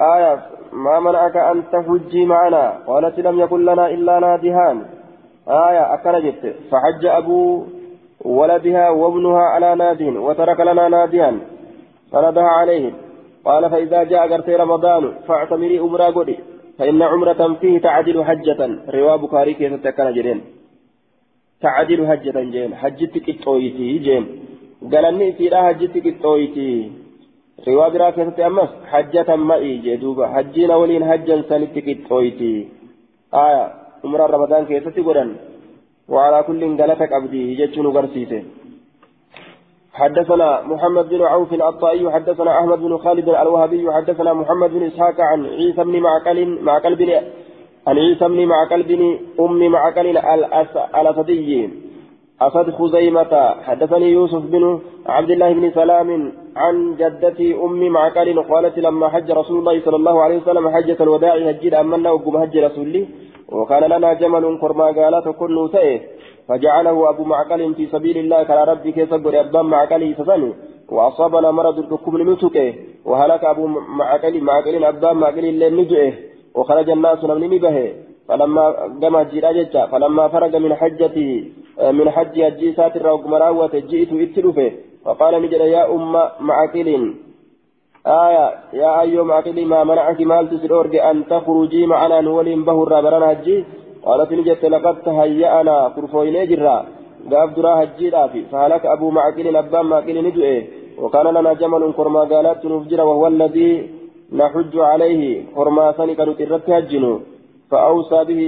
آية 0.00 0.40
ما 0.72 1.00
منعك 1.00 1.36
أن 1.36 1.62
تحجي 1.72 2.24
معنا؟ 2.26 2.78
قالت 2.86 3.20
لم 3.20 3.40
يكن 3.40 3.64
لنا 3.64 3.90
إلا 3.90 4.20
نادهان. 4.20 4.84
آية 5.48 6.18
جبت. 6.24 6.54
فحج 6.70 7.06
أبو 7.06 7.64
ولدها 8.24 8.90
وابنها 8.90 9.42
على 9.42 9.74
ناد 9.74 10.02
وترك 10.02 10.60
لنا 10.60 10.88
ناديا 10.88 11.40
فنده 12.12 12.42
عليهم. 12.42 12.92
قال 13.44 13.70
فإذا 13.70 14.02
جاء 14.02 14.32
قرتي 14.32 14.56
رمضان 14.56 15.12
فاعتمري 15.28 15.80
أمرا 15.80 16.06
قدي. 16.06 16.38
فإن 16.78 17.02
عمرة 17.02 17.54
فيه 17.60 17.80
تعدل 17.80 18.24
حجة. 18.24 18.78
رواه 18.88 19.16
بخاري 19.16 19.54
كيف 19.54 19.72
تكن 19.84 20.12
جرين 20.12 20.40
تعدل 21.62 22.06
حجة 22.06 22.40
جين 22.40 22.74
حجتك 22.74 23.28
الطويتي 23.28 23.98
جين 23.98 24.24
قال 24.92 25.04
أني 25.04 25.32
في 25.32 25.56
حجتك 25.56 26.06
الطويتي 26.06 26.92
riwaa 27.66 27.90
biraa 27.94 28.12
keessatti 28.16 28.48
ammas 28.48 28.70
hajjatan 28.92 29.46
ma'ii 29.50 29.76
jee 29.84 30.00
duuba. 30.02 30.32
Hajjiina 30.34 30.80
waliin 30.80 31.08
hajjan 31.10 31.46
sanitti 31.48 31.86
qixxooyti 31.86 32.50
aya 33.44 33.62
umraan 34.04 34.34
ramadaan 34.36 34.68
keessatti 34.72 35.06
godhan. 35.08 35.32
وعلى 36.10 36.42
كل 36.42 36.62
غلط 36.80 37.02
قبدي 37.12 37.42
يجتشن 37.52 37.86
غرسيته 37.86 38.42
حدثنا 39.92 40.62
محمد 40.62 41.08
بن 41.08 41.22
عوف 41.22 41.52
الطائي 41.52 42.10
حدثنا 42.10 42.58
احمد 42.60 42.78
بن 42.78 42.96
خالد 42.98 43.28
الوهابي 43.28 43.92
حدثنا 43.92 44.32
محمد 44.32 44.70
بن 44.70 44.82
اسحاق 44.82 45.20
عن 45.20 45.46
عيسى 45.46 45.84
بن 45.84 46.00
معقل 46.00 46.58
معقل 46.62 46.94
بن 46.94 47.10
عن 47.86 47.98
عيسى 47.98 48.28
بن 48.28 48.46
معقل 48.52 48.82
بن 48.82 49.18
ام 49.40 49.70
معقل 49.72 50.06
الاسدي 51.00 51.70
أسد 52.40 52.70
خزيمة 52.70 53.54
حدثني 53.66 54.12
يوسف 54.12 54.42
بن 54.42 54.80
عبد 55.06 55.30
الله 55.30 55.52
بن 55.52 55.70
سلام 55.70 56.32
عن 56.56 56.96
جدتي 56.96 57.54
أم 57.54 57.88
معقل 57.88 58.42
قالت 58.42 58.78
لما 58.78 59.08
حج 59.08 59.30
رسول 59.30 59.58
الله 59.58 59.80
صلى 59.84 59.96
الله 59.96 60.22
عليه 60.22 60.36
وسلم 60.36 60.68
حجة 60.68 60.96
الوداع 61.00 61.34
هجد 61.48 61.74
أمنا 61.74 62.10
وقم 62.10 62.40
حج 62.40 62.58
رسول 62.58 63.06
وكان 63.48 63.82
لنا 63.92 64.12
جمل 64.12 64.58
كرما 64.60 64.84
قالت 64.84 65.28
كن 65.28 65.68
سئه. 65.72 66.00
فجعله 66.48 67.10
أبو 67.10 67.24
معقل 67.24 67.74
في 67.74 67.86
سبيل 67.86 68.18
الله 68.18 68.42
كان 68.42 68.58
ربي 68.68 68.90
قل 69.24 69.34
أبان 69.36 69.64
معقل 69.64 70.14
فسني 70.14 70.52
وأصابنا 70.88 71.50
مرض 71.50 71.78
الركوب 71.78 72.14
نتكه 72.16 72.74
وهلك 73.04 73.44
أبو 73.44 73.66
معقل 74.00 74.40
معقل 74.40 74.84
أبان 74.84 75.16
معقل 75.16 75.44
اللي 75.44 75.70
نجئه 75.70 76.12
وخرج 76.54 76.90
الناس 76.90 77.24
من 77.24 77.58
به 77.64 77.92
فلما 78.28 78.64
قام 79.02 79.16
جيرا 79.30 79.86
فلما 79.86 80.28
فرغ 80.28 80.58
من 80.58 80.74
حجته 80.74 81.44
من 81.98 82.10
حج 82.10 82.42
حجي 82.42 82.72
ساتر 82.72 83.06
وقم 83.06 83.34
راوة 83.34 83.74
جئت 83.90 84.12
اتلفه 84.12 84.70
فقال 85.04 85.42
نجد 85.42 85.60
يا 85.60 85.82
أم 85.94 86.12
معقل. 86.40 86.88
آية 88.06 88.46
يا 88.72 89.00
أيها 89.02 89.22
معقل 89.22 89.66
ما 89.66 89.84
منعك 89.84 90.20
مال 90.20 90.50
تسرور 90.50 90.86
أن 91.10 91.16
تخرجي 91.30 91.86
معنا 91.86 92.20
نولي 92.20 92.54
بهر 92.54 92.88
رابرنا 92.92 93.28
حجي 93.28 93.64
قالت 94.04 94.32
نجد 94.32 94.64
لقد 94.74 94.96
تهيأنا. 95.06 95.76
كرفوين 95.96 96.36
جرا 96.50 96.76
قاب 97.30 97.54
درا 97.54 97.72
حجي 97.80 98.08
رافي 98.08 98.42
فهلك 98.52 98.86
أبو 98.86 99.10
معقل 99.10 99.56
أبان 99.56 99.86
معقل 99.92 100.16
نجئه 100.26 100.62
وكان 101.02 101.26
لنا 101.36 101.52
جمل 101.52 101.82
كرما 101.96 102.20
قالت 102.20 102.64
نفجر 102.72 103.00
وهو 103.08 103.26
الذي 103.26 103.70
نحج 104.32 104.74
عليه. 104.90 105.22
كرما 105.56 105.92
سنك 105.98 106.20
نترت 106.28 106.70
هجنو. 106.70 107.20
فأوصى 107.70 108.24
به 108.24 108.42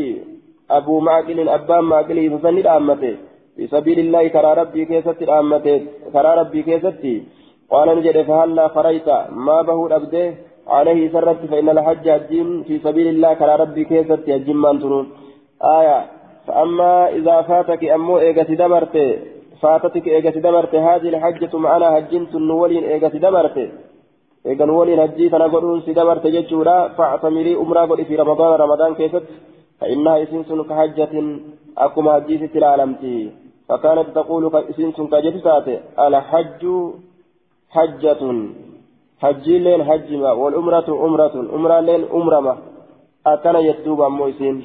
أبو 0.70 1.00
معقل 1.00 1.48
أبان 1.48 1.84
معقل 1.84 2.18
فسند 2.30 2.66
أمته 2.66 3.14
في 3.56 3.66
سبيل 3.66 3.98
الله 3.98 4.28
كرى 4.28 4.50
ربي 4.60 4.84
كيست 4.84 5.22
أمته 5.38 5.80
كرى 6.12 6.30
ربي 6.40 6.62
كيستي 6.62 7.14
قال 7.70 7.88
نجد 7.98 8.22
فهلا 8.28 8.68
فريت 8.68 9.08
ما 9.46 9.62
به 9.62 9.96
أبده 9.96 10.34
عليه 10.76 11.12
سرت 11.12 11.40
فإن 11.50 11.68
الحج 11.68 12.08
الجيم 12.08 12.62
في 12.62 12.78
سبيل 12.78 13.06
الله 13.14 13.34
كرى 13.34 13.54
ربي 13.62 13.84
كيست 13.84 14.28
الجيم 14.28 14.62
من 14.62 14.78
تنون 14.82 15.06
آية 15.78 15.98
فأما 16.46 17.08
إذا 17.18 17.36
فاتك 17.42 17.82
أمو 17.84 18.18
إيجا 18.18 18.42
دمرت 18.42 18.96
فاتتك 19.62 20.06
إيجا 20.08 20.30
دمرت 20.30 20.74
هذه 20.74 21.08
الحجة 21.12 21.52
معنا 21.64 21.88
هجنت 21.98 22.34
النولين 22.34 22.84
إيجا 22.84 23.08
دمرت 23.08 23.56
إيجا 24.46 24.64
نولين 24.64 24.98
هجي 25.00 25.28
تنقلون 25.28 25.80
سدمرت 25.86 26.26
ججورا 26.26 26.88
فاعتمري 26.96 27.52
أمرا 27.62 27.82
قل 27.90 28.04
في 28.04 28.14
رمضان 28.22 28.50
رمضان 28.64 28.94
كيست 28.94 29.24
فإنها 29.80 30.22
إسنس 30.22 30.48
كحجة 30.68 31.14
أكما 31.78 32.18
جيست 32.18 32.56
العالمتي 32.56 33.41
فكانت 33.72 34.08
تقول 34.14 34.44
إسنس 34.70 35.00
كجتسات 35.00 35.68
الحج 35.98 36.62
حجة. 37.70 38.22
حجي 39.22 39.58
لين 39.58 39.84
حجما 39.84 40.32
والأمرة 40.32 40.88
أمرة 41.06 41.34
أمرة 41.56 41.80
لين 41.80 42.02
أمرمة 42.18 42.54
أكن 43.26 43.56
يتوب 43.56 44.00
أمو 44.00 44.28
إسن 44.28 44.56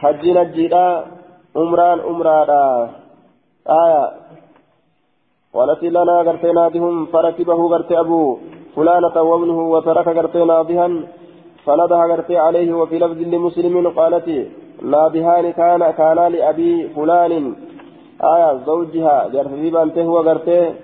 حجي 0.00 0.32
أمران 1.56 1.98
أمرادا 2.00 2.90
آية. 3.82 4.04
ولتي 5.54 5.88
لنا 5.88 6.16
غرتي 6.26 6.52
نادهم 6.52 7.06
فركبه 7.06 7.60
غرتي 7.72 8.00
أبو 8.00 8.38
فلانة 8.76 9.16
وابنه 9.22 9.58
وترك 9.72 10.08
غرتي 10.08 10.44
نادها 10.44 10.88
فنضح 11.64 12.00
غرتي 12.10 12.36
عليه 12.36 12.72
وفي 12.72 12.98
لفظ 12.98 13.20
لمسلم 13.32 13.88
قالت 13.98 14.28
نابهان 14.82 15.52
كان 15.52 15.90
كان 15.90 16.18
لأبي 16.32 16.88
فلان. 16.88 17.54
آية 18.20 18.58
زوجها 18.66 19.28
جرتي 19.28 19.70
بانته 19.70 20.02
هو 20.02 20.20
غرتي 20.20 20.74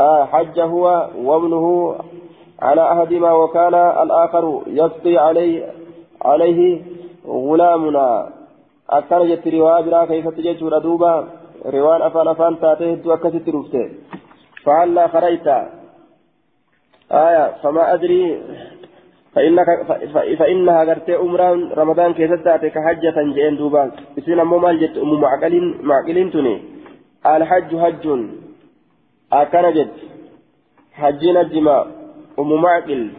آه 0.00 0.24
حج 0.24 0.60
هو 0.60 1.08
وابنه 1.24 1.94
على 2.62 2.92
أحدهما 2.92 3.32
وكان 3.32 3.74
الآخر 3.74 4.62
يسقي 4.66 5.16
عليه 5.16 5.72
عليه 6.24 6.82
غلامنا. 7.26 8.28
akkana 8.92 9.24
jetti 9.24 9.50
riwaa 9.50 9.82
biraa 9.82 10.06
keessatti 10.06 10.42
jechuudha 10.46 10.82
duuba 10.84 11.10
riwaan 11.74 12.02
afaan 12.02 12.28
afaan 12.28 12.56
taatee 12.62 12.90
hedduu 12.92 13.12
akkasitti 13.12 13.54
dhufte 13.54 13.82
فهلا 14.64 15.06
خريت 15.08 15.46
آية 17.12 17.44
فما 17.62 17.94
أدري. 17.94 18.42
فإنك 19.34 19.68
فإنها 20.38 20.80
قرت 20.84 21.10
عمران 21.10 21.58
رمضان 21.72 22.14
كيف 22.14 22.32
تأتيك 22.32 22.78
حجة 22.78 23.16
جئن 23.36 23.56
دوبا 23.56 23.90
بسنا 24.16 24.44
مو 24.44 24.58
مال 24.58 24.80
جت 24.80 24.96
أم 24.98 25.20
معقل 25.20 25.54
معقلين 25.88 26.30
تني 26.30 26.54
الحج 27.26 27.70
حج 27.82 28.06
أكن 29.32 29.72
جت. 29.76 29.94
حجنا 30.92 31.40
الجماع 31.40 31.86
أم 32.38 32.52
معقل. 32.62 33.10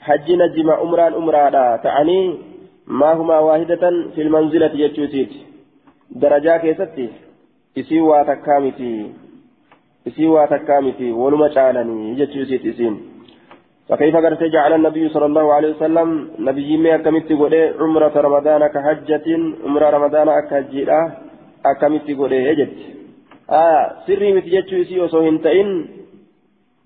حجنا 0.00 0.44
الجماع 0.44 0.76
عمران 0.80 1.12
عمرانا 1.14 1.76
تعني 1.76 2.38
ما 2.86 3.12
هما 3.12 3.38
واحدة 3.38 3.84
في 4.14 4.22
المنزلة 4.22 4.72
يجوسيت 4.74 5.32
درجة 6.10 6.56
كيستي 6.56 7.08
إسي 7.78 8.00
واتكامتي. 8.00 9.12
إسي 10.08 10.26
واتكامتي. 10.26 11.12
ولما 11.12 11.48
شعلني 11.48 12.20
يجوسيت 12.20 12.66
إسين. 12.66 13.13
فكيف 13.88 14.16
قرت 14.16 14.42
جعل 14.42 14.72
النبي 14.72 15.08
صلى 15.08 15.26
الله 15.26 15.52
عليه 15.52 15.70
وسلم 15.74 16.08
نبي 16.38 16.76
ما 16.76 16.94
أكمت 16.94 17.32
قولي 17.32 17.62
عمرة 17.80 18.14
رمضان 18.26 18.66
كحجة 18.66 19.26
عمرة 19.64 19.90
رمضان 19.96 20.28
أكجيرة 20.28 21.00
أكمت 21.66 22.10
قولي 22.18 22.38
يجد 22.48 22.72
آه 23.50 23.92
سري 24.06 24.32
متجتشو 24.36 24.76
إسي 24.82 25.00
وصوهن 25.00 25.40
تئن 25.44 25.68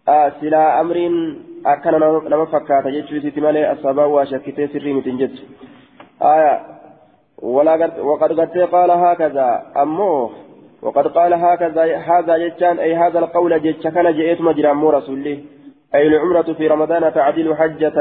آه 0.09 0.33
سلا 0.41 0.81
أمر 0.81 0.97
أكن 1.67 1.95
نما 2.31 2.45
فكاتا 2.53 2.91
جتشو 2.95 3.17
إسي 3.17 3.31
تمالي 3.31 3.73
الصبا 3.73 4.05
وشكتي 4.05 4.67
سري 4.73 4.93
متنجتشو 4.93 5.45
آية 6.23 6.55
ولا 7.43 7.75
وقد 8.11 8.41
قد 8.41 8.59
قال 8.75 8.91
هكذا. 8.91 9.49
أمه 9.83 10.31
وقد 10.83 11.07
قال 11.07 11.33
هكذا 11.35 11.83
هذا 11.97 12.39
جتان 12.39 12.79
أي 12.79 12.95
هذا 12.95 13.19
القول 13.19 13.63
جتشكن 13.63 14.07
جئت 14.19 14.41
مجرى 14.41 14.73
مو 14.75 14.91
رسوله 14.91 15.39
أي 15.95 16.07
العمرة 16.07 16.53
في 16.53 16.67
رمضان 16.67 17.13
تعديل 17.15 17.57
حجة؟ 17.57 17.99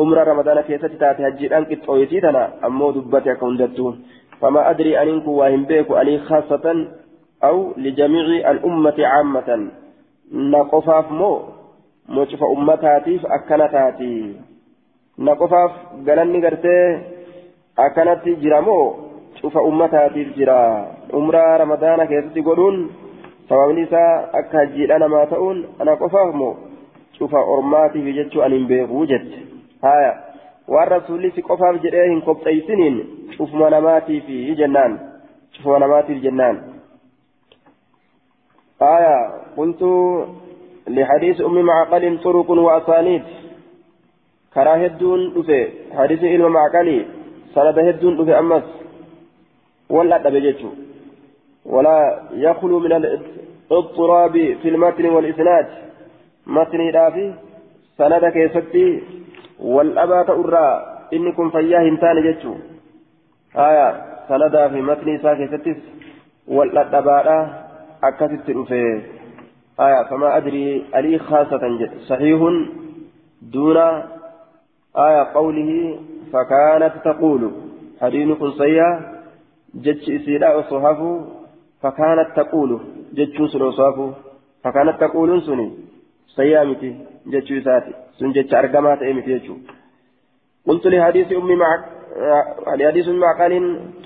عمرة 0.00 0.22
رمضان 0.24 0.60
كيست 0.60 0.86
تأتي 0.86 1.28
هجي 1.28 1.56
أنك 1.56 1.84
تويتيتنا 1.84 2.66
أمو 2.66 2.90
دبتك 2.90 3.38
كندتو 3.38 3.92
فما 4.40 4.70
أدري 4.70 4.98
أن 5.02 5.08
إنكو 5.08 5.30
واهم 5.30 5.64
بيكو 5.64 5.94
أني 5.94 6.18
خاصة 6.18 6.86
أو 7.44 7.72
لجميع 7.76 8.50
الأمة 8.50 8.98
عامة. 8.98 9.68
نقفاف 10.32 11.12
مو. 11.12 11.32
موشف 12.08 12.42
أمتاتي 12.44 13.18
فأكنتاتي 13.18 14.36
نقفاف 15.18 15.72
قلني 16.06 16.46
قرتي. 16.46 16.78
أكنت 17.78 18.24
جرامو 18.42 18.94
شوف 19.40 19.58
أمتاتي 19.58 20.24
جرا. 20.36 20.62
عمرة 21.14 21.56
رمضان 21.56 22.04
كيست 22.04 22.38
قولون 22.46 22.76
sababni 23.48 23.82
isaa 23.82 24.32
akka 24.32 24.58
hajjiidha 24.58 24.98
namaa 24.98 25.26
ta'uun 25.26 25.58
ana 25.80 25.96
qofaaf 25.96 26.34
moo 26.40 26.54
cufa 27.22 27.46
ormaatiif 27.54 28.12
jechuu 28.18 28.44
ani 28.48 28.60
hin 28.60 28.68
beekuu 28.74 29.06
jette 29.14 29.40
haya 29.86 30.12
waan 30.74 30.92
rasuulli 30.96 31.32
si 31.38 31.48
qofaaf 31.48 31.80
jedhee 31.86 32.06
hin 32.10 32.22
qopheeysiniin 32.28 33.00
cufuma 33.38 33.72
namaatiif 33.78 34.30
jennaan 34.62 35.00
cufuma 35.56 35.82
namaatiif 35.86 36.22
jennaan 36.28 36.62
haya 38.86 39.18
qultu 39.58 39.90
لحديث 40.88 41.40
أم 41.40 41.62
معقل 41.62 42.18
طرق 42.24 42.50
وأسانيد 42.50 43.22
كرا 44.54 44.86
هدون 44.86 45.20
دفه 45.34 45.68
حديث 45.98 46.22
إلما 46.24 46.48
معقلي 46.48 47.06
سند 47.54 47.78
هدون 47.78 48.16
دفه 48.16 48.38
أمس 48.38 48.66
ولا 49.90 50.16
دبجتو 50.24 50.68
ولا 51.66 51.98
يخلو 52.32 52.78
من 52.78 52.92
الاضطراب 52.92 54.32
في 54.32 54.68
المتن 54.68 55.06
والإسناد 55.06 55.66
متني 56.46 56.90
دافي 56.90 57.34
سند 57.98 58.24
كيستي 58.24 59.02
والأبات 59.60 60.30
أرى 60.30 60.68
إنكم 61.12 61.50
فياه 61.50 61.88
انتان 61.88 62.16
جتشو 62.22 62.54
آية 63.56 63.88
سند 64.28 64.54
في 64.72 64.80
متني 64.82 65.18
سا 65.18 65.34
كيستي 65.34 65.74
والأبات 66.48 67.28
أكست 68.04 68.50
رفي 68.50 69.00
آية 69.80 70.02
فما 70.10 70.36
أدري 70.36 70.84
ألي 70.96 71.18
خاصة 71.18 71.62
صحيح 72.08 72.40
دون 73.42 73.76
آية 74.96 75.22
قوله 75.34 75.98
فكانت 76.32 76.94
تقول 77.04 77.50
حديثكم 78.00 78.50
صيّا 78.50 78.88
جتش 79.74 80.10
إسيلا 80.10 80.56
وصحافه 80.56 81.26
فكانت 81.82 82.28
تقول 82.36 82.80
جتشو 83.12 83.46
سلوصافه 83.46 84.12
فكانت 84.64 85.00
سيامتي 86.36 86.90
جتشو 87.32 87.60
ساتي 87.66 87.92
سن 88.18 88.32
جتش 88.32 88.54
أرقامات 88.54 89.02
إيمتي 89.02 89.38
جتشو 89.38 89.54
قلت 90.68 90.86
لحديث 90.86 91.32
أم 91.32 91.50
مع 91.62 91.70
لحديث 92.80 93.08
أم 93.08 93.18
معقل 93.24 93.54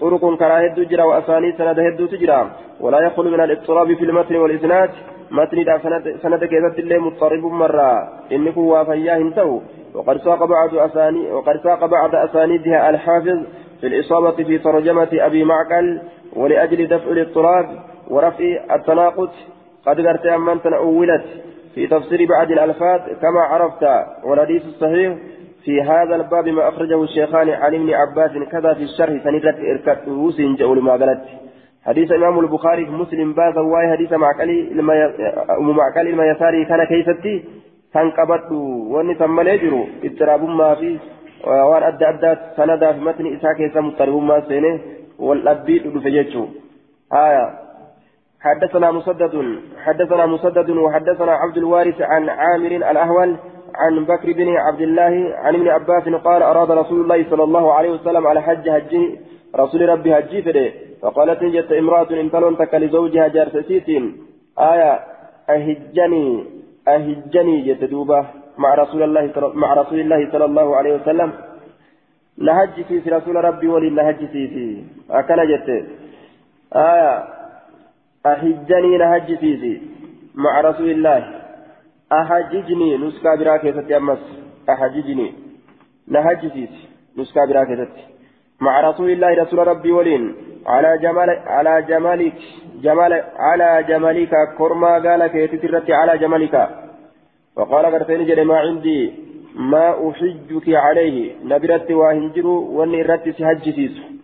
طرق 0.01 0.23
كراهد 0.41 0.89
جرا 0.91 1.05
وأسانيد 1.05 1.55
سند 1.59 1.79
هد 1.87 2.01
تجرا 2.13 2.41
ولا 2.81 2.99
يخلو 3.07 3.31
من 3.31 3.41
الاضطراب 3.41 3.89
في 3.99 4.05
المتن 4.05 4.37
والإسناد 4.37 4.91
متن 5.31 5.79
سند 5.83 6.05
سند 6.23 6.45
كيست 6.45 6.79
اللي 6.79 6.99
مضطرب 6.99 7.45
مرة 7.45 7.91
إنك 8.33 8.57
وافياه 8.57 9.17
انتهو 9.17 9.61
وقد 9.95 10.17
ساق 10.25 10.45
بعض 10.45 10.75
أساني 10.75 11.33
وقد 11.33 11.57
ساق 11.63 11.87
بعض 11.87 12.15
أسانيدها 12.15 12.91
الحافظ 12.91 13.39
في 13.81 13.87
الإصابة 13.87 14.45
في 14.45 14.59
ترجمة 14.59 15.09
أبي 15.13 15.45
معقل 15.45 16.01
ولأجل 16.37 16.87
دفع 16.87 17.11
الاضطراب 17.11 17.67
ورفع 18.11 18.75
التناقض 18.75 19.31
قد 19.87 20.07
قرت 20.07 20.27
أمن 20.27 20.63
تنأولت 20.63 21.25
في 21.77 21.87
تفسير 21.87 22.21
بعض 22.29 22.49
الألفاظ 22.51 23.01
كما 23.23 23.41
عرفت 23.41 23.85
والحديث 24.25 24.63
الصحيح 24.73 25.11
في 25.65 25.83
هذا 25.83 26.15
الباب 26.17 26.49
ما 26.49 26.69
أخرجه 26.69 27.03
الشيخان 27.03 27.49
عن 27.51 27.75
ابن 27.75 27.89
عباس 28.01 28.33
كذا 28.53 28.75
في 28.75 28.83
الشرح 28.89 29.25
سندت 29.25 29.59
إركات 29.71 30.09
وسن 30.09 30.55
جول 30.55 30.83
ما 30.83 30.93
قالت 30.93 31.21
حديث 31.87 32.13
إمام 32.13 32.39
البخاري 32.39 32.87
في 32.87 32.93
مسلم 32.93 33.33
باز 33.33 33.57
واي 33.59 33.87
حديث 33.93 34.13
معقلي 34.13 34.59
أم 35.61 35.69
معقلي 35.77 36.13
ما 36.13 36.25
يساري 36.31 36.65
كان 36.65 36.85
كيستي 36.85 37.45
كان 37.95 38.11
قبض 38.11 38.53
وأني 38.93 39.15
ثم 39.15 39.41
يجرو. 39.41 39.83
اضطراب 40.05 40.43
ما 40.45 40.77
waan 41.45 41.83
adda 41.83 42.09
addaa 42.09 42.37
sanadaa 42.57 42.95
fi 42.95 43.01
matni 43.01 43.33
isaa 43.37 43.55
keessa 43.59 43.83
muxaribummaa 43.89 44.41
seene 44.49 44.71
wal 45.19 45.43
dhabbii 45.49 45.79
dhufe 45.79 46.11
jechuu 46.11 46.47
haya 47.11 47.45
حدثنا 48.41 48.91
مسدد 48.91 49.61
حدثنا 49.85 50.27
مسدد 50.27 50.71
وحدثنا 50.71 51.33
عبد 51.33 51.57
الوارث 51.57 52.03
عن 52.03 52.29
عامر 52.29 52.67
الأهول 52.67 53.37
عن 53.75 54.05
بكر 54.05 54.33
بن 54.33 54.57
عبد 54.57 54.81
الله 54.81 55.35
عن 55.37 55.55
ابن 55.55 55.69
عباس 55.69 56.09
قال 56.09 56.43
أراد 56.43 56.71
رسول 56.71 57.01
الله 57.01 57.31
صلى 57.31 57.43
الله 57.43 57.73
عليه 57.73 57.91
وسلم 57.91 58.27
على 58.27 58.43
حج 58.43 58.69
هجي 58.69 59.21
رسول 59.57 59.89
ربي 59.89 60.19
هجي 60.19 60.43
فده. 60.43 60.73
فقالت 61.03 61.45
جت 61.45 61.73
امرأة 61.73 62.11
انتلون 62.11 62.57
تك 62.57 62.75
لزوجها 62.75 63.29
جارسسيت 63.29 63.89
آية 64.59 65.01
أهجني 65.51 66.45
أهجني 66.89 67.57
جت 67.67 67.85
دوبة 67.85 68.27
مع 68.59 68.75
رسول 68.75 69.03
الله 69.03 69.33
مع 69.55 69.75
رسول 69.75 70.01
الله 70.01 70.33
صلى 70.33 70.45
الله 70.45 70.77
عليه 70.77 70.95
وسلم. 70.95 71.33
نهج 72.39 72.83
في 72.89 73.11
رسول 73.11 73.37
ربي 73.45 73.69
ولي 73.69 73.91
نهج 73.91 74.17
في 74.17 74.83
أكن 75.11 75.37
جت 75.51 75.69
آية 76.77 77.36
أحجني 78.33 78.99
نهج 78.99 79.29
في 79.41 79.81
مع 80.35 80.61
رسول 80.61 80.91
الله. 80.91 81.19
أحججني 82.13 82.97
نسكا 82.97 83.35
براكة 83.41 83.97
أمس. 83.97 84.23
أحججني 84.73 85.29
نهج 86.09 86.43
في 86.53 86.69
نسكا 87.19 87.43
براكة 87.49 87.89
مع 88.61 88.81
رسول 88.89 89.11
الله 89.11 89.31
رسول 89.43 89.59
ربي 89.69 89.93
ولين. 89.93 90.35
على 90.67 90.99
جمال 90.99 91.31
على 91.31 91.83
جمالك 91.83 92.39
جمال 92.83 93.13
على 93.37 93.85
جمالك 93.89 94.33
كرما 94.59 94.93
قالك 95.07 95.35
يتترت 95.35 95.91
على 95.91 96.19
جمالك. 96.19 96.55
وقال 97.57 97.87
قرتين 97.87 98.27
جري 98.27 98.45
ما 98.45 98.59
عندي 98.59 99.01
ما 99.73 99.87
أحجك 100.09 100.67
عليه. 100.85 101.35
نبرت 101.45 101.91
واهنجر 101.91 102.47
واني 102.47 103.03
رت 103.03 103.29
سهجسيس 103.39 104.16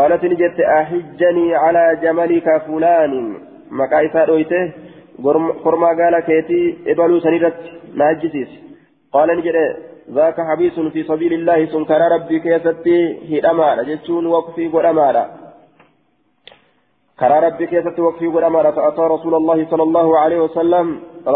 قالت 0.00 0.22
نجت 0.32 0.58
أحجني 0.78 1.46
على 1.62 1.84
جملك 2.02 2.46
فلان. 2.66 3.12
مكايسا 3.78 4.24
رويته 4.24 4.64
كرما 5.64 5.90
قال 6.00 6.14
كيتي 6.28 6.60
إبلو 6.90 7.20
سنيرت. 7.24 7.60
نهجسيس 7.98 8.50
قال 9.14 9.28
نجد 9.38 9.56
ذاك 10.16 10.38
حبيس 10.48 10.76
في 10.94 11.00
سبيل 11.10 11.32
الله 11.38 11.58
سنكر 11.72 12.00
ربي 12.14 12.36
كيستي 12.44 12.98
هدما 13.30 13.82
جتشون 13.88 14.24
وقفي 14.26 14.64
قدما 14.74 15.08
كرى 17.20 17.38
ربي 17.46 17.64
كيستي 17.66 18.00
وقفي 18.06 18.26
قدما 18.34 18.70
فأتى 18.76 19.04
رسول 19.14 19.34
الله 19.40 19.58
صلى 19.70 19.84
الله 19.88 20.08
عليه 20.22 20.40
وسلم 20.46 20.86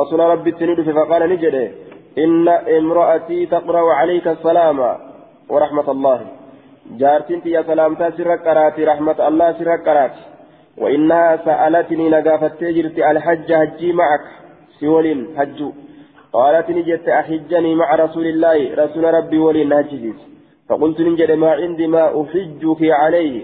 رسول 0.01 0.21
ربي 0.21 0.51
التنيد 0.51 0.79
فقال 0.99 1.23
نجد 1.33 1.57
إن 2.25 2.49
امرأتي 2.79 3.47
تقرأ 3.47 3.85
عليك 3.99 4.27
السلام. 4.29 4.79
ورحمة 5.53 5.89
الله. 5.95 6.21
جارتين 7.02 7.42
يا 7.46 7.62
سلامتا 7.62 8.10
سرك 8.18 8.40
قراتي 8.48 8.84
رحمة 8.92 9.28
الله 9.28 9.48
سرك 9.60 9.80
قراتي 9.88 10.24
وإنها 10.82 11.38
سألتني 11.46 12.10
نقافت 12.10 12.64
جرت 12.76 12.98
الحج 13.12 13.50
هجي 13.62 13.90
معك 14.00 14.26
سولين 14.80 15.20
هجو 15.38 15.70
قالت 16.34 16.70
نجت 16.70 17.08
أحجني 17.20 17.76
مع 17.76 17.96
رسول 17.96 18.26
الله 18.34 18.58
رسول 18.84 19.04
ربي 19.18 19.40
ولي 19.46 19.64
نهجزيز 19.64 20.20
فقلت 20.70 21.00
نجد 21.02 21.32
ما 21.32 21.52
عندي 21.60 21.88
ما 21.88 22.04
أحجك 22.22 22.82
عليه 23.02 23.36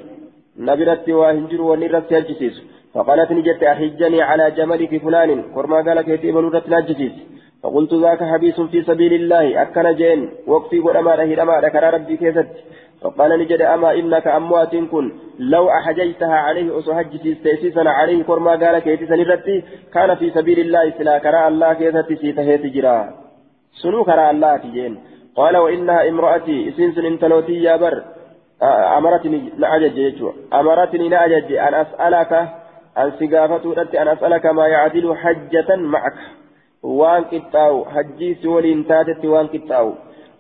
نبرت 0.67 1.07
وهنجر 1.09 1.61
ونرت 1.69 2.13
هجزيز 2.13 2.55
فقالت 2.93 3.29
نجت 3.37 3.61
أحجني 3.73 4.21
على 4.29 4.45
جملك 4.57 4.91
فلان 5.03 5.29
كرما 5.55 5.79
قالك 5.87 6.07
يتيب 6.07 6.37
نرت 6.37 6.69
نهجزيز 6.73 7.15
فقلت 7.63 7.93
ذاك 7.93 8.21
حبيس 8.31 8.57
في 8.71 8.79
سبيل 8.89 9.13
الله 9.13 9.61
أكن 9.61 9.87
جين 9.99 10.29
وقتي 10.47 10.79
ولما 10.79 11.15
رهي 11.15 11.35
لما 11.35 11.55
ذكر 11.65 11.83
ربي 11.93 12.17
كيست 12.21 12.51
فقال 13.02 13.30
نجد 13.40 13.62
أما 13.62 13.94
إنك 13.94 14.26
أموات 14.26 14.76
كن. 14.76 15.12
لو 15.38 15.64
أحجيتها 15.70 16.36
عليه 16.46 16.78
أسهج 16.78 17.06
تيسيسا 17.44 17.80
عليه 17.80 18.22
كرما 18.22 18.50
قالك 18.50 18.86
يتيسا 18.86 19.16
نرتي 19.16 19.62
كان 19.94 20.14
في 20.14 20.30
سبيل 20.30 20.58
الله 20.60 20.90
سلا 20.98 21.18
كرا 21.18 21.48
الله 21.48 21.72
كيست 21.72 22.12
سيته 22.20 22.56
تجرا 22.56 22.98
سنو 23.82 24.04
كرا 24.04 24.30
الله 24.30 24.56
تجين. 24.56 24.92
قال 25.36 25.56
وإنها 25.56 26.08
امرأتي. 26.08 26.58
سنس 26.76 26.98
انتلوتي 26.98 27.62
يا 27.62 27.76
بر. 27.76 27.96
أمرتني 28.98 29.38
نعجج 29.62 29.98
أمرتني 30.52 31.08
نعجج 31.08 31.52
أن 31.52 31.74
أسألك 31.74 32.32
أن 33.00 33.08
سقافته 33.20 33.70
أن 34.02 34.08
أسألك 34.08 34.46
ما 34.46 34.66
يعدل 34.66 35.16
حجة 35.16 35.76
معك. 35.76 36.18
وان 36.82 37.24
كتاو 37.32 37.84
حجي 37.84 38.34
سولين 38.42 38.86
تاتت 38.88 39.24
وان 39.24 39.46
كتاو 39.54 39.88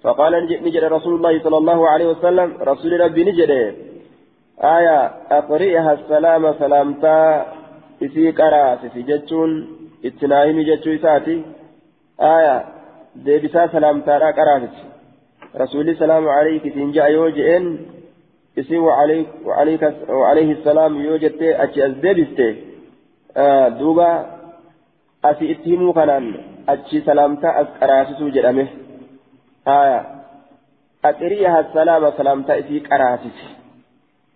فقال 0.02 0.32
نجد 0.66 0.84
رسول 0.84 1.14
الله 1.14 1.38
صلى 1.44 1.58
الله 1.58 1.88
عليه 1.88 2.06
وسلم 2.06 2.48
رسول 2.60 3.00
ربي 3.00 3.24
نجد 3.24 3.50
آية 4.76 4.98
أقرئها 5.30 5.92
السلام 5.92 6.52
سلامتا. 6.52 7.46
إسي 8.02 8.32
جتون 9.08 10.94
إساتي. 10.94 11.42
آية 12.20 12.64
سلامتا 13.72 14.18
را 14.18 14.30
رسول 15.56 15.96
عليك 16.28 16.76
يوجئن 17.06 17.78
إسي 18.58 18.78
وعليك 18.78 19.28
وعليك 19.44 19.82
وعليه 20.08 20.52
السلام 20.52 21.00
يوجد 21.00 21.42
أتي 21.42 21.86
أزدبستي 21.86 22.56
آه 23.36 23.68
دوبا 23.68 24.40
kanaan 25.92 26.34
achi 26.66 27.04
salaamtaa 27.04 27.52
as 27.60 27.68
haya 29.66 30.00
aqiriyaha 31.02 31.64
salaama 31.74 32.12
salaamtaa 32.16 32.56
isii 32.62 32.80
qaraasise 32.80 33.46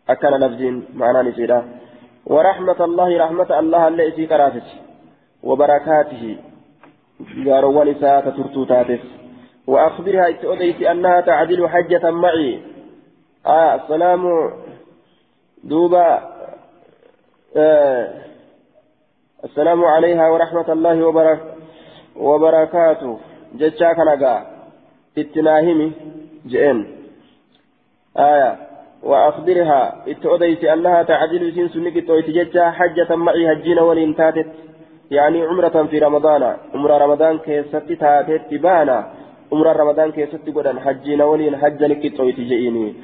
akkana 0.09 0.39
lafziin 0.39 0.77
ma'anaan 0.95 1.33
isiidha 1.33 1.61
ورحمة 2.25 2.81
الله 2.85 3.19
رحمة 3.25 3.59
الله 3.59 3.89
اللي 3.89 4.09
إسي 4.09 4.27
قراتت 4.27 4.69
وبركاته. 5.43 6.37
جاروان 7.45 7.89
إساءة 7.89 8.31
ترتو 8.37 8.65
تاتس. 8.65 9.05
وأخبرها 9.67 10.29
إتؤديت 10.29 10.83
أنها 10.83 11.21
تعدل 11.21 11.69
حجة 11.69 12.11
معي. 12.11 12.63
آه 13.47 13.75
السلام 13.75 14.23
دوبا 15.65 16.09
آه 17.57 18.09
السلام 19.45 19.85
عليها 19.85 20.25
ورحمة 20.29 20.69
الله 20.73 21.07
وبرك 21.07 21.41
وبركاته. 22.17 23.19
جتشا 23.55 23.93
كنغا 23.93 24.54
اتناهمي 25.19 25.93
جئن 26.47 26.87
آية 28.17 28.57
وأخبرها 29.03 30.05
اتؤديت 30.09 30.65
أنها 30.65 31.03
تعدل 31.03 31.53
سن 31.55 31.69
سنك 31.69 31.97
جتشا 32.37 32.71
حجة 32.71 33.17
معي 33.17 33.53
هجين 33.53 33.79
ولين 33.79 34.17
تاتت 34.17 34.47
يعني 35.11 35.43
عمرة 35.43 35.87
في 35.91 35.99
رمضان 35.99 36.57
عمرة 36.75 36.99
رمضان 36.99 37.39
كيست 37.39 37.77
تاتت 38.01 38.43
تبانا 38.51 38.99
عمرة 39.53 39.73
رمضان 39.73 40.13
كيست 40.13 40.49
قدن 40.57 40.81
حجين 40.81 41.23
ولين 41.23 41.57
حجا 41.57 41.87
نكتويت 41.89 42.41
جئيني 42.41 42.95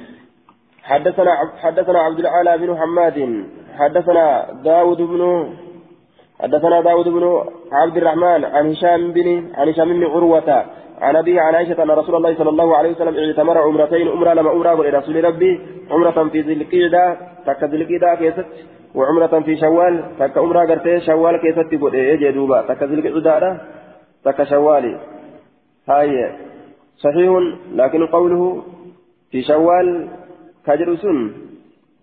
حدثنا 0.83 1.31
حدثنا 1.57 1.99
عبد 1.99 2.19
العالى 2.19 2.57
بن 2.57 2.77
حماد 2.77 3.45
حدثنا 3.79 4.25
داود 4.63 4.97
بن 4.97 5.21
حدثنا 6.41 6.81
داود 6.81 7.07
بن 7.09 7.43
عبد 7.71 7.97
الرحمن 7.97 8.45
عن 8.45 8.71
هشام 8.71 9.11
بن 9.11 9.47
عن 9.55 9.69
هشام 9.69 9.89
بن 9.93 10.03
عروة 10.03 10.65
عن 11.01 11.15
أبيه 11.15 11.41
عن 11.41 11.55
عائشة 11.55 11.83
أن 11.83 11.91
رسول 11.91 12.15
الله 12.15 12.35
صلى 12.35 12.49
الله 12.49 12.77
عليه 12.77 12.91
وسلم 12.91 13.15
اعتمر 13.17 13.57
عمرتين 13.57 14.07
عمرة 14.07 14.33
lama 14.33 14.49
عمرة 14.49 14.99
رسول 14.99 15.23
Rabbii 15.23 15.59
عمرة 15.91 16.29
في 16.29 16.41
ذي 16.41 16.53
القعدة 16.53 17.17
takka 17.45 17.63
ذي 17.63 17.77
القعدة 17.77 18.15
keessa 18.15 18.45
وعمرة 18.95 19.39
في 19.39 19.57
شوال 19.57 20.03
takka 20.19 20.37
عمرة 20.37 20.59
قرتي 20.59 20.99
شوال 20.99 21.37
keessa 21.41 21.75
booda 21.75 21.95
eeyyee 21.95 22.15
jedhuuba 22.15 22.61
takka 22.61 22.83
ذي 22.83 22.95
القعدة 22.95 23.61
takka 24.25 24.43
شوال 24.43 24.99
هاي 25.89 26.35
صحيح 26.97 27.29
لكن 27.73 28.07
قوله 28.07 28.63
في 29.31 29.41
شوال 29.41 30.07
كجر 30.65 30.95
سن. 30.95 31.31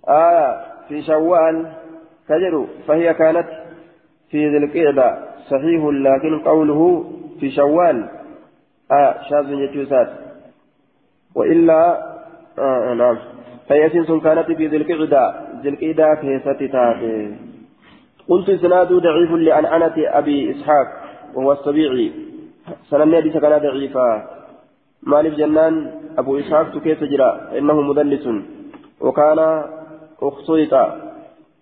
آه 0.09 0.65
في 0.89 1.03
شوال 1.03 1.73
كجر 2.29 2.67
فهي 2.87 3.15
كانت 3.15 3.68
في 4.31 4.49
ذي 4.49 4.57
القعدة. 4.57 5.19
صحيح 5.51 5.85
لكن 5.85 6.39
قوله 6.39 7.05
في 7.41 7.51
شوال. 7.51 8.09
آه 8.93 9.15
شاذ 9.31 9.51
يجوزات 9.51 10.09
وإلا 11.35 11.81
آه 12.59 12.95
نعم. 12.95 13.17
فيسنس 13.69 14.23
كانت 14.23 14.53
في 14.53 14.67
ذي 14.67 14.77
القعدة. 14.77 15.35
ذي 15.63 15.69
القعدة 15.69 16.15
في 16.21 16.41
ستتات 16.41 16.97
قلت 18.29 18.49
إسناد 18.49 18.93
ضعيف 18.93 19.31
لأنعنة 19.33 19.95
أبي 19.97 20.51
إسحاق 20.51 20.87
وهو 21.35 21.53
السبيعي 21.53 22.13
سنن 22.91 23.17
حديث 23.17 23.37
كان 23.37 23.59
ضعيفا 23.63 24.09
مالك 25.03 25.33
جنان 25.33 25.91
أبو 26.19 26.39
إسحاق 26.39 26.79
كيف 26.79 27.05
جرى 27.05 27.59
إنه 27.59 27.81
مدلس. 27.81 28.29
وكان 29.01 29.39
اختلط 30.23 30.75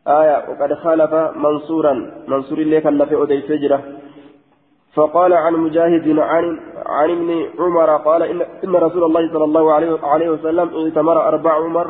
آية 0.07 0.37
وقد 0.49 0.75
خالف 0.75 1.13
منصورا. 1.37 1.95
منصور 2.29 2.59
اللي 2.59 2.81
كان 2.81 3.05
في 3.05 3.23
أدي 3.23 3.41
سجرة 3.41 3.81
فقال 4.95 5.33
عن 5.33 5.53
مجاهد 5.53 6.19
عن 6.19 6.61
عن 6.87 7.11
ابن 7.11 7.47
عمر 7.59 7.97
قال 7.97 8.23
إن, 8.23 8.41
إن 8.65 8.75
رسول 8.77 9.05
الله 9.05 9.33
صلى 9.33 9.45
الله 9.45 9.73
عليه, 9.73 10.31
وسلم 10.31 10.69
ائتمر 10.77 11.29
أربع 11.29 11.53
عمر. 11.53 11.87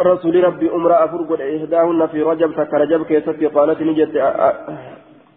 رسول 0.00 0.44
ربي 0.44 0.74
أمر 0.74 1.04
أفرق 1.04 1.40
إهداهن 1.40 2.06
في 2.06 2.22
رجب 2.22 2.50
فكرجب 2.50 3.04
كيست 3.04 3.44
قالت 3.54 3.80
نجت 3.80 4.16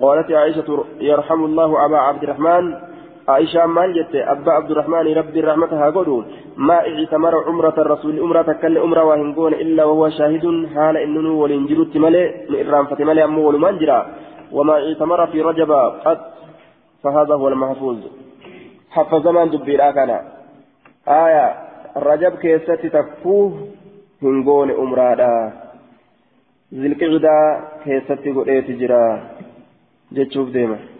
قالت 0.01 0.31
عائشة 0.31 0.85
يرحم 0.99 1.45
الله 1.45 1.85
أبا 1.85 1.97
عبد 1.97 2.23
الرحمن. 2.23 2.94
عائشة 3.27 3.65
مال 3.65 3.93
جت 3.93 4.15
أبا 4.15 4.51
عبد 4.51 4.71
الرحمن 4.71 5.13
ربي 5.13 5.39
رحمتها 5.41 5.89
قدون 5.89 6.25
ما 6.57 6.77
اعتمر 6.89 7.33
عمرة 7.47 7.77
الرسول 7.77 8.19
عمرة 8.19 8.49
كل 8.61 8.77
عمرة 8.77 9.03
وهنقون 9.03 9.53
إلا 9.53 9.83
وهو 9.83 10.09
شاهد 10.09 10.45
حال 10.75 10.97
إنه 10.97 11.31
ولنجرت 11.41 11.97
ملي 11.97 12.23
إرام 12.61 12.85
فتملي 12.85 13.23
أمه 13.23 13.39
ولمنجرا 13.39 13.99
وما 14.51 14.73
اعتمر 14.73 15.27
في 15.27 15.41
رجب 15.41 15.71
قد 16.05 16.19
فهذا 17.03 17.33
هو 17.33 17.47
المحفوظ. 17.47 17.97
حفظ 18.91 19.23
زمان 19.23 19.49
دبي 19.49 19.77
كان. 19.77 20.11
آية 21.07 21.47
رجب 21.97 22.33
كيست 22.41 22.71
تكفوه 22.95 23.51
هنقون 24.23 24.71
عمرة 24.71 25.53
ذي 26.73 26.87
القعدة 26.87 27.35
كيست 27.83 28.11
قد 28.11 28.67
جرا. 28.79 29.03
جتشوف 30.11 30.49
ديما. 30.49 30.94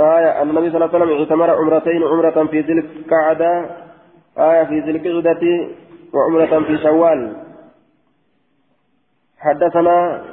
آية 0.00 0.42
النبي 0.42 0.70
صلى 0.70 0.84
الله 0.84 0.94
عليه 0.94 1.04
وسلم 1.04 1.18
اعتمر 1.18 1.50
عمرتين 1.50 2.02
عمرة 2.02 2.46
في 2.46 2.60
ذي 2.60 2.72
القعدة 2.72 3.70
آية 4.38 4.64
في 4.64 4.80
ذي 4.80 4.90
القعدة 4.90 5.68
وعمرة 6.14 6.60
في 6.66 6.78
شوال. 6.78 7.36
حدثنا 9.38 10.24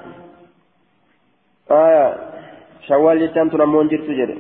آية 1.72 2.18
شوال 2.88 3.28
جتان 3.28 3.52
تنمون 3.52 3.88
جرت 3.88 4.10
جري 4.10 4.38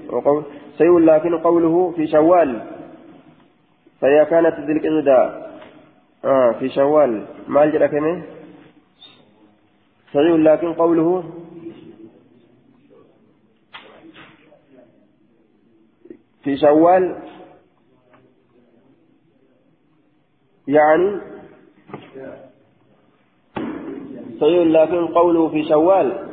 سيقول 0.78 1.08
لكن 1.08 1.38
قوله 1.38 1.94
في 1.96 2.08
شوال. 2.08 2.62
فهي 4.02 4.26
كانت 4.26 4.56
ذي 4.60 4.74
القعدة 4.74 5.48
آه 6.26 6.52
في 6.60 6.70
شوال. 6.70 7.26
ما 7.48 7.64
الجرى 7.64 7.88
كمين 7.88 8.24
سيقول 10.12 10.46
لكن 10.46 10.74
قوله 10.74 11.24
في 16.44 16.58
شوال 16.58 17.16
يعني 20.68 21.20
صحيح 24.42 24.68
لكن 24.68 25.08
قوله 25.08 25.48
في 25.50 25.70
شوال؟ 25.70 26.28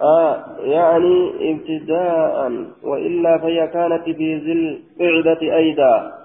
آه 0.00 0.44
يعني 0.58 1.32
ابتداء 1.52 2.66
وإلا 2.82 3.38
فهي 3.38 3.68
كانت 3.68 4.02
في 4.04 4.36
ذي 4.36 4.82
القعدة 5.00 5.56
أيضا. 5.56 6.22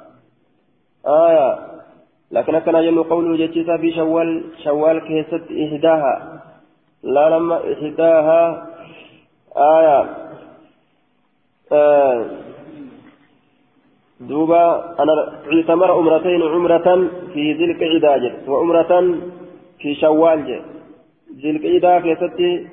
آية 1.08 1.60
لكن 2.32 2.60
كان 2.60 2.76
يلو 2.76 3.04
قوله 3.04 3.46
جتيسا 3.46 3.78
في 3.78 3.92
شوال 3.92 4.44
شوال 4.64 5.00
كيست 5.00 5.44
إحداها 5.52 6.44
لا 7.04 7.30
لما 7.30 7.74
إحداها 7.74 8.68
آية 9.58 10.28
دوبا 14.20 14.96
أنا 15.00 15.14
اعتمر 15.54 15.92
عمرتين 15.92 16.42
عمرة 16.42 17.08
في 17.34 17.54
ذي 17.54 17.66
القعدة 17.72 18.34
وعمرة 18.48 19.16
في 19.80 19.96
شوال 19.96 20.62
ذي 21.42 21.50
القعدة 21.50 22.00
كيست 22.00 22.68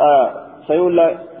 آه 0.00 0.44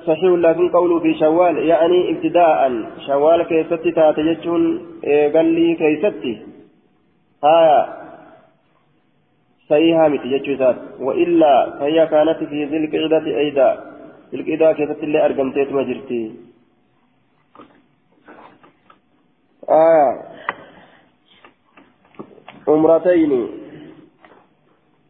صحيح 0.06 0.22
لكن 0.22 0.68
قوله 0.68 1.00
في 1.00 1.14
شوال 1.14 1.58
يعني 1.58 2.10
ابتداء. 2.10 2.72
شوال 3.06 3.42
كيست 3.42 3.88
تاتجتون 3.96 4.62
قال 5.34 5.46
لي 5.46 5.74
كيستي 5.74 6.42
هايا 7.44 8.04
صحيحة 9.70 10.08
متجتشوسات 10.08 10.76
وإلا 11.00 11.70
فهي 11.80 12.06
كانت 12.06 12.38
في 12.44 12.64
ذي 12.64 12.76
القعدة 12.76 13.26
أيضا 13.38 13.93
كيست 14.72 15.02
اللي 15.02 15.24
أرقمتيت 15.24 15.72
مجرتي 15.72 16.34
آية 19.68 20.22
عمرتين 22.68 23.48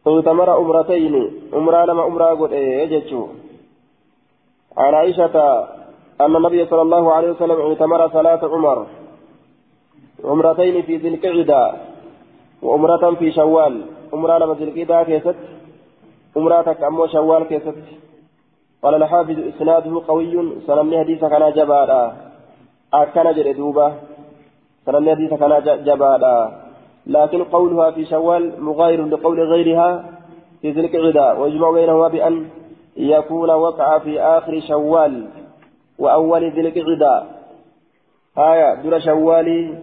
اغتمر 0.07 0.49
عمرتين 0.49 1.31
عمرة 1.53 1.85
لما 1.85 2.01
عمرة 2.03 2.25
قد 2.25 2.53
إيه 2.53 2.85
عن 4.77 4.93
عائشة 4.93 5.67
أن 6.21 6.35
النبي 6.35 6.65
صلى 6.65 6.81
الله 6.81 7.13
عليه 7.13 7.31
وسلم 7.31 7.61
اعتمر 7.61 8.09
صلاة 8.09 8.39
عمر 8.43 8.87
عمرتين 10.23 10.81
في 10.81 10.97
ذي 10.97 11.07
القعدة 11.07 11.75
وعمرة 12.61 13.15
في 13.15 13.31
شوال 13.31 13.85
عمرة 14.13 14.37
لما 14.37 14.53
ذي 14.53 14.63
القعدة 14.63 15.03
كيست 15.03 15.35
عمرتك 16.37 16.83
أمو 16.83 17.07
شوال 17.07 17.43
كيست 17.43 17.75
قال 18.85 18.95
الحافظ 18.95 19.37
إسناده 19.51 19.93
قوي. 20.07 20.33
سلمني 20.67 20.99
حديث 20.99 21.21
كان 21.25 21.43
جبادا 21.57 22.01
أكن 22.93 23.27
جري 23.37 23.53
دوبا. 23.53 23.87
سلمني 24.85 25.15
حديث 25.15 25.33
كان 25.33 25.53
جبادا 25.85 26.65
لكن 27.07 27.43
قولها 27.43 27.91
في 27.91 28.05
شوال 28.05 28.63
مغاير 28.63 29.05
لقول 29.05 29.39
غيرها 29.39 30.05
في 30.61 30.71
ذي 30.71 30.81
القعدة 30.81 31.39
ويجمع 31.39 31.71
بينهما 31.71 32.07
بأن 32.07 32.47
يكون 32.97 33.49
وقع 33.49 33.99
في 33.99 34.21
آخر 34.21 34.59
شوال 34.67 35.27
وأول 35.99 36.51
ذي 36.51 36.61
القعدة 36.61 37.23
آية 38.37 38.73
در 38.83 38.99
شوالي 38.99 39.77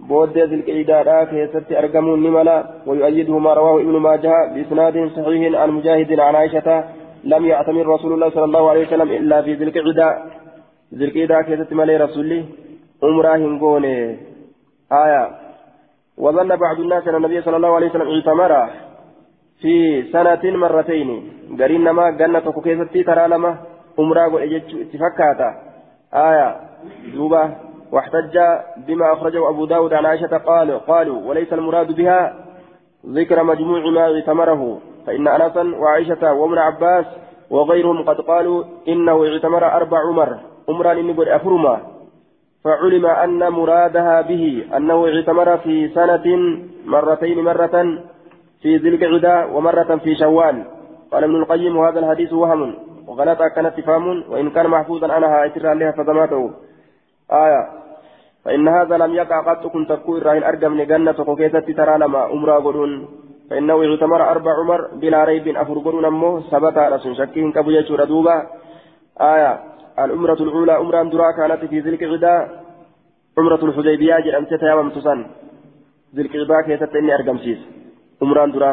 بود 0.00 0.38
ذي 0.38 0.54
القعدة 0.54 1.24
كيست 1.24 1.72
أرقم 1.72 2.14
النملا 2.14 2.64
ويؤيده 2.86 3.38
ما 3.38 3.54
رواه 3.54 3.80
ابن 3.80 3.96
ماجه 3.96 4.54
بإسناد 4.54 5.10
صحيح 5.16 5.60
عن 5.60 5.70
مجاهد 5.70 6.20
عن 6.20 6.34
عائشة 6.34 6.84
لم 7.24 7.46
يعتمر 7.46 7.86
رسول 7.86 8.12
الله 8.12 8.30
صلى 8.30 8.44
الله 8.44 8.70
عليه 8.70 8.86
وسلم 8.86 9.10
إلا 9.10 9.42
في 9.42 9.54
ذي 9.54 9.64
القعدة. 9.64 10.22
ذي 10.94 11.04
القعدة 11.04 11.42
كيست 11.42 11.72
ملي 11.72 11.96
رسولي. 11.96 12.44
عمرة 13.02 13.36
هنقوني 13.36 14.16
آية. 14.92 15.30
وظن 16.18 16.48
بعض 16.48 16.80
الناس 16.80 17.08
أن 17.08 17.14
النبي 17.14 17.42
صلى 17.42 17.56
الله 17.56 17.74
عليه 17.74 17.90
وسلم 17.90 18.08
اعتمر 18.08 18.70
في 19.60 20.02
سنة 20.12 20.56
مرتين. 20.56 21.32
قرين 21.60 21.84
نما 21.84 22.10
جنة 22.10 22.40
كوكيستي 22.40 23.02
ترى 23.02 23.28
لما 23.28 23.56
عمرة 23.98 24.44
اتفكاتا. 24.44 25.50
آية. 26.14 26.56
دوبة. 27.14 27.50
واحتج 27.92 28.38
بما 28.86 29.12
أخرجه 29.12 29.48
أبو 29.48 29.64
داود 29.64 29.94
عن 29.94 30.06
عائشة 30.06 30.36
قالوا 30.38 30.78
قالوا 30.78 31.28
وليس 31.28 31.52
المراد 31.52 31.92
بها 31.92 32.34
ذكر 33.06 33.42
مجموع 33.42 33.90
ما 33.90 34.14
اعتمره. 34.14 34.80
فإن 35.06 35.28
أنسا 35.28 35.62
وعائشة 35.76 36.32
وابن 36.32 36.58
عباس 36.58 37.06
وغيرهم 37.50 38.02
قد 38.02 38.20
قالوا 38.20 38.64
إنه 38.88 39.26
اعتمر 39.26 39.64
أربع 39.64 39.98
عمر. 40.08 40.38
عمرا 40.68 40.92
إني 40.92 41.12
قد 41.12 41.28
أفرما. 41.28 41.80
فعلم 42.64 43.06
أن 43.06 43.48
مرادها 43.52 44.20
به 44.20 44.64
أنه 44.76 45.06
اعتمر 45.06 45.56
في 45.56 45.88
سنة 45.88 46.26
مرتين 46.86 47.44
مرة 47.44 47.98
في 48.62 48.76
ذي 48.76 48.88
القعدة 48.88 49.46
ومرة 49.46 49.96
في 49.96 50.14
شوال. 50.14 50.64
قال 51.12 51.24
ابن 51.24 51.36
القيم 51.36 51.76
وهذا 51.76 51.98
الحديث 52.00 52.32
وهم. 52.32 52.74
وغلط 53.08 53.42
كانت 53.42 53.80
فهم 53.80 54.24
وإن 54.30 54.50
كان 54.50 54.66
محفوظا 54.68 55.12
عنها 55.12 55.46
اترى 55.46 55.74
لها 55.74 55.90
فضماته 55.90 56.50
آية. 57.32 57.62
فإن 58.44 58.68
هذا 58.68 58.96
لم 58.96 59.14
يقع 59.14 59.40
قد 59.40 59.66
كنت 59.66 59.92
تكون 59.92 60.22
راهن 60.22 60.42
أرقم 60.42 60.74
لجنة 60.80 61.14
وكيسة 61.18 61.60
ترى 61.60 61.98
لما 61.98 62.32
أمرا 62.32 62.58
فإنه 63.50 63.84
يعتمر 63.84 64.30
أربع 64.30 64.50
عمر 64.60 64.80
بلا 64.94 65.24
ريب 65.24 65.48
أفر 65.48 65.78
قلون 65.78 66.04
أمه 66.04 66.40
ثبت 66.40 66.78
رسول 66.78 67.16
شكين 67.16 67.52
كبو 67.52 67.70
يجور 67.70 68.04
دوبا. 68.04 68.46
آية 69.20 69.52
الأمرة 69.98 70.40
الأولى 70.42 70.76
أمرا 70.76 71.02
درا 71.02 71.32
كانت 71.36 71.64
في 71.64 71.80
ذي 71.80 71.90
القعدة. 71.90 72.48
عمرة 73.38 73.64
الحديبية 73.64 74.20
جرمت 74.20 74.54
تيامم 74.54 74.90
تسن. 74.90 75.26
ذي 76.14 76.22
القعدة 76.22 76.62
كيسة 76.66 76.98
إني 76.98 77.14
أرقم 77.14 77.38
سيس. 77.38 77.58
عمران 78.22 78.52
درا. 78.52 78.72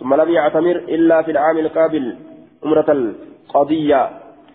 ثم 0.00 0.14
لم 0.14 0.28
يعتمر 0.30 0.76
إلا 0.76 1.22
في 1.22 1.30
العام 1.30 1.58
القابل. 1.58 2.16
عمرة 2.64 2.88
القضية. 2.88 4.10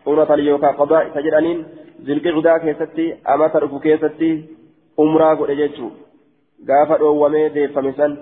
عمرة 0.08 0.34
اليوكا 0.34 0.68
قضاء 0.68 1.10
تجرانين. 1.10 1.66
ذي 2.06 2.14
القعدة 2.14 2.58
كيستي 2.58 3.16
أما 3.30 3.48
تركو 3.48 3.80
كيستي 3.80 4.46
عمرة 5.00 5.36
قد 5.36 5.52
جيتشو 5.52 5.90
غافر 6.70 7.04
ومي 7.04 7.50
دي 7.50 7.68
فمسن. 7.68 8.18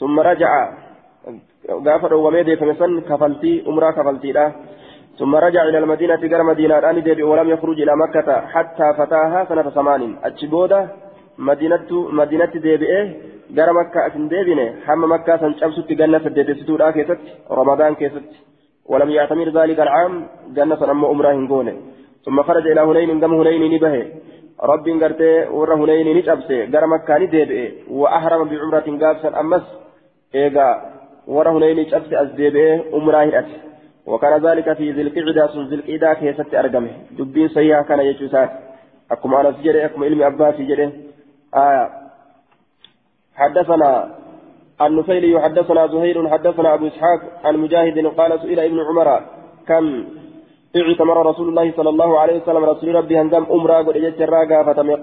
ثم 0.00 0.20
رجع 0.20 0.50
غافر 1.86 2.14
ومي 2.14 2.42
دي 2.42 2.56
فمسن 2.56 3.00
كفلتي 3.00 3.52
عمرة 3.66 3.90
كفلتي 3.90 4.32
لا. 4.32 4.52
ثم 5.18 5.36
رجع 5.36 5.62
إلى 5.68 5.78
المدينة 5.78 6.22
غير 6.32 6.42
مدينة 6.42 6.78
الآن 6.78 7.02
ديبي 7.02 7.22
ولم 7.22 7.48
يخرج 7.54 7.80
إلى 7.80 7.92
مكة 8.02 8.28
حتى 8.52 8.86
فتاها 8.98 9.44
سنة 9.48 9.70
ثمان 9.76 10.02
أتشبودة 10.24 10.80
مدينة 11.38 11.90
مدينة 12.20 12.52
ديبي 12.64 12.86
gara 13.56 13.72
makkaa 13.72 14.04
asin 14.08 14.28
deebine 14.30 14.64
hamma 14.86 15.06
makkaa 15.12 15.38
san 15.42 15.54
cabsutti 15.60 15.96
ganna 16.00 16.20
saddeetessituudha 16.24 16.92
keessatti 16.96 17.34
ramadaan 17.60 17.96
keessatti 18.00 18.36
ولم 18.90 19.10
يعتمر 19.10 19.48
ذلك 19.48 19.80
العام 19.80 20.26
جنة 20.56 20.90
أما 20.90 21.10
أمره 21.10 21.32
هنقونة. 21.32 21.74
ثم 22.24 22.42
خرج 22.42 22.66
إلى 22.66 22.80
هنين 22.80 23.20
قام 23.20 23.34
هنين 23.40 23.74
نبه. 23.74 23.94
رب 24.62 24.86
قرتي 25.02 25.46
ور 25.56 25.74
هنين 25.74 26.16
نجبسه 26.16 26.58
قر 26.72 26.86
مكة 26.86 27.18
ندبئ 27.18 27.60
وأحرم 27.90 28.48
بعمرة 28.50 28.86
قابسا 29.02 29.40
أمس. 29.40 29.66
إيقا 30.34 30.68
ور 31.26 31.48
هنين 31.48 31.76
نجبسه 31.78 32.22
أزدبئ 32.22 32.94
أمره 32.96 33.38
أتي 33.38 33.56
وكان 34.06 34.46
ذلك 34.46 34.72
في 34.72 34.90
ذي 34.92 35.02
القعدة 35.02 35.46
سن 35.52 35.64
ذي 35.70 35.74
القعدة 35.74 36.14
كيست 36.20 36.54
أرقمه 36.54 36.90
دبين 37.18 37.48
سيئة 37.48 37.82
كان 37.82 38.00
يجوسات 38.00 38.50
أكم 39.10 39.34
أنا 39.34 39.52
سجده 39.52 39.84
أكم 39.84 40.04
علم 40.04 40.22
أباسي 40.22 40.64
جده 40.64 40.92
آية 41.54 41.84
حدثنا 43.34 43.90
النفيلي 44.82 45.40
حدثنا 45.40 45.86
زهير 45.86 46.28
حدثنا 46.28 46.74
أبو 46.74 46.86
إسحاق 46.86 47.20
عن 47.44 47.56
مجاهد 47.56 48.06
قال 48.06 48.40
سئل 48.40 48.60
ابن 48.60 48.78
عمر 48.88 49.20
كم 49.68 50.04
اعتمر 50.76 51.26
رسول 51.26 51.48
الله 51.48 51.72
صلى 51.76 51.88
الله 51.88 52.18
عليه 52.20 52.42
وسلم 52.42 52.64
رسول 52.64 52.94
ربي 52.94 53.18
هنقم 53.20 53.44
أمرا 53.52 53.78
قد 53.78 53.96
جت 53.98 54.20
الراقة 54.20 54.98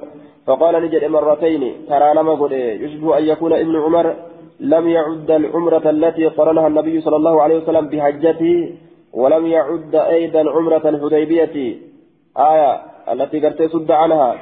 فقال 0.47 0.83
نجد 0.83 1.03
مرتين 1.05 1.85
ترى 1.89 2.13
لما 2.13 2.33
قد 2.41 2.51
يشبه 2.51 3.17
أن 3.17 3.23
يكون 3.23 3.53
ابن 3.53 3.75
عمر 3.75 4.15
لم 4.59 4.87
يعد 4.87 5.31
العمرة 5.31 5.89
التي 5.89 6.25
قرنها 6.25 6.67
النبي 6.67 7.01
صلى 7.01 7.15
الله 7.15 7.41
عليه 7.41 7.57
وسلم 7.57 7.87
بحجته 7.87 8.75
ولم 9.13 9.47
يعد 9.47 9.95
أيضا 9.95 10.51
عمرة 10.51 10.89
الحديبية 10.89 11.77
آية 12.37 12.81
التي 13.13 13.39
قد 13.39 13.67
سد 13.73 13.91
عنها 13.91 14.35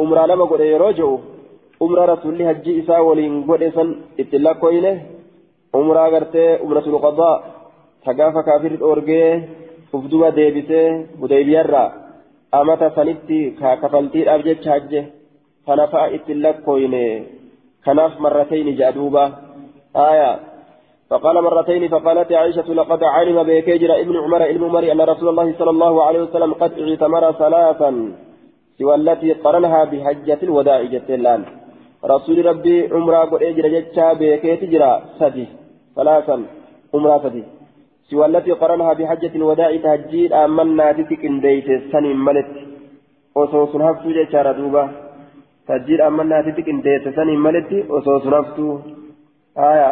أمرا 0.00 0.26
لما 0.26 0.44
قد 0.44 0.60
يرجعوا 0.60 1.18
isaa 1.80 3.02
waliin 3.02 3.44
godhe 3.46 3.70
san 3.70 3.88
itti 4.18 4.38
lakkoyne 4.38 4.92
umraa 5.74 6.10
gartee 6.10 6.58
umratul 6.64 6.98
qadaa 7.04 7.42
tagaafa 8.04 8.42
kaafir 8.42 8.74
dhoorgee 8.80 9.30
uf 9.94 10.04
duba 10.10 10.30
deebisee 10.36 11.06
hudaybiyarraa 11.20 11.92
amata 12.52 12.90
sanitti 12.96 13.54
kafaltiidhaaf 13.60 14.42
jecha 14.48 14.70
hajje 14.70 15.00
kana 15.66 15.86
fa'a 15.92 16.10
itti 16.16 16.34
lakkoyne 16.34 17.04
kanaaf 17.84 18.12
jaa 18.80 18.92
duuba 18.92 19.47
آية. 19.98 20.38
فقال 21.10 21.42
مرتين 21.42 21.88
فقالت 21.88 22.32
عائشة 22.32 22.68
لقد 22.74 23.04
علم 23.04 23.42
بكيجر 23.42 24.00
ابن 24.00 24.16
عمر 24.16 24.50
ابن 24.50 24.64
عمر 24.64 24.92
أن 24.92 25.00
رسول 25.00 25.28
الله 25.28 25.54
صلى 25.58 25.70
الله 25.70 26.04
عليه 26.04 26.22
وسلم 26.22 26.52
قد 26.54 26.72
اعتمر 26.78 27.32
ثلاثا 27.32 28.12
سوى 28.78 28.94
التي 28.94 29.32
قرنها 29.32 29.84
بحجة 29.84 30.38
الوداع 30.42 30.82
جتلان 30.82 31.44
رسول 32.04 32.46
ربي 32.46 32.88
عمرة 32.92 33.18
قد 33.18 33.42
اجر 33.42 33.68
جتشا 33.68 34.12
بكيت 34.12 34.64
جرا 34.64 34.92
سدي 35.18 35.46
ثلاثا 35.96 36.36
عمرة 36.94 37.18
سدي. 37.24 37.44
سوى 38.10 38.26
التي 38.26 38.52
قرنها 38.52 38.92
بحجة 38.92 39.32
الوداع 39.34 39.76
تهجيد 39.76 40.32
آمنا 40.32 40.92
تتك 40.92 41.24
انديت 41.24 41.68
سنين 41.92 42.16
ملت. 42.26 42.52
وصوص 43.36 43.72
هفتو 43.76 44.08
جتشا 44.16 44.42
ردوبة. 44.42 44.84
tajjiidha 45.68 46.06
ammannaatitti 46.10 46.62
qindeesse 46.66 47.10
saniin 47.16 47.40
malitti 47.46 47.78
osoo 47.96 48.20
sunaftuu 48.26 48.74
aya 49.58 49.88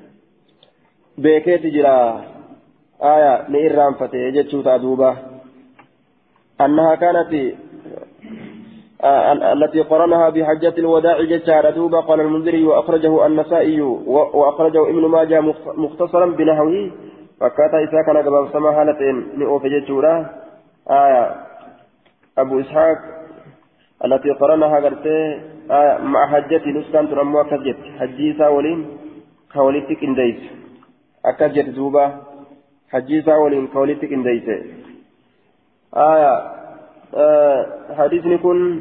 beekeeti 1.22 1.72
jira. 1.72 1.96
Aya 3.00 3.44
ni 3.48 3.58
irraanfate 3.60 4.32
jechuu 4.32 4.62
ta'a 4.62 4.78
duuba. 4.78 5.16
Annaha 6.58 6.96
kaanati 6.96 7.66
التي 9.52 9.80
قرنها 9.80 10.28
بحجة 10.28 10.74
الوداع 10.78 11.22
جتار 11.22 11.70
دوبا 11.70 12.00
قال 12.00 12.20
المنذري 12.20 12.64
وأخرجه 12.64 13.26
النسائي 13.26 13.80
وأخرجه 14.10 14.90
ابن 14.90 15.04
ماجه 15.06 15.40
مختصرا 15.76 16.26
بنحوه 16.26 16.90
فكاتا 17.40 17.84
إساء 17.84 18.02
كان 18.06 18.16
قبل 18.16 18.52
سما 18.52 18.72
حالتين 18.72 19.38
نؤوف 19.38 19.66
جتورا 19.66 20.30
آية 20.90 21.34
أبو 22.38 22.60
إسحاق 22.60 22.98
التي 24.04 24.30
قرنها 24.30 24.80
قرتي 24.80 25.40
آية 25.70 25.98
مع 25.98 26.26
حجة 26.26 26.70
نسكان 26.70 27.08
تنمو 27.08 27.40
أكجت 27.40 27.76
حجيسا 27.98 28.48
ولين 28.48 28.86
كوليتك 29.52 30.04
انديس 30.04 30.40
أكجت 31.24 31.68
دوبا 31.68 32.22
حجيسا 32.90 33.36
ولين 33.36 33.66
كوليتك 33.66 34.12
انديس 34.12 34.48
آية 35.94 36.34
آه 37.14 37.66
حديثني 37.98 38.38
كن 38.38 38.80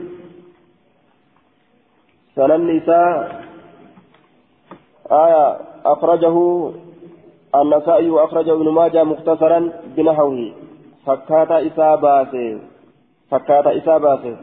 سنن 2.36 2.78
نساء. 2.78 3.46
آية 5.12 5.58
أخرجه 5.86 6.36
النسائي 7.56 8.10
وأخرجه 8.10 8.54
ابن 8.54 8.70
ماجه 8.70 9.04
مختصرا 9.04 9.72
بنحوه. 9.98 10.54
فكاتا 11.06 11.68
إساباسه 11.68 12.60
فكاتا 13.32 13.78
إساباسه 13.78 14.38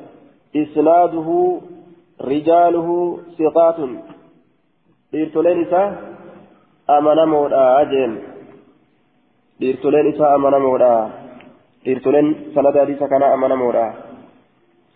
إسناده 0.57 1.61
رجاله 2.23 2.89
ثقات 3.39 3.79
dhiirtoleen 5.13 5.59
isaa 5.63 5.89
amanamoodha 6.97 7.85
jeen 7.91 8.13
dhiirtoleen 9.61 10.07
isaa 10.13 10.35
amanamoodha 10.37 10.93
dhiirtoleen 11.85 12.29
sanada 12.55 12.81
hadiisa 12.81 13.09
kana 13.13 13.33
amanamoodha 13.37 13.87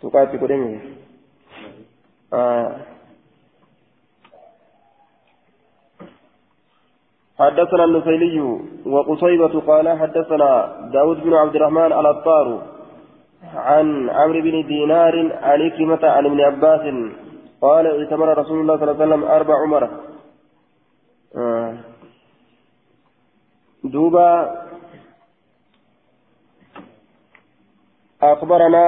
tuqaa 0.01 0.25
itti 0.27 0.41
godhame 0.43 0.71
حدثنا 7.41 7.85
النفيلي 7.85 8.39
وقصيبة 8.87 9.61
قال 9.61 9.87
حدثنا 9.99 10.51
داود 10.93 11.19
بن 11.21 11.35
عبد 11.35 11.57
الرحمن 11.57 11.93
الأطار 12.01 12.47
عن 13.55 14.11
عمرو 14.11 14.41
بن 14.41 14.67
دينار 14.67 15.15
عن 15.43 15.71
كلمة 15.71 16.03
عن 16.03 16.27
ابن 16.27 16.41
عباس 16.41 16.95
قال 17.61 17.87
اعتمر 17.87 18.39
رسول 18.39 18.61
الله 18.61 18.77
صلى 18.77 18.91
الله 18.91 19.03
عليه 19.03 19.15
وسلم 19.15 19.25
أربع 19.25 19.55
عمر. 19.63 19.91
آه. 21.37 21.75
دوبا 23.85 24.31
أخبرنا 28.23 28.85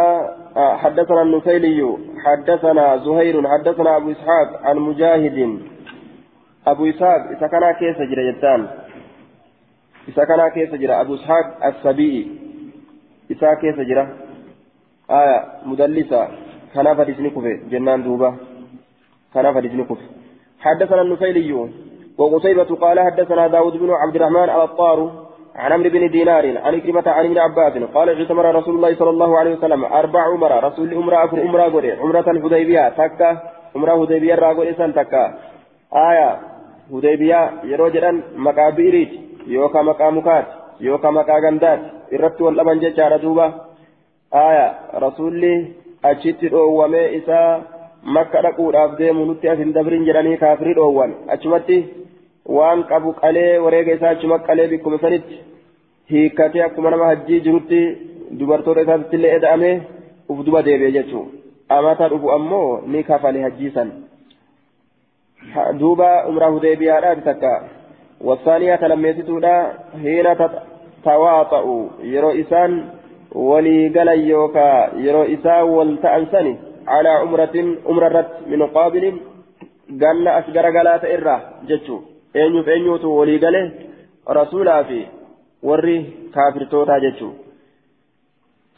حدثنا 0.56 1.22
النفيلي 1.22 1.98
حدثنا 2.24 2.96
زهير 2.96 3.48
حدثنا 3.48 3.96
أبو 3.96 4.10
إسحاق 4.10 4.48
عن 4.62 4.76
مجاهد. 4.76 5.62
أبو 6.66 6.90
إسحاق 6.90 7.20
إذا 7.36 7.46
كان 7.46 7.72
كيس 7.72 7.96
جرى 7.96 8.32
جتان 8.32 8.68
إذا 10.08 10.24
كان 10.24 10.48
كيس 10.48 10.74
جرى؟ 10.74 11.00
أبو 11.00 11.14
إسحاق 11.14 11.64
السبيعي 11.64 12.26
إذا 13.30 13.54
كيس 13.54 13.76
جرى؟ 13.76 14.08
آية 15.10 15.44
مدلسة. 15.66 16.28
كان 16.74 16.94
فديسني 16.94 17.30
كفي 17.30 17.52
جنان 17.70 18.02
دوبا 18.02 18.34
كان 19.34 19.54
فديسني 19.54 19.84
كفي 19.84 20.06
حدثنا 20.60 21.02
النفيلي 21.02 21.52
وقصيبة 22.18 22.70
قال 22.82 23.00
حدثنا 23.00 23.46
داود 23.46 23.76
بن 23.76 23.90
عبد 23.90 24.16
الرحمن 24.16 24.50
الطار 24.50 24.98
عن 25.56 25.72
عمرو 25.72 25.90
بن 25.90 26.10
دينار 26.10 26.58
عن 26.58 26.80
كلمة 26.80 27.02
عن 27.06 27.24
ابن 27.24 27.38
عباس 27.38 27.72
قال 27.94 28.08
اعتمر 28.08 28.54
رسول 28.54 28.74
الله 28.74 28.94
صلى 28.94 29.10
الله 29.10 29.38
عليه 29.38 29.52
وسلم 29.54 29.84
أربع 29.84 30.20
عمر 30.20 30.64
رسول 30.64 30.94
عمرة 30.94 31.24
أكل 31.24 31.40
عمرة 31.40 31.62
قولي 31.62 31.92
عمرة 31.92 32.30
الحديبية 32.30 32.88
تكة. 32.88 33.40
عمرة 33.76 34.04
حديبية 34.04 34.34
راقول 34.34 34.66
إسان 34.66 34.94
تكة. 34.94 35.34
آية 35.94 36.38
حديبية 36.92 37.50
يروجرا 37.64 38.22
مقابيريت 38.36 39.10
يوكا 39.46 39.82
مقامكات. 39.82 40.46
يوكا 40.80 41.10
مقاغندات. 41.10 41.80
wal 42.12 42.56
dhaban 42.56 42.80
jechaadha 42.80 43.18
duuba 43.18 43.67
aya 44.30 44.66
rasulli 45.04 45.52
achitti 46.02 46.48
dhoowwamee 46.48 47.06
isaa 47.18 47.60
makka 48.02 48.42
dhaquudhaaf 48.42 48.98
deemu 48.98 49.24
nutti 49.26 49.48
as 49.48 49.58
hin 49.58 49.72
dabrin 49.72 50.04
jedhanii 50.08 50.36
kaafirii 50.42 50.74
dhoowwan 50.80 51.14
achumatti 51.36 51.78
waan 52.56 52.84
qabu 52.90 53.12
qalee 53.20 53.58
wareega 53.64 53.94
isaa 53.98 54.10
achuma 54.16 54.38
qalee 54.48 54.68
bikkuma 54.72 54.98
sanitti 55.04 55.40
hiikkatee 56.10 56.62
akkuma 56.66 56.90
nama 56.90 57.06
hajjii 57.12 57.40
jirutti 57.46 57.80
dubartoota 58.40 58.80
isaatti 58.86 59.16
illee 59.16 59.32
eda'amee 59.38 59.74
uf 60.28 60.44
duba 60.46 60.62
deebi'e 60.68 60.92
jechuun 60.98 61.26
amata 61.78 62.08
dhufu 62.12 62.30
ammoo 62.36 62.80
ni 62.86 63.02
kafale 63.08 63.42
hajjii 63.46 63.70
san 63.74 63.90
duuba 65.80 66.08
umraa 66.28 66.50
hudeebiyaadhaati 66.54 67.22
takka 67.30 67.52
wasaaniyaa 68.28 68.78
talammeessituudha 68.84 69.54
hiina 70.04 70.36
tawaaxa'u 71.04 71.76
yeroo 72.12 72.32
isaan 72.44 72.72
galan 73.34 74.28
yookaa 74.28 74.88
yeroo 75.04 75.24
isaa 75.24 75.64
wal 75.64 75.96
ta'an 76.02 76.26
sani 76.30 76.58
calaa 76.84 77.22
umratin 77.22 77.78
umra 77.84 78.06
irratti 78.10 78.50
min 78.50 78.68
qaabilin 78.76 79.20
ganna 80.02 80.36
as 80.36 80.46
garagalaa 80.54 80.98
ta'e 80.98 81.14
irraa 81.14 81.40
jechuun 81.68 82.06
eenyuuf 82.34 82.68
eenyuutu 82.68 83.16
walii 83.18 83.38
gale 83.38 83.60
rasuulaa 84.40 84.84
fi 84.84 85.06
warri 85.62 85.98
kaafirtootaa 86.34 87.00
jechuun 87.00 87.36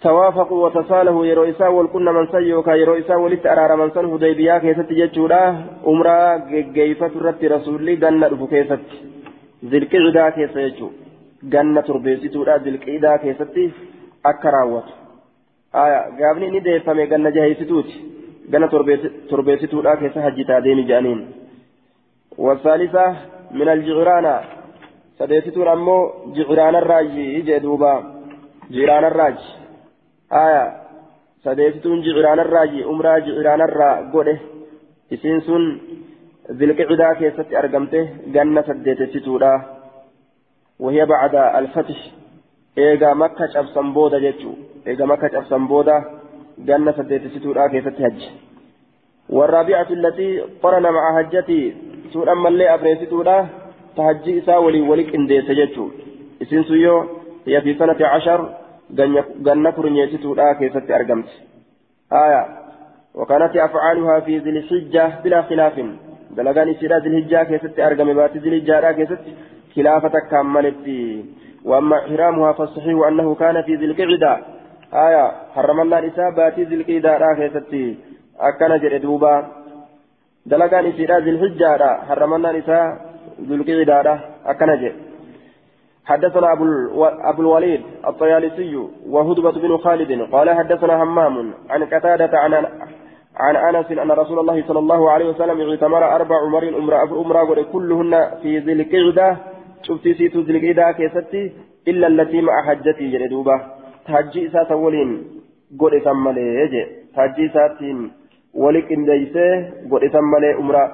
توافقوا 0.03 0.65
وتصالحوا 0.65 1.27
يرو 1.27 1.45
إساء 1.45 1.73
والكن 1.73 2.05
من 2.05 2.27
سيوكا 2.33 2.75
يرو 2.75 2.95
إساء 2.99 3.19
ولت 3.21 3.47
أرار 3.47 3.77
من 3.77 3.91
سن 3.95 4.05
هديبيا 4.13 4.59
كيست 4.59 4.93
جتشورا 4.93 5.43
أمرا 5.87 6.21
جيفة 6.77 7.13
رت 7.27 7.45
رسولي 7.45 7.97
جنة 7.97 8.27
رفو 8.33 8.47
كيست 8.47 8.87
ذي 9.71 9.79
القعدة 9.79 10.31
كيست 10.37 10.57
يجو 10.57 10.89
جنة 11.53 11.81
تربيسيتورا 11.81 12.57
ذي 12.65 12.71
القعدة 12.71 13.17
كيست 13.23 13.57
آية 15.75 16.01
قابني 16.19 16.51
ندي 16.51 16.81
فمي 16.81 17.07
جنة 17.07 17.31
جهيسيتوت 17.31 17.91
جنة 18.51 18.67
تربيسيتورا 19.31 19.95
كيست 19.95 20.19
هجتا 20.19 20.59
ديمي 20.59 20.83
جانين 20.83 21.21
والثالثة 22.39 23.17
من 23.51 23.69
الجغرانة 23.69 24.41
سديستون 25.19 25.69
أمو 25.69 26.13
جغران 26.37 26.75
الراجي 26.77 27.41
جدوبا 27.41 27.95
جيران 28.71 29.05
الراجي 29.05 29.61
aya 30.31 30.63
sadeessituun 31.45 32.03
jiciraanarraaji 32.03 32.85
umraa 32.85 33.21
jiciraanarraa 33.21 34.03
godhe. 34.13 34.35
Isiin 35.11 35.41
sun 35.43 35.65
zilqicidaa 36.59 37.15
keessatti 37.15 37.57
argamte 37.57 38.09
ganna 38.33 38.63
saddeetessituudha 38.63 39.53
وهي 40.81 41.05
بعد 41.07 41.35
الفتح 41.35 41.99
إيجا 42.79 43.15
مكة 43.15 43.47
شبسن 43.55 43.93
بودا 43.93 44.19
جتشو 44.19 44.53
إيجا 44.87 45.05
مكة 45.05 45.29
شبسن 45.29 45.67
بودا 45.67 45.97
جنة 46.59 46.93
سديت 46.93 47.25
ستورا 47.35 47.67
كيف 47.69 47.89
تهج 47.89 48.21
والرابعة 49.29 49.91
التي 49.91 50.41
قرن 50.63 50.83
مع 50.83 51.05
هجتي 51.19 51.75
سورة 52.13 52.35
ملي 52.35 52.75
أبريستورا 52.75 53.49
تهجي 53.97 54.39
إسا 54.39 54.57
ولي 54.57 54.81
ولك 54.81 55.15
إنديس 55.15 55.51
جتشو 55.59 55.87
إسين 56.43 56.65
سيو 56.65 56.97
هي 57.47 57.61
في 57.61 57.75
سنة 57.75 58.07
عشر 58.07 58.41
ganna 59.47 59.73
kurnyeessituudha 59.73 60.55
keessatti 60.59 60.93
argamti. 60.93 61.35
Aya 62.11 62.61
وكانت 63.15 63.57
أفعالها 63.57 64.21
في 64.21 64.39
ذي 64.39 64.51
الحجة 64.51 65.21
بلا 65.25 65.43
خلاف 65.43 65.75
دلغان 66.31 66.69
إسيرا 66.69 66.99
ذي 66.99 67.09
الحجة 67.09 67.43
كيست 67.43 67.81
أرقم 67.81 68.15
بات 68.15 68.37
ذي 68.37 68.49
الحجة 68.49 68.93
كيست 68.93 69.25
خلافة 69.77 70.15
كاملت 70.31 70.87
وأما 71.65 71.97
إحرامها 72.07 72.53
فالصحيح 72.53 73.07
أنه 73.09 73.35
كان 73.35 73.63
في 73.63 73.75
ذي 73.75 73.85
القعدة. 73.85 74.39
آية 74.95 75.33
حرم 75.55 75.81
الله 75.81 76.01
نساء 76.01 76.31
بات 76.31 76.59
ذي 76.61 76.75
القعدة. 76.75 77.35
كيست 77.39 77.75
أكن 78.41 78.73
جردوبا 78.83 79.35
دلغان 80.47 80.87
إسيرا 80.87 81.19
ذي 81.19 81.31
الحجة. 81.31 82.01
حرم 82.09 82.35
الله 82.35 82.53
نساء 82.53 82.85
ذي 83.49 83.55
القعدة. 83.55 84.21
أكن 84.47 84.67
جرد 84.81 85.11
حدثنا 86.11 86.53
أبو, 86.53 86.65
أبو 87.05 87.43
الوليد 87.43 87.83
الطيالسي 88.07 88.77
وهدبة 89.07 89.51
بن 89.51 89.77
خالد 89.77 90.23
قال 90.33 90.51
حدثنا 90.51 91.03
همام 91.03 91.55
عن 91.71 91.85
قتادة 91.85 92.39
عن 92.39 92.67
عن 93.37 93.57
أنس 93.57 93.91
أن 93.91 94.11
رسول 94.11 94.39
الله 94.39 94.65
صلى 94.69 94.79
الله 94.79 95.11
عليه 95.11 95.29
وسلم 95.29 95.71
اعتمر 95.71 96.15
أربع 96.17 96.37
عمر 96.47 96.69
أمرا 96.69 97.03
أمرا 97.03 97.63
كلهن 97.63 98.31
في 98.43 98.59
ذي 98.59 98.73
القعدة 99.81 99.89
شفتي 99.89 100.15
سيت 100.15 100.37
ذي 100.37 100.53
القعدة 100.53 100.93
كيستي 100.93 101.53
إلا 101.89 102.07
التي 102.07 102.41
مع 102.41 102.63
حجتي 102.67 103.11
جلدوبة 103.11 103.61
تهجي 104.07 104.47
إساس 104.47 104.73
ولين 104.73 105.25
قل 105.79 105.95
إسمالي 105.95 106.87
تهجي 107.17 107.47
إساتين 107.47 108.11
ولك 108.55 108.93
إن 108.93 109.05
ديسه 109.05 109.71
قد 109.91 110.17
ملي 110.17 110.55
أمرا 110.55 110.85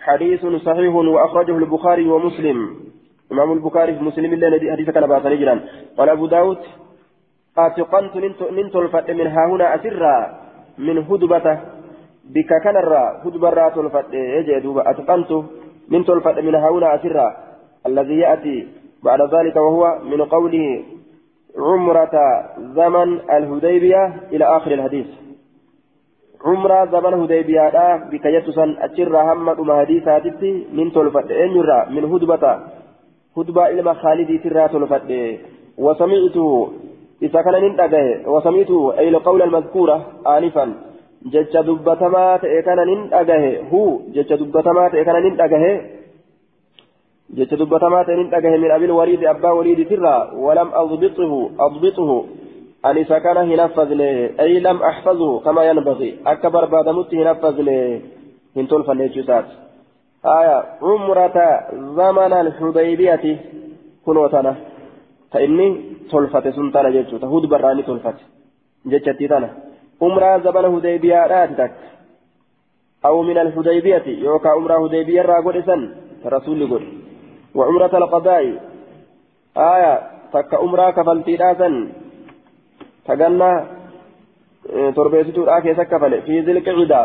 حديث 0.00 0.46
صحيح 0.46 0.94
وأخرجه 0.94 1.58
البخاري 1.58 2.08
ومسلم 2.08 2.76
إمام 3.32 3.52
البخاري 3.52 3.92
مسلم 3.92 4.32
الله 4.32 4.72
حديث 4.72 4.90
كان 4.90 5.06
باسا 5.06 5.28
نجرا 5.28 5.60
قال 5.98 6.08
أبو 6.08 6.26
داود 6.26 6.58
أتقنت 7.58 8.16
ننت 8.52 8.76
الفتح 8.76 9.14
من 9.14 9.26
ها 9.26 9.46
هنا 9.50 9.74
أسرا 9.74 10.16
من 10.78 10.98
هدبة 10.98 11.60
بك 12.34 12.50
كان 12.64 12.76
الرا 12.76 13.22
هدبة 13.24 13.48
رات 13.48 13.78
الفتح 13.78 14.14
يجي 14.14 14.60
دوبا 14.60 14.90
أتقنت 14.90 15.30
ننت 15.90 16.10
الفتح 16.10 16.42
من 16.44 16.54
ها 16.54 16.68
هنا 16.70 16.94
أسرا 16.94 17.45
الذي 17.86 18.18
يأتي 18.18 18.66
بعد 19.02 19.20
ذلك 19.34 19.56
وهو 19.56 19.98
من 20.04 20.22
قوله 20.22 20.84
عمرة 21.58 22.16
زمن 22.58 23.20
الهديبية 23.30 24.14
إلى 24.32 24.44
آخر 24.44 24.70
الحديث. 24.72 25.06
عمرة 26.44 26.84
زمن 26.84 27.14
هديبية 27.22 27.96
بك 27.96 28.24
يتسن 28.24 28.76
أجر 28.80 29.32
همد 29.32 29.60
ما 29.60 29.80
حديثاتي 29.80 30.66
من 30.72 30.92
تلفت 30.92 31.30
أنيرا 31.30 31.88
من 31.90 32.04
هدبة. 32.04 32.58
هدبة 33.36 33.66
إلى 33.66 33.94
خالدي 33.94 34.38
ترى 34.38 34.68
تلفت 34.68 35.10
وسمعته 35.78 36.72
إذا 37.22 37.42
كان 37.42 37.54
ننتقه 37.62 38.30
وسمعته 38.30 38.98
أي 38.98 39.08
القول 39.08 39.42
المذكورة 39.42 40.06
آنفا. 40.26 40.74
jecha 41.32 41.62
dubbatamaa 41.66 42.38
ta'e 42.38 42.62
kana 42.62 42.84
nin 42.84 43.08
dhagahe 43.10 43.50
hu 43.70 43.80
jecha 44.14 44.36
dubbatamaa 44.36 44.90
dubbatamaa 47.30 48.04
ta'e 48.04 48.16
nin 48.16 48.30
dhagahe 48.30 48.58
min 48.58 48.70
abil 48.70 48.90
waliidi 48.90 49.26
abbaa 49.26 49.54
waliidi 49.54 49.84
tirraa 49.84 50.30
walam 50.34 50.70
adbixuhu 50.74 51.50
adbixuhu 51.58 52.18
أن 52.86 52.96
إذا 52.96 53.18
كان 53.18 53.36
هنفذني 53.36 54.40
أي 54.40 54.60
لم 54.60 54.82
أحفظه 54.82 55.40
كما 55.40 55.64
ينبغي. 55.64 56.18
أكبر 56.26 56.64
بعد 56.64 56.88
موت 56.88 57.14
هنفذني 57.14 58.00
هنتول 58.56 58.84
فنيتشوسات 58.84 59.44
آية 60.24 60.64
عمرة 60.82 61.38
زمن 61.72 62.32
الحديبية. 62.32 63.24
كنوتنا 64.06 64.54
فإني 65.32 65.66
تلفت 66.10 66.48
سنتنا 66.48 66.90
جيتشو 66.90 67.16
تهود 67.16 67.44
براني 67.48 67.82
تلفت 67.82 68.18
جيتشتي 68.86 69.28
تنا. 69.28 69.48
عمرة 70.02 70.38
زمن 70.38 70.64
الحديبية 70.64 71.26
راتك 71.26 71.74
أو 73.06 73.22
من 73.22 73.38
الحديبية. 73.38 74.06
يوكا 74.06 74.48
عمرة 74.48 74.74
حديبية 74.88 75.22
راقود 75.22 75.56
إسن 75.56 75.80
رسول 76.26 76.70
قول 76.70 76.84
وعمرة 77.56 77.92
القضاء. 78.02 78.44
آية 79.56 79.94
تك 80.32 80.54
عمرة 80.54 80.90
كفلتي 80.90 81.34
راسن 81.36 81.74
تقلنا 83.06 83.50
تربيتو 84.96 85.42
آكي 85.56 85.74
سكفل 85.74 86.12
في 86.26 86.34
ذي 86.40 86.52
القعدة 86.52 87.00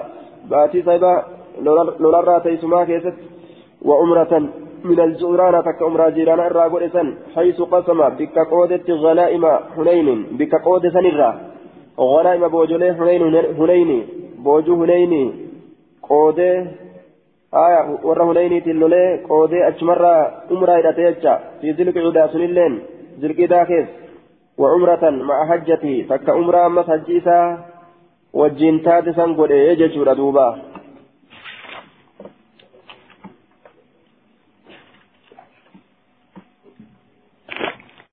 باتي 0.50 0.80
صيبا 0.88 1.14
لولارا 2.00 2.40
تيسما 2.40 2.84
كيست. 2.84 3.18
وعمرة 3.88 4.34
من 4.84 5.00
الجيران 5.00 5.56
تك 5.68 5.80
عمرة 5.88 6.10
جيران 6.10 6.40
الراغور 6.40 6.86
إسن 6.86 7.08
حيث 7.36 7.62
قسم 7.62 8.00
بك 8.20 8.38
قودة 8.52 8.88
غنائم 9.04 9.46
حنين. 9.76 10.08
بك 10.40 10.54
قودة 10.66 10.90
سنرا 10.96 11.30
غنائم 12.00 12.44
بوجولي 12.54 12.90
حنين 12.98 13.24
حنين. 13.58 13.90
بوجو 14.44 14.74
حنين. 14.86 15.30
قودة 16.10 16.52
آية 17.54 18.00
ورا 18.04 18.34
حنين 18.34 18.64
تلولي 18.64 19.24
قودة 19.30 19.68
أجمرة 19.68 20.16
عمرة 20.52 20.74
إلى 20.80 20.94
تيجا 20.94 21.40
في 21.62 21.72
ذي 21.72 21.84
القعدة 21.84 22.28
سنلين 22.34 22.74
القعدة 23.24 23.64
كيس 23.64 23.88
وعمرة 24.58 25.10
مع 25.10 25.38
حجته 25.50 26.06
فك 26.10 26.30
عمرة 26.30 26.66
أمس 26.66 26.90
حجيسا 26.90 27.40
وجين 28.34 28.84
تاتسا 28.84 29.24
قد 29.24 29.52
يجي 29.52 29.86
دوبا 30.14 30.71